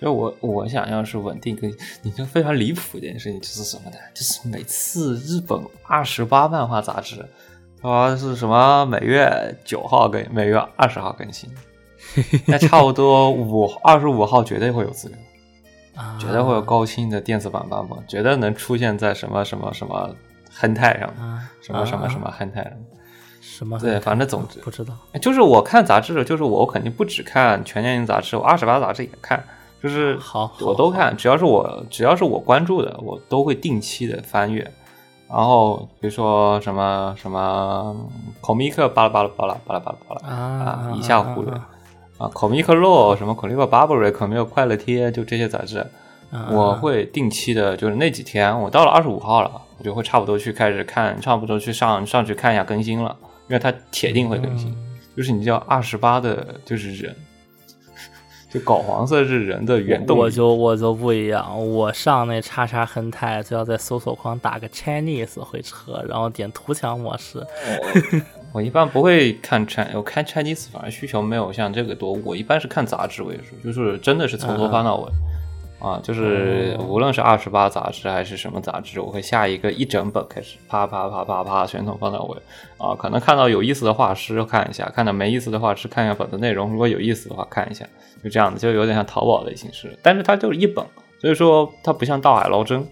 [0.00, 3.96] 就我我想要是稳定更新，你就非常离谱一件事情就是什么呢？
[4.12, 7.24] 就是每次日本二十八漫画杂志
[7.80, 11.48] 说是什么每月九号更，每月二十号更新，
[12.46, 15.18] 那差不多五二十五号绝对会有资源。
[16.18, 20.10] 绝对会有高清的电子版版本，绝对能出现在什么什么什么
[20.52, 21.08] 亨泰上，
[21.60, 22.72] 什么什么什么亨泰上，
[23.40, 24.94] 什么对，反正总之不知道。
[25.20, 29.42] 就是我看杂志，就是我肯定不只看全年龄杂志，我二十八杂志也看，
[29.82, 34.68] 就是好我都看，只要是我只要是我关注的，我都会定期的翻阅。
[35.28, 37.96] 然后比如说什么什么
[38.40, 41.52] 孔密克巴拉巴拉巴拉巴拉巴拉巴拉啊，一下忽略。
[41.52, 41.68] 啊，
[42.32, 45.84] 可米克洛什么可米克巴布瑞可米克快乐贴，就这些杂志，
[46.50, 53.16] 我会定期的，就是那几天，我到了二十五号了，我就会差不多去开始看，差不多去上上去看一下更新了，
[53.48, 54.74] 因为它铁定会更新。
[55.16, 57.14] 就是你叫二十八的，就是人，
[58.50, 60.20] 就搞黄色是人的原动力。
[60.22, 67.46] 我就我就不一样，我上那叉叉亨泰就要在搜索框打个 Chinese 回车，然后点图强模式。
[68.54, 72.12] 我一般不会看 Chinese，我看 Chinese 反而需求没有像这个多。
[72.24, 75.10] 我一般是看杂志为主，就是真的是从头翻到尾
[75.80, 82.38] 啊，就是无论是二十八杂志还是什么杂志，我会下一个一整本开始啪啪啪啪啪全从翻到尾
[82.78, 82.94] 啊。
[82.94, 86.70] 可能看到有意思的画师看一下，看到没意思的画师看一下本的内容。
[86.70, 87.84] 如果有意思的话看一下，
[88.22, 89.98] 就这样子，就有点像淘宝的形式。
[90.00, 90.86] 但是它就是一本，
[91.20, 92.86] 所以说它不像大海捞针，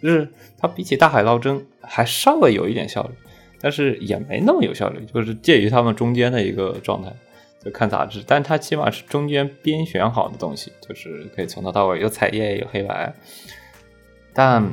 [0.00, 3.10] 就是它比起大海捞针还稍微有一点效率。
[3.60, 7.12] 但是也没那么有效率，就是介于他们中间的一个状态。
[7.60, 13.12] 就看杂志，但它起码是中间编选好的东西，就是可以从头到尾有彩页有黑白。
[14.32, 14.64] 但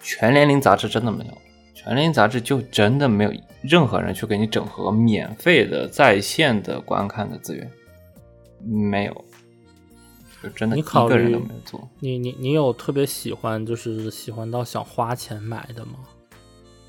[0.00, 1.38] 全年龄杂志真的没有，
[1.74, 7.70] 全年龄杂志就真的没有任何人去给你整合免费的在线的观看的资源，
[8.64, 9.24] 没有，
[10.42, 11.86] 就真的一个人都没有做。
[12.00, 15.98] 你你你有特别喜欢，就是喜欢到想花钱买的吗？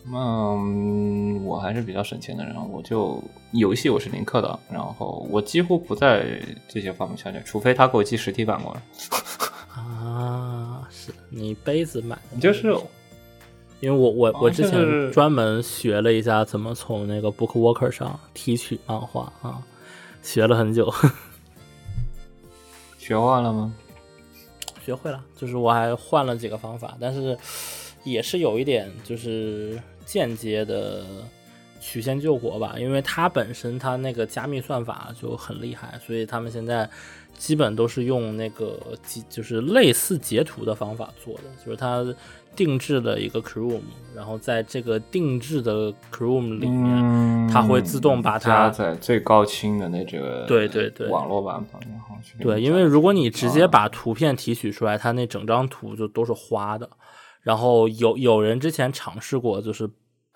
[0.05, 8.81] 嗯，我还是比较省钱的人，我就游戏我是零氪的，然后我几乎不在这些方面下载，除非他给我寄实体版过来。
[9.81, 12.37] 啊，是你杯子买的？
[12.41, 12.75] 就是，
[13.79, 19.63] 因为我我我之前专门学了一下怎么从那个 Bookwalker 上提取漫画啊，
[20.21, 20.93] 学了很久。
[22.97, 23.73] 学会了吗？
[24.83, 27.37] 学会了，就是我还换了几个方法，但是。
[28.05, 31.03] 也是有一点就是间接的
[31.79, 36.89] 曲线救国吧，因为它本身它那个加密算法就很厉害，所以他们现在
[37.37, 42.05] 基本都是用那个即就是类似截图的方法做的，就是它
[42.55, 43.81] 定制的一个 Chrome，
[44.15, 56.89] 然后在这个定制的 Chrome 里面，嗯它会自动把它加在最高清的那这个对对对网络版本，然后去对，因为如果你直接啊把图片提取出来，它那整张图就都是花的。
[57.43, 59.87] 然后有有人之前尝试过，就是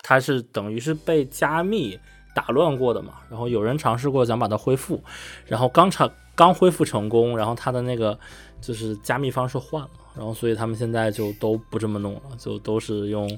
[0.02, 1.98] 它是等于是被加密
[2.34, 3.14] 打乱过的嘛。
[3.28, 5.02] 然后有人尝试过想把它恢复，
[5.46, 8.16] 然后刚尝刚恢复成功，然后它的那个
[8.60, 13.28] 就是加密方式换了，然后所以他们现在就都不这么弄了，就都是用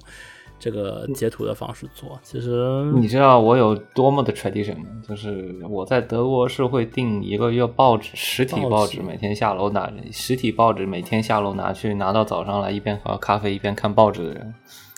[0.61, 2.17] 这个截图的方式做。
[2.23, 4.85] 其实你知道我有多么的 tradition 吗？
[5.09, 14.55] 就是我在德国是会订一个月报纸，实体报纸，每天下楼拿实体报纸，每天下楼拿去，拿到早上来，一边喝咖啡一边看报纸的人。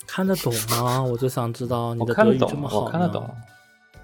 [0.07, 1.01] 看得懂吗？
[1.09, 3.31] 我就想知道你的德语看得懂这么好呢我看得懂，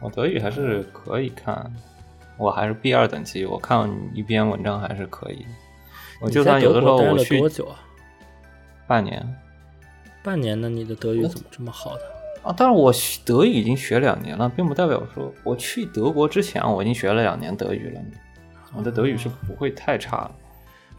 [0.01, 1.71] 我德语还是可以看，
[2.39, 5.45] 我还是 B 二等级，我看一篇文章还是可以。
[6.23, 7.77] 我你就在德算有的时候国待了我去多久啊？
[8.87, 9.23] 半年
[10.29, 10.69] 半年呢？
[10.69, 12.03] 你的德语怎么这么好的？
[12.43, 12.93] 啊，但是我
[13.25, 18.01] 德语已经学两年了，并不代表说我去德国之前我已经学了两年德语了。
[18.77, 20.31] 我的德语是不会太差的。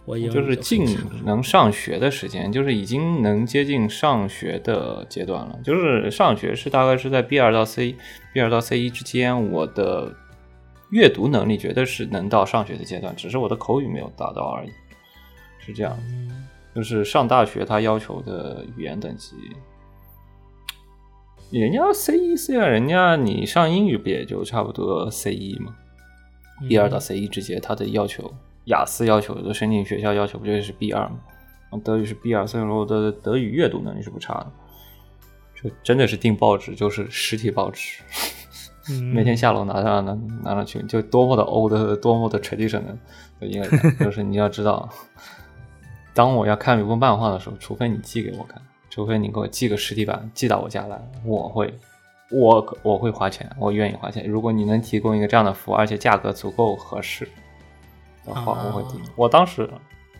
[0.06, 5.60] 我就是很近能上学的时间，就是已经能接近上学的阶段了。
[5.64, 7.95] 就是上学是大概是在 B 二到 C
[8.34, 10.11] B 二到 C 一之间，我的
[10.89, 14.72] 阅读能力绝对是能到上学的阶段，只是我的口语没有达到而已。
[15.60, 19.35] 是这样，嗯就是上大学他要求的语言等级，
[21.51, 25.75] 人家 C 一 C 二，人家你上英语不也就差不多 C 一吗
[26.67, 28.31] ？B 二到 C 一之间，他的要求，
[28.65, 31.19] 雅思要求的申请学校要求不就是 B 二吗？
[31.71, 34.51] 啊德语是 B 二，所以说我的德语阅读能力是不差的。
[35.61, 38.01] 就真的是订报纸，就是实体报纸，
[38.89, 40.13] 嗯每天下楼拿上拿
[40.43, 42.81] 拿上去，就多么的 old，多么的 tradition
[43.39, 44.87] 的一个人， 就是你要知道，
[46.19, 51.73] 当我要看一部漫画的时候，除非你寄给我看，除非你给我寄个实体版寄到我家来，我会，
[52.29, 54.27] 我我会花钱，我愿意花钱。
[54.27, 57.25] 如果你能提供一个这样的服务，而且价格足够合适
[58.25, 59.01] 的话，啊我会订。
[59.15, 59.69] 我当时，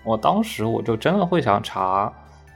[0.06, 2.14] 我当时我就真的会想查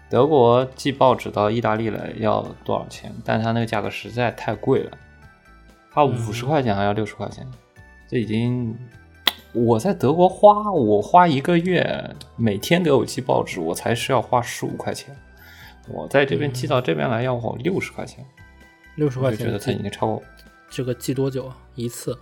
[0.10, 4.98] 德国寄报纸到意大利来要多少钱，但它那个价格实在太贵了，
[5.92, 7.46] 它五十嗯块钱还要六十块钱，
[8.08, 8.74] 这已经。
[9.54, 15.16] 我在德国花，我花一个月，每天都有寄报纸，我才是要花十五块钱。
[15.88, 18.26] 我在这边寄到这边来要我六十块钱，
[18.96, 20.24] 六十块我就觉得它已经超过
[20.70, 21.58] 这个寄多久啊？
[21.76, 22.18] 一次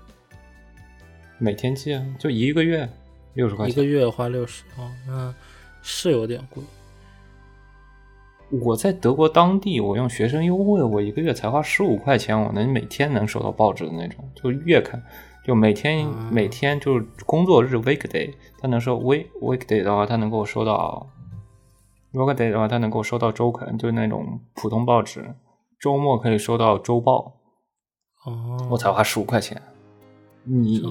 [1.38, 2.90] 每天寄啊，就一个月
[3.34, 3.74] 六十块钱。
[3.74, 5.34] 一个月花六十哦，那
[5.82, 6.62] 是有点贵。
[8.50, 15.02] 我在德国当地，我用学生优惠，我一个月才花十五块钱，我能每天能收到报纸的那种，就月刊，
[15.44, 21.08] 就每天、啊每天就是工作日 weekday，他能收 week weekday 的话，他能够收到
[22.14, 25.36] weekday 的话，他能够收到周刊，就是那种普通报纸，
[25.80, 27.38] 周末可以收到周报，
[28.26, 29.62] 哦，我才花十五块钱。
[30.44, 30.82] 你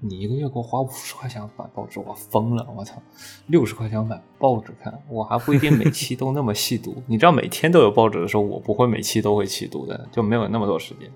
[0.00, 2.66] 你一个月给我花五十块钱买报纸，我疯了！
[2.76, 3.00] 我操，
[3.46, 7.02] 六十块钱买报纸看，我还不一定每期都那么细读。
[7.08, 11.10] 你知道每天都有报纸的时候，我不会每期都会细读的，就没有那么多时间。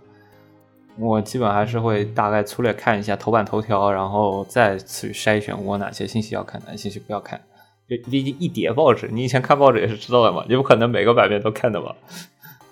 [1.01, 7.41] 我基本还是会大概粗略看一下头版头条，然后再去筛选我哪些信息要看，哪些信息不要看。
[7.89, 11.97] 就毕竟一叠报纸，你以前看报纸也是知道的嘛，你不可能每个版面都看的吧。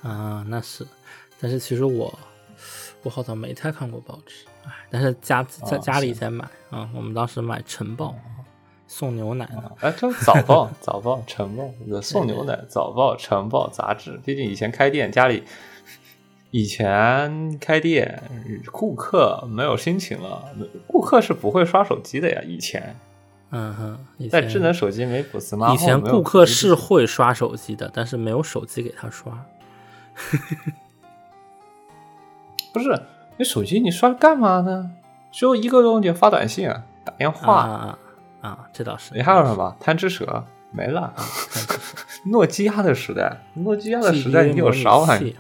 [0.03, 0.87] 啊，那是，
[1.41, 2.17] 但是其实我
[3.03, 8.21] 我好像没太看过报纸，哎，但是家在哦家里以是前买啊，我们当时买晨报啊
[8.87, 14.21] 送牛奶呢，哎，这早报、早报、晨报、送牛奶、早报、晨报、杂志。
[14.25, 15.43] 毕竟以前开店，家里
[16.51, 18.23] 以前开店，
[18.73, 20.43] 顾客没有心情了，
[20.87, 22.41] 顾客是不会刷手机的呀。
[22.47, 22.97] 以前
[23.51, 23.99] 嗯哼，
[24.31, 29.45] 在智能手机没补 smart，以前顾客是会刷手机的，但是没有手机给他刷。
[32.73, 33.03] 不是
[33.37, 34.91] 你手机你刷干嘛呢？
[35.31, 37.55] 只有一个东西，发短信、啊打电话。
[37.63, 37.99] 啊
[38.41, 39.13] 啊，这倒是。
[39.15, 39.77] 你还有什么？
[39.81, 41.13] 贪吃蛇没了。
[42.27, 45.35] 诺基亚的时代，诺基亚的时代，你有啥玩意？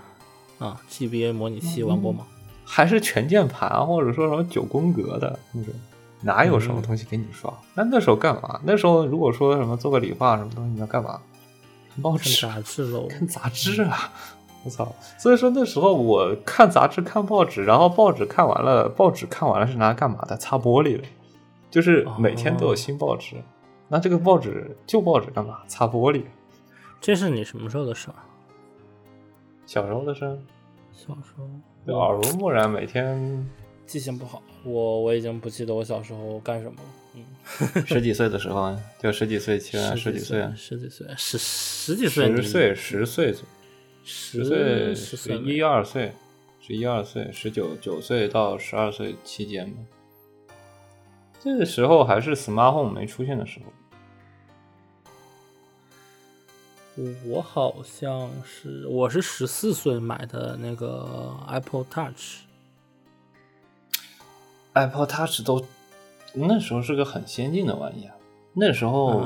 [0.59, 2.27] 器啊？GBA 模拟器玩过吗？
[2.65, 5.73] 还是全键盘，或者说什么九宫格的那种，
[6.23, 7.53] 哪有什么东西给你刷？
[7.75, 8.61] 那那时候干嘛？
[8.65, 11.21] 那时候如果说什么做个理发什么东西，你要干嘛？
[11.95, 13.07] 看报纸看，杂志喽。
[13.09, 14.13] 看杂志啊！
[14.65, 14.93] 我操！
[15.17, 20.37] 所以说那时候我看杂志、看报纸，然后报纸看完了，报纸看完了是拿来干嘛的？
[20.37, 21.05] 擦玻璃的，
[21.71, 23.37] 就是每天都有新报纸。
[23.87, 25.61] 那这个报纸旧报纸干嘛？
[25.69, 26.25] 擦玻璃。
[27.01, 28.15] 这是你什么时候的事儿？
[29.69, 30.39] 小时候的事儿，
[30.95, 31.47] 小时候。
[31.86, 33.47] 就耳濡目染，每天。
[33.85, 36.89] 记性不好，我我已经不记得我小时候干什么了。
[37.74, 43.35] 嗯， 十几岁的时候啊，就十几岁，起码十几岁啊，十几岁，十十几岁，十岁，十岁，
[44.05, 46.12] 十岁，十十一二岁，
[46.62, 49.82] 十一二岁，十九九岁到十二岁期间吧。
[51.43, 53.66] 这个时候还是 smart home 没出现的时候。
[57.27, 62.41] 我好像是我是十四岁买的那个 Apple Touch。
[64.73, 65.65] Apple Touch 都
[66.35, 68.15] 那时候是个很先进的玩意啊，
[68.55, 69.23] 那时候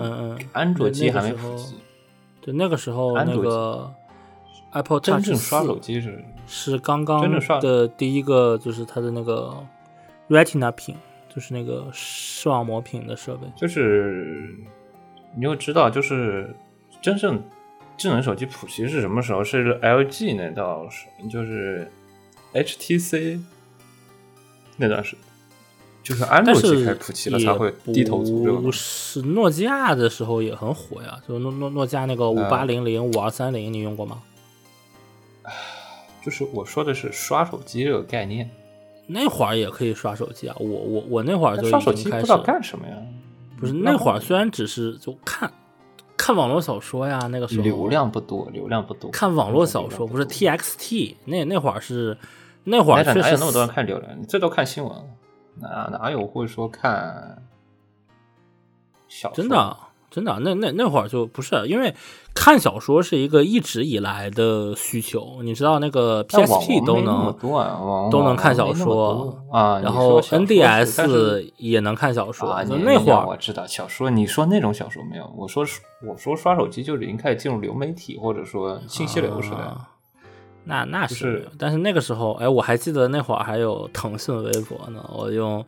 [0.52, 1.76] 安卓机还没普及。
[2.42, 3.90] 对，那个时候那个
[4.72, 7.22] Apple Touch 真正刷手机是是刚刚
[7.60, 9.56] 的第一个，就是它的那个
[10.28, 10.94] Retina 屏，
[11.34, 13.46] 就是那个视网膜屏的设备。
[13.56, 14.54] 就是
[15.34, 16.54] 你又知道，就是
[17.00, 17.42] 真正。
[17.96, 19.44] 智能手机普及是什么时候？
[19.44, 21.90] 是 LG 那道是，就是
[22.52, 23.40] HTC
[24.76, 25.16] 那段时，
[26.02, 28.72] 就是安卓机开普及了才会低头族这个。
[28.72, 34.22] 是诺基亚的时候也很火呀，就诺诺诺基亚那个五八零零、五二三零，你用过吗？
[36.24, 38.50] 就是我说的是刷手机这个概念。
[39.06, 42.96] 那会儿也可以刷手机啊，我我我那会儿就刷手机不知道干什么呀？
[43.58, 45.52] 不是那会儿虽然只是就看。
[46.24, 49.10] 看网络小说呀，那个时候流量不多，流量不多。
[49.10, 52.16] 看网络小说不是 TXT，那那会儿是
[52.62, 54.92] 那会儿确实那么多人看流量，你最多看新闻，
[55.56, 57.42] 哪哪有会说看
[59.08, 59.34] 小说？
[59.34, 59.76] 真的。
[60.12, 61.94] 真的，那那那会儿就不是，因为
[62.34, 65.38] 看小说是一个一直以来的需求。
[65.42, 67.34] 你知道那个 PSP 都能
[68.10, 72.62] 都能看小说啊，然后 NDS 也能看小说。
[72.64, 75.32] 那会儿我知道小说，你说那种小说没有？
[75.36, 75.64] 我说
[76.06, 79.56] 我说刷手机就已经开始进入流媒体或者说信息流时代。
[80.64, 85.64] 那那是，但是那个时候，哎，我还记得那会儿还有腾讯微博呢，我用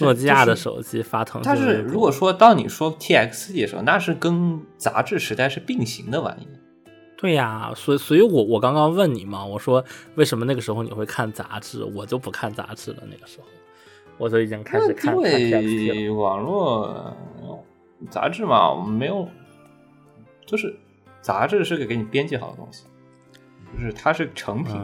[0.00, 1.50] 诺基亚的手机发腾讯。
[1.50, 6.46] 但是如果说当你说 TXT 的时候，那是跟杂志时代是并行的玩意。
[7.16, 9.82] 对呀，所以所以我我刚刚问你嘛，我说
[10.16, 12.98] 为什么那个时候你会看杂志，我就不看杂志了。
[13.10, 13.46] 那个时候
[14.18, 15.14] 我就已经开始看。
[15.14, 17.16] 因为网络
[18.10, 19.26] 杂志嘛，没有，
[20.44, 20.76] 就是
[21.22, 22.84] 杂志是个给你编辑好的东西。
[23.74, 24.74] 就是它是成品，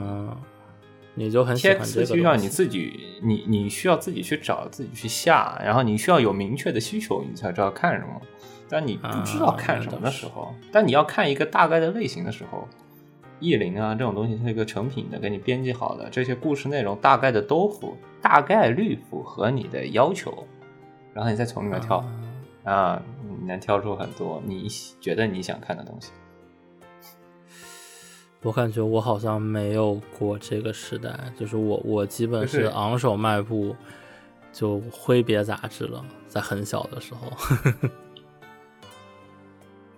[1.15, 2.07] 你就很喜欢这个。
[2.07, 8.21] 需要你自己，你你需要自己去找，自己去下，然后你需要有明确的需求，你才知道看什么。
[8.69, 12.69] 但你不知道看什么的时候，但你要看一个大概的类型的时候，
[13.41, 20.47] 意林啊这种东西是一个成品的，给你编辑好的，这些故事内容大概的都符，大概率符合你的要求，
[21.13, 22.05] 然后你再从里面挑，
[22.63, 23.03] 啊，
[23.41, 24.69] 你能挑出很多你
[25.01, 26.13] 觉得你想看的东西。
[28.43, 33.77] 我感觉我好像没有过这个时代，就是我我基本是昂首迈步
[34.51, 37.31] 就挥别杂志了，在很小的时候。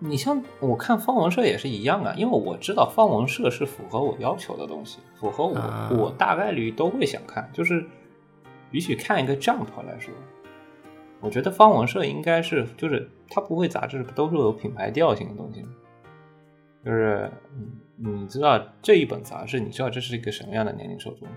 [0.00, 5.54] 你像我看方文社也是一样啊，因为我知道方文社是符合我要求的东西，符合我
[5.96, 7.48] 我大概率都会想看。
[7.52, 7.86] 就是
[8.72, 10.12] 比起看一个 Jump 来说，
[11.20, 15.64] 我觉得方文社应该是就是它不会杂志都是有品牌调性的东西，
[16.84, 17.70] 就是嗯。
[17.96, 19.60] 你知道这一本杂志？
[19.60, 21.28] 你知道这是一个什么样的年龄受众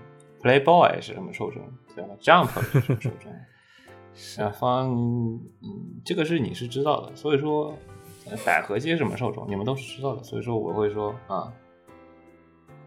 [0.42, 1.62] ？Playboy 是什么受众？
[1.94, 3.32] 对吧？Jump 是什么受众？
[4.42, 7.14] 啊，方，嗯，这个是你是知道的。
[7.14, 7.76] 所以说，
[8.46, 10.22] 百合街什么受众，你们都是知道的。
[10.22, 11.52] 所以说，我会说啊，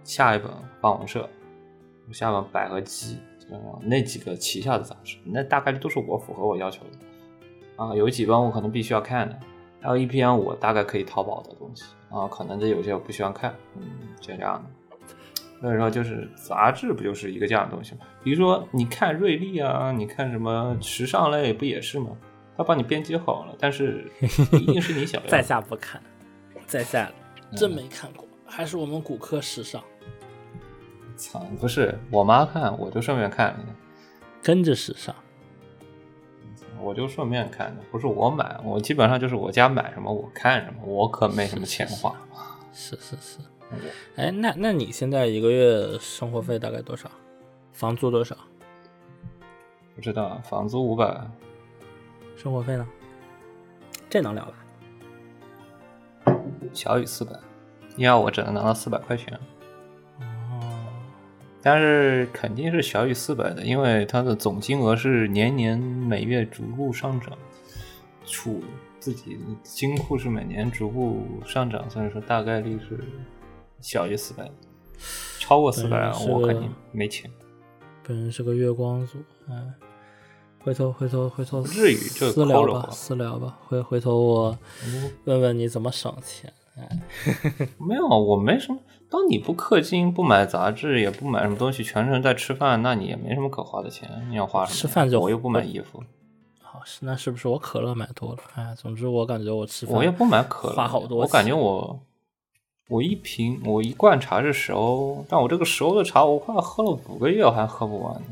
[0.03, 0.51] 下一本
[0.81, 1.29] 霸王社，
[2.11, 3.19] 下一本百合姬，
[3.83, 6.97] 那几个旗下的杂志，那大概率都是我符合我要求的。
[7.75, 9.39] 啊，有几本我可能必须要看的，
[9.81, 11.83] 还有一篇我大概可以淘宝的东西。
[12.09, 13.83] 啊，可能这有些我不喜欢看，嗯，
[14.19, 14.97] 就这样的。
[15.61, 18.01] 所以说，就是杂志不就是一个这样的东西吗？
[18.23, 22.09] 比如说，你看瑞丽啊，你看什么时尚类，不也是吗？
[22.57, 24.09] 他帮你编辑好了，但是
[24.53, 25.29] 一定是你想 要。
[25.29, 26.01] 在下不看，
[26.65, 27.11] 在下
[27.55, 29.83] 真没看过，还是我们骨科时尚。
[31.15, 33.59] 操，不是我妈看，我就顺便看了，
[34.41, 35.13] 跟着时尚。
[36.81, 42.15] 我就顺便看的，不是我买，我基本上就是我家买什么我看什么，我可没什么钱花。
[42.71, 43.39] 是是是，
[44.15, 47.09] 哎，那那你现在一个月生活费大概多少？
[47.73, 48.35] 房租多少？
[49.95, 51.19] 不知道，房租五百。
[52.37, 52.87] 生活费呢？
[54.09, 56.35] 这能聊吧？
[56.73, 57.33] 小于四百，
[57.95, 59.37] 你要我只能拿到四百块钱。
[61.61, 67.37] 但是肯定是小于四百的，因为它的总金额是年年每月逐步上涨，
[68.25, 68.63] 储
[68.99, 72.99] 自己金库是每年逐步上涨，所以说大概率是
[73.81, 74.49] 小于四百，
[75.39, 77.29] 超过四百我肯定没钱。
[78.07, 79.17] 本人是个月光族，
[79.49, 79.53] 哎，
[80.63, 84.59] 回头回头回头不至于就私聊吧，私聊吧，回回头我
[85.25, 86.89] 问问你怎么省钱，哎，
[87.77, 88.79] 没有，我没什么。
[89.09, 94.07] 当你不氪金、不买杂志、也不买什么东西，全程在吃饭，那你也没什么可花的钱。
[94.29, 94.77] 你要花什么？
[94.77, 96.03] 吃饭就我又不买衣服，
[96.61, 98.39] 好是那是不是我可乐买多了？
[98.53, 101.99] 哎，总之我感觉我吃饭我也不买可乐，花好多我感觉我
[102.87, 108.27] 我一瓶我一罐茶是十欧，但我这个十欧的茶我快喝了五个月，我还喝不完呢。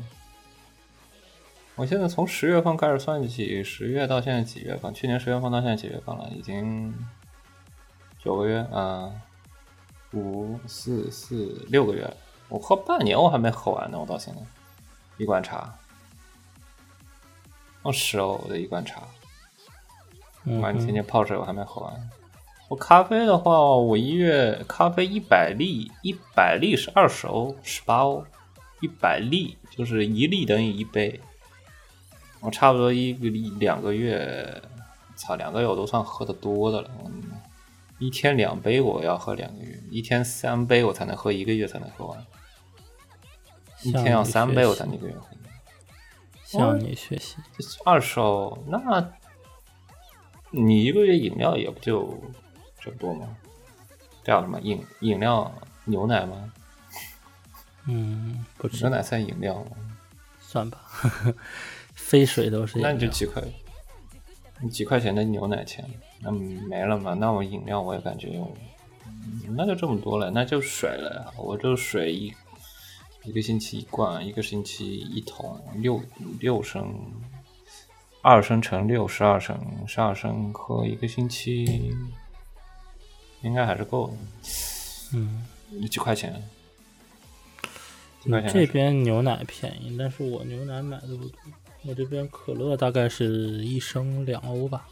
[1.74, 4.94] 我现在从十月份开始算起，十月到现在几月份？
[4.94, 6.28] 去年十月份到现在几月份了？
[6.36, 6.94] 已经
[8.20, 9.10] 九个月啊，
[10.12, 12.10] 五四四六个月。
[12.48, 14.40] 我喝半年我还没喝完呢，我到现在
[15.18, 15.74] 一罐茶，
[17.82, 19.02] 哦十欧的一罐茶。
[20.44, 22.10] 嗯完，天天泡水我还没喝完。
[22.68, 28.24] 我咖啡的话，我一月咖啡一百粒，一百粒是二十欧，十八欧，
[28.80, 31.20] 一百粒就是一粒等于一杯。
[32.40, 34.62] 我差不多一个粒两个月，
[35.16, 36.90] 操，两个月我都算喝的多的了。
[37.04, 37.37] 嗯
[37.98, 42.26] 一天两杯我要喝两个月，一天三杯我才能喝一个月才能喝完，
[43.82, 45.38] 一天要三杯我才能一个月喝完。
[46.44, 47.36] 向你学习，
[47.84, 49.12] 二手，那
[50.50, 52.18] 你一个月饮料也不就
[52.80, 53.36] 这么多吗？
[54.24, 55.52] 叫什么饮饮料
[55.84, 56.52] 牛奶吗？
[57.84, 59.70] 嗯，不知牛奶算饮料吗？
[60.40, 60.80] 算吧，
[61.94, 62.90] 非水都是饮料。
[62.90, 63.54] 那你就几块，你
[64.70, 65.84] 几块钱的牛奶钱，
[66.20, 67.14] 那没了嘛？
[67.14, 68.50] 那我饮料我也感觉，用
[69.56, 71.32] 那就这么多了，那就水了呀。
[71.36, 72.32] 我就水一
[73.24, 76.00] 一个星期一罐，一个星期一桶，六
[76.40, 76.92] 六升，
[78.22, 81.94] 二升乘六十二升，十二升喝一个星期，
[83.42, 84.14] 应该还是够的。
[85.14, 85.44] 嗯，
[85.88, 86.42] 几块钱？
[88.20, 88.52] 几块钱？
[88.52, 91.38] 这边牛奶便宜，但是我牛奶买的不多。
[91.84, 94.86] 我这边可乐大概是一升两欧吧，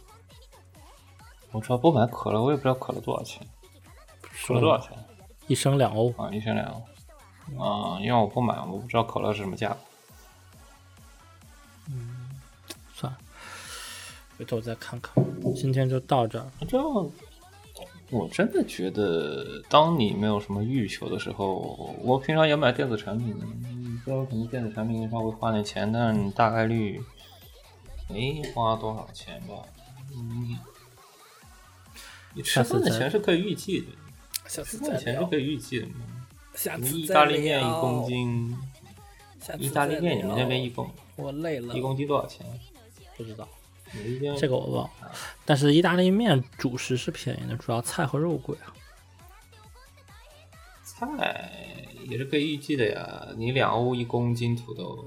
[1.50, 3.46] 我主要不买可乐，我也不知道可乐多少钱。
[4.46, 4.96] 可乐多少钱？
[5.46, 6.12] 一升两欧。
[6.16, 6.82] 啊，一升两欧。
[7.62, 9.76] 啊，因为我不买，我不知道可乐是什么价格。
[12.94, 13.18] 算了，
[14.38, 15.24] 回头再看看。
[15.54, 16.50] 今天就到这儿。
[16.66, 16.86] 这样，
[18.10, 27.02] 我真的觉得，当你没有什么欲求的时候，我平常也买电子产品，嗯虽然可能电子产品稍微花点钱，但是大概率
[28.08, 29.54] 没花多少钱吧。
[30.14, 30.56] 嗯，
[32.34, 33.86] 你吃饭的钱是可以预计的，
[34.46, 35.94] 下吃饭的钱是可以预计的嘛。
[36.82, 38.58] 意大利面一公，斤，
[39.58, 42.46] 意大利面你们那边一公我累了一公斤多少钱？
[43.16, 43.48] 不知道
[44.38, 45.12] 这个我忘了。
[45.44, 48.72] 但是意大利面主食是便宜的，主要菜和肉贵啊。
[50.82, 51.75] 菜
[52.08, 53.28] 也是可以预计的呀。
[53.36, 55.04] 你两欧一公斤土豆，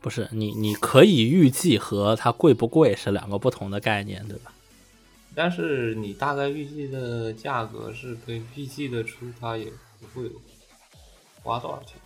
[0.00, 4.50] 不是你，你可以预计和它贵不贵是两个不同的概念，对吧？
[5.34, 9.70] 但是你大概预计的价格是可以预计得出它也
[10.00, 10.30] 不会
[11.42, 12.00] 花多少钱，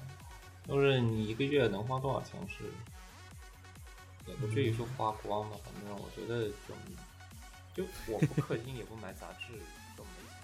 [0.67, 2.65] 就是你一个月能花多少钱是，
[4.27, 5.57] 也不至于说花光吧。
[5.63, 6.75] 反正我觉得就
[7.77, 9.53] 就我不氪金也不买杂志，
[9.97, 10.35] 都没钱。